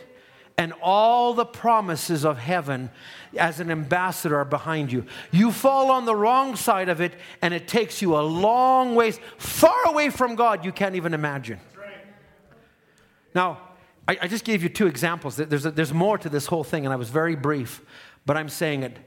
and 0.58 0.74
all 0.82 1.34
the 1.34 1.46
promises 1.46 2.26
of 2.26 2.38
heaven 2.38 2.90
as 3.38 3.60
an 3.60 3.72
ambassador 3.72 4.38
are 4.38 4.46
behind 4.46 4.92
you. 4.92 5.06
You 5.32 5.52
fall 5.52 5.92
on 5.92 6.06
the 6.06 6.16
wrong 6.16 6.56
side 6.56 6.90
of 6.90 7.00
it, 7.00 7.14
and 7.42 7.54
it 7.54 7.68
takes 7.68 8.02
you 8.02 8.18
a 8.18 8.22
long 8.22 8.96
ways, 8.96 9.20
far 9.38 9.86
away 9.86 10.10
from 10.10 10.36
God, 10.36 10.66
you 10.66 10.72
can't 10.72 10.96
even 10.96 11.14
imagine. 11.14 11.60
Now, 13.34 13.69
I, 14.08 14.18
I 14.24 14.28
just 14.28 14.44
gave 14.44 14.64
you 14.64 14.70
two 14.70 14.88
examples. 14.88 15.36
There's, 15.36 15.66
a, 15.66 15.72
there's 15.72 15.94
more 15.94 16.18
to 16.18 16.30
this 16.30 16.48
whole 16.48 16.64
thing, 16.64 16.86
and 16.86 16.94
I 16.94 16.96
was 16.96 17.10
very 17.10 17.36
brief, 17.36 17.82
but 18.26 18.38
I'm 18.38 18.50
saying 18.50 18.84
it. 18.84 18.98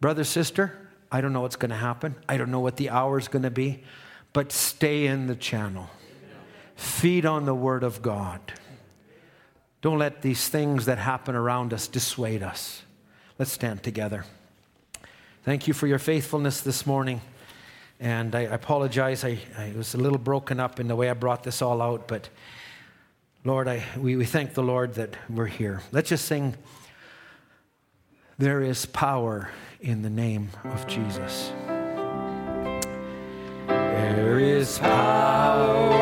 Brother, 0.00 0.24
sister, 0.24 0.88
I 1.10 1.20
don't 1.20 1.32
know 1.32 1.40
what's 1.40 1.56
going 1.56 1.70
to 1.70 1.76
happen. 1.76 2.16
I 2.28 2.36
don't 2.36 2.50
know 2.50 2.60
what 2.60 2.76
the 2.76 2.90
hour 2.90 3.18
is 3.18 3.28
going 3.28 3.42
to 3.42 3.50
be, 3.50 3.82
but 4.32 4.52
stay 4.52 5.06
in 5.06 5.26
the 5.26 5.36
channel. 5.36 5.88
Feed 6.76 7.24
on 7.24 7.44
the 7.44 7.54
Word 7.54 7.84
of 7.84 8.02
God. 8.02 8.40
Don't 9.80 9.98
let 9.98 10.22
these 10.22 10.48
things 10.48 10.86
that 10.86 10.98
happen 10.98 11.34
around 11.34 11.72
us 11.72 11.86
dissuade 11.86 12.42
us. 12.42 12.82
Let's 13.38 13.52
stand 13.52 13.82
together. 13.82 14.24
Thank 15.44 15.68
you 15.68 15.74
for 15.74 15.86
your 15.86 15.98
faithfulness 15.98 16.62
this 16.62 16.86
morning. 16.86 17.20
And 18.00 18.34
I 18.34 18.40
apologize, 18.40 19.24
I, 19.24 19.38
I 19.56 19.72
was 19.76 19.94
a 19.94 19.98
little 19.98 20.18
broken 20.18 20.58
up 20.58 20.80
in 20.80 20.88
the 20.88 20.96
way 20.96 21.10
I 21.10 21.14
brought 21.14 21.44
this 21.44 21.62
all 21.62 21.80
out, 21.80 22.08
but 22.08 22.28
Lord, 23.46 23.68
I, 23.68 23.84
we, 23.98 24.16
we 24.16 24.24
thank 24.24 24.54
the 24.54 24.62
Lord 24.62 24.94
that 24.94 25.18
we're 25.28 25.44
here. 25.44 25.82
Let's 25.92 26.08
just 26.08 26.24
sing, 26.24 26.54
There 28.38 28.62
is 28.62 28.86
power 28.86 29.50
in 29.82 30.00
the 30.00 30.08
name 30.08 30.48
of 30.64 30.86
Jesus. 30.86 31.52
There 33.66 34.38
is 34.38 34.78
power 34.78 35.93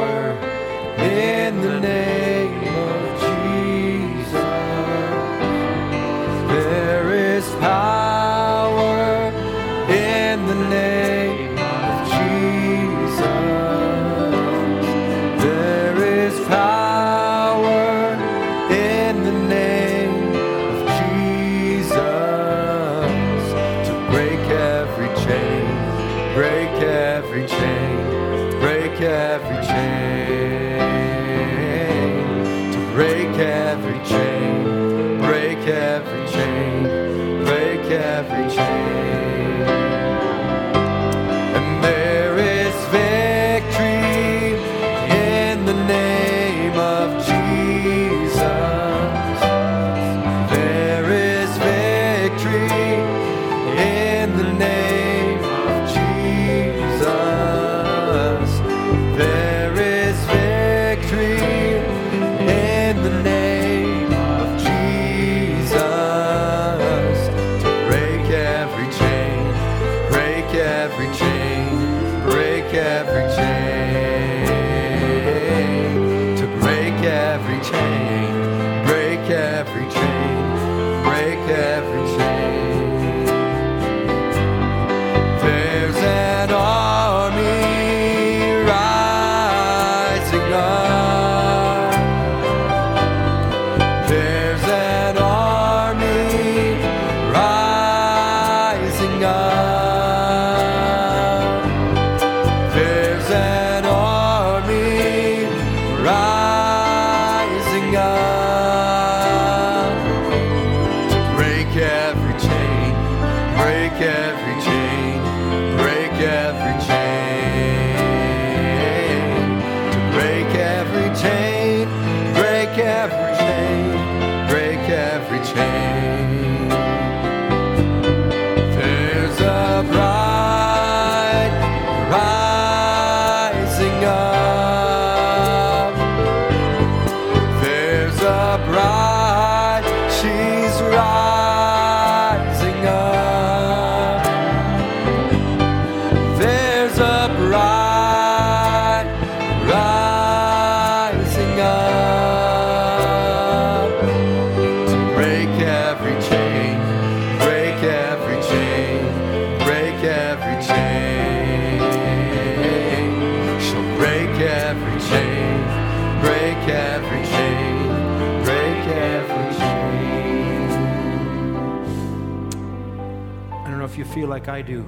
like 174.43 174.49
I 174.49 174.63
do. 174.63 174.85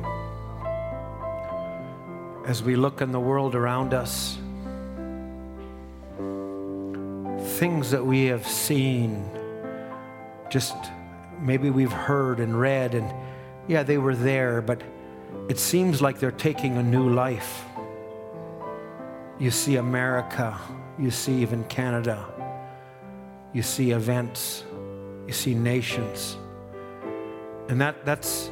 As 2.45 2.65
we 2.65 2.75
look 2.75 3.01
in 3.01 3.13
the 3.13 3.21
world 3.21 3.55
around 3.55 3.95
us, 3.95 4.37
things 7.59 7.89
that 7.93 8.05
we 8.05 8.25
have 8.25 8.49
seen, 8.49 9.31
just 10.51 10.75
maybe 11.41 11.71
we've 11.71 11.93
heard 11.93 12.41
and 12.41 12.59
read, 12.59 12.97
and 12.97 13.15
yeah, 13.69 13.85
they 13.85 13.97
were 13.97 14.17
there, 14.17 14.61
but 14.61 14.83
it 15.49 15.61
seems 15.61 16.03
like 16.03 16.19
they're 16.19 16.33
taking 16.33 16.77
a 16.79 16.83
new 16.83 17.09
life. 17.11 17.63
You 19.39 19.53
see 19.53 19.77
America, 19.77 20.59
you 20.99 21.13
see 21.13 21.43
even 21.43 21.63
Canada, 21.65 22.27
you 23.53 23.63
see 23.63 23.93
events, 23.93 24.65
you 25.29 25.33
see 25.33 25.55
nations. 25.55 26.39
And 27.69 27.81
that, 27.81 28.05
that's 28.05 28.51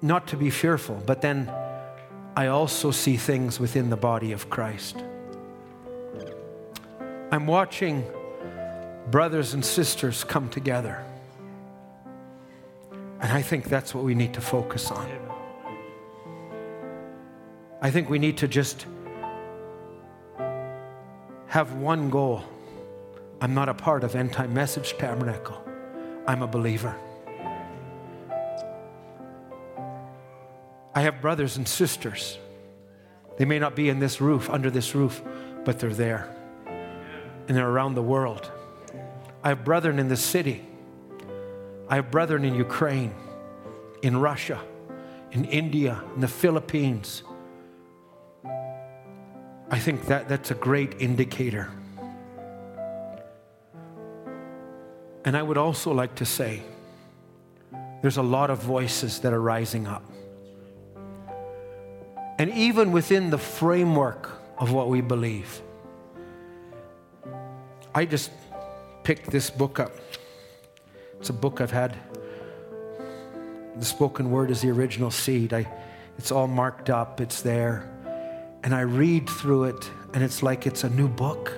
not 0.00 0.26
to 0.28 0.36
be 0.36 0.50
fearful, 0.50 1.02
but 1.06 1.20
then 1.20 1.52
I 2.36 2.46
also 2.46 2.90
see 2.90 3.16
things 3.16 3.58
within 3.58 3.90
the 3.90 3.96
body 3.96 4.32
of 4.32 4.48
Christ. 4.48 4.96
I'm 7.30 7.46
watching 7.46 8.04
brothers 9.10 9.54
and 9.54 9.64
sisters 9.64 10.24
come 10.24 10.48
together. 10.48 11.04
And 13.20 13.32
I 13.32 13.42
think 13.42 13.64
that's 13.68 13.94
what 13.94 14.04
we 14.04 14.14
need 14.14 14.34
to 14.34 14.40
focus 14.40 14.90
on. 14.90 15.08
I 17.80 17.90
think 17.90 18.08
we 18.08 18.18
need 18.18 18.36
to 18.38 18.48
just 18.48 18.86
have 21.46 21.72
one 21.74 22.10
goal. 22.10 22.44
I'm 23.40 23.54
not 23.54 23.68
a 23.68 23.74
part 23.74 24.04
of 24.04 24.14
End 24.14 24.32
Time 24.32 24.54
Message 24.54 24.96
Tabernacle, 24.98 25.62
I'm 26.26 26.42
a 26.42 26.46
believer. 26.46 26.94
I 30.94 31.02
have 31.02 31.20
brothers 31.20 31.56
and 31.56 31.66
sisters. 31.66 32.38
They 33.36 33.44
may 33.44 33.58
not 33.58 33.76
be 33.76 33.88
in 33.88 33.98
this 34.00 34.20
roof, 34.20 34.50
under 34.50 34.70
this 34.70 34.94
roof, 34.94 35.22
but 35.64 35.78
they're 35.78 35.94
there. 35.94 36.34
And 37.46 37.56
they're 37.56 37.68
around 37.68 37.94
the 37.94 38.02
world. 38.02 38.50
I 39.42 39.50
have 39.50 39.64
brethren 39.64 39.98
in 39.98 40.08
the 40.08 40.16
city. 40.16 40.66
I 41.88 41.96
have 41.96 42.10
brethren 42.10 42.44
in 42.44 42.54
Ukraine, 42.54 43.14
in 44.02 44.20
Russia, 44.20 44.60
in 45.30 45.44
India, 45.44 46.02
in 46.14 46.20
the 46.20 46.28
Philippines. 46.28 47.22
I 49.70 49.78
think 49.78 50.06
that 50.06 50.28
that's 50.28 50.50
a 50.50 50.54
great 50.54 51.00
indicator. 51.00 51.70
And 55.24 55.36
I 55.36 55.42
would 55.42 55.58
also 55.58 55.92
like 55.92 56.14
to 56.16 56.24
say 56.24 56.62
there's 58.00 58.16
a 58.16 58.22
lot 58.22 58.50
of 58.50 58.62
voices 58.62 59.20
that 59.20 59.32
are 59.32 59.40
rising 59.40 59.86
up. 59.86 60.02
And 62.38 62.50
even 62.52 62.92
within 62.92 63.30
the 63.30 63.38
framework 63.38 64.30
of 64.58 64.72
what 64.72 64.88
we 64.88 65.00
believe, 65.00 65.60
I 67.94 68.04
just 68.04 68.30
picked 69.02 69.30
this 69.30 69.50
book 69.50 69.80
up. 69.80 69.92
It's 71.18 71.30
a 71.30 71.32
book 71.32 71.60
I've 71.60 71.72
had. 71.72 71.96
The 73.76 73.84
spoken 73.84 74.30
word 74.30 74.50
is 74.50 74.60
the 74.60 74.70
original 74.70 75.10
seed. 75.10 75.52
I, 75.52 75.66
it's 76.16 76.30
all 76.30 76.46
marked 76.46 76.90
up, 76.90 77.20
it's 77.20 77.42
there. 77.42 77.90
And 78.62 78.74
I 78.74 78.82
read 78.82 79.28
through 79.28 79.64
it, 79.64 79.90
and 80.14 80.22
it's 80.22 80.42
like 80.42 80.66
it's 80.66 80.84
a 80.84 80.90
new 80.90 81.08
book. 81.08 81.52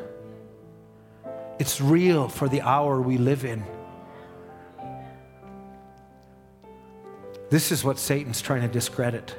It's 1.59 1.81
real 1.81 2.29
for 2.29 2.49
the 2.49 2.63
hour 2.63 3.03
we 3.03 3.19
live 3.19 3.45
in. 3.45 3.65
This 7.51 7.73
is 7.73 7.83
what 7.85 7.99
Satan's 7.99 8.41
trying 8.41 8.63
to 8.63 8.69
discredit. 8.69 9.37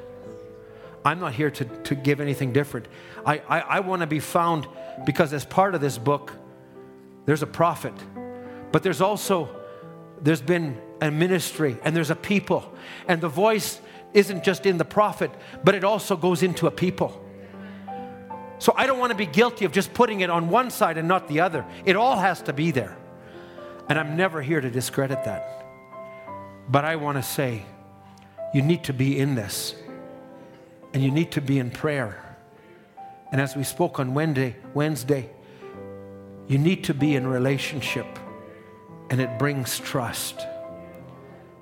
I'm 1.04 1.18
not 1.18 1.32
here 1.32 1.50
to, 1.50 1.64
to 1.64 1.94
give 1.94 2.20
anything 2.20 2.52
different. 2.52 2.86
I, 3.26 3.42
I, 3.48 3.60
I 3.60 3.80
want 3.80 4.00
to 4.00 4.06
be 4.06 4.20
found 4.20 4.66
because, 5.04 5.32
as 5.32 5.44
part 5.44 5.74
of 5.74 5.80
this 5.80 5.98
book, 5.98 6.32
there's 7.26 7.42
a 7.42 7.46
prophet, 7.46 7.94
but 8.70 8.82
there's 8.82 9.00
also 9.00 9.48
there's 10.22 10.40
been 10.40 10.80
a 11.00 11.10
ministry 11.10 11.76
and 11.82 11.94
there's 11.94 12.10
a 12.10 12.16
people. 12.16 12.72
And 13.08 13.20
the 13.20 13.28
voice 13.28 13.80
isn't 14.14 14.44
just 14.44 14.66
in 14.66 14.78
the 14.78 14.84
prophet, 14.84 15.30
but 15.64 15.74
it 15.74 15.84
also 15.84 16.16
goes 16.16 16.42
into 16.42 16.66
a 16.66 16.70
people. 16.70 17.18
So 18.58 18.72
I 18.76 18.86
don't 18.86 19.00
want 19.00 19.10
to 19.10 19.16
be 19.16 19.26
guilty 19.26 19.64
of 19.64 19.72
just 19.72 19.92
putting 19.92 20.20
it 20.20 20.30
on 20.30 20.48
one 20.48 20.70
side 20.70 20.96
and 20.96 21.08
not 21.08 21.26
the 21.26 21.40
other. 21.40 21.66
It 21.84 21.96
all 21.96 22.16
has 22.16 22.40
to 22.42 22.52
be 22.52 22.70
there. 22.70 22.96
And 23.88 23.98
I'm 23.98 24.16
never 24.16 24.40
here 24.40 24.60
to 24.60 24.70
discredit 24.70 25.24
that. 25.24 25.66
But 26.68 26.84
I 26.84 26.94
want 26.94 27.18
to 27.18 27.22
say, 27.24 27.66
you 28.54 28.62
need 28.62 28.84
to 28.84 28.92
be 28.92 29.18
in 29.18 29.34
this. 29.34 29.74
And 30.94 31.02
you 31.02 31.10
need 31.10 31.30
to 31.32 31.40
be 31.40 31.58
in 31.58 31.70
prayer. 31.70 32.36
And 33.30 33.40
as 33.40 33.56
we 33.56 33.64
spoke 33.64 33.98
on 33.98 34.14
Wednesday, 34.14 34.56
Wednesday, 34.74 35.30
you 36.48 36.58
need 36.58 36.84
to 36.84 36.94
be 36.94 37.14
in 37.14 37.26
relationship 37.26 38.06
and 39.10 39.20
it 39.20 39.38
brings 39.38 39.78
trust. 39.78 40.46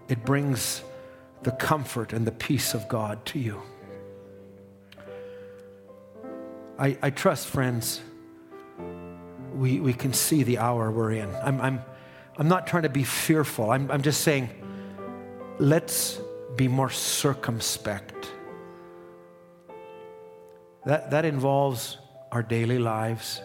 It 0.09 0.25
brings 0.25 0.83
the 1.43 1.53
comfort 1.53 2.13
and 2.13 2.27
the 2.27 2.33
peace 2.33 2.75
of 2.75 2.89
God 2.89 3.25
to 3.27 3.39
you. 3.39 3.63
I, 6.79 6.97
I 7.03 7.11
trust, 7.11 7.47
friends, 7.47 8.01
we, 9.55 9.81
we 9.81 9.93
can 9.93 10.13
see 10.13 10.43
the 10.43 10.59
hour 10.59 10.91
we're 10.91 11.13
in. 11.13 11.29
I'm, 11.37 11.61
I'm, 11.61 11.85
I'm 12.37 12.49
not 12.49 12.67
trying 12.67 12.85
to 12.85 12.89
be 12.89 13.05
fearful. 13.05 13.71
I'm, 13.71 13.91
I'm 13.91 14.03
just 14.03 14.23
saying, 14.23 14.49
let's 15.59 16.21
be 16.57 16.69
more 16.69 16.91
circumspect. 16.91 18.31
That, 20.85 21.11
that 21.11 21.25
involves 21.25 21.99
our 22.33 22.43
daily 22.43 22.79
lives, 22.79 23.43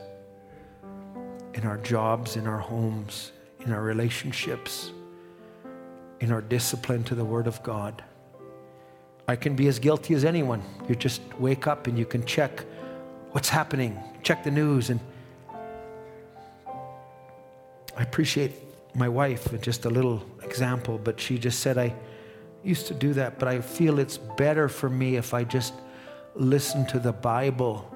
in 1.54 1.66
our 1.66 1.78
jobs, 1.78 2.36
in 2.36 2.48
our 2.48 2.60
homes, 2.60 3.32
in 3.66 3.72
our 3.72 3.82
relationships, 3.82 4.92
in 6.20 6.32
our 6.32 6.42
discipline 6.42 7.04
to 7.06 7.16
the 7.16 7.26
Word 7.26 7.48
of 7.48 7.62
God. 7.64 8.04
I 9.28 9.36
can 9.36 9.56
be 9.56 9.68
as 9.68 9.80
guilty 9.80 10.14
as 10.14 10.24
anyone. 10.24 10.62
You 10.88 10.96
just 10.96 11.22
wake 11.40 11.66
up 11.66 11.88
and 11.88 11.98
you 11.98 12.06
can 12.06 12.26
check 12.26 12.64
what's 13.32 13.50
happening, 13.50 13.98
check 14.22 14.44
the 14.44 14.52
news. 14.52 14.90
And 14.90 15.00
I 17.98 18.04
appreciate 18.04 18.54
my 18.94 19.10
wife, 19.10 19.60
just 19.62 19.86
a 19.86 19.90
little 19.90 20.24
example, 20.44 20.98
but 20.98 21.20
she 21.20 21.38
just 21.38 21.60
said, 21.60 21.78
I 21.78 21.94
used 22.64 22.88
to 22.88 22.94
do 22.94 23.14
that, 23.14 23.40
but 23.40 23.48
I 23.48 23.62
feel 23.62 24.00
it's 24.00 24.18
better 24.18 24.70
for 24.70 24.90
me 24.90 25.16
if 25.16 25.34
I 25.34 25.44
just 25.44 25.74
listen 26.36 26.86
to 26.88 27.00
the 27.00 27.14
Bible 27.14 27.92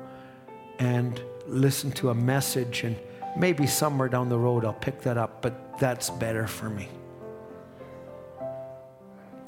and 0.79 1.21
listen 1.47 1.91
to 1.91 2.09
a 2.09 2.15
message 2.15 2.83
and 2.83 2.95
Maybe 3.35 3.67
somewhere 3.67 4.09
down 4.09 4.29
the 4.29 4.37
road 4.37 4.65
I'll 4.65 4.73
pick 4.73 5.01
that 5.01 5.17
up, 5.17 5.41
but 5.41 5.79
that's 5.79 6.09
better 6.09 6.47
for 6.47 6.69
me. 6.69 6.89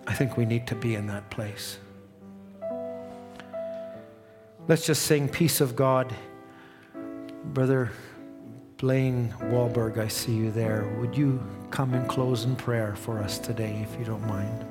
I 0.07 0.13
think 0.13 0.37
we 0.37 0.45
need 0.45 0.67
to 0.67 0.75
be 0.75 0.95
in 0.95 1.07
that 1.07 1.29
place. 1.29 1.77
Let's 4.67 4.85
just 4.85 5.03
sing 5.03 5.27
Peace 5.27 5.61
of 5.61 5.75
God. 5.75 6.13
Brother 7.45 7.91
Blaine 8.77 9.33
Wahlberg, 9.41 9.97
I 9.97 10.07
see 10.07 10.33
you 10.33 10.51
there. 10.51 10.87
Would 10.99 11.15
you 11.15 11.41
come 11.69 11.93
and 11.93 12.07
close 12.07 12.45
in 12.45 12.55
prayer 12.55 12.95
for 12.95 13.19
us 13.19 13.39
today, 13.39 13.85
if 13.89 13.99
you 13.99 14.05
don't 14.05 14.25
mind? 14.27 14.65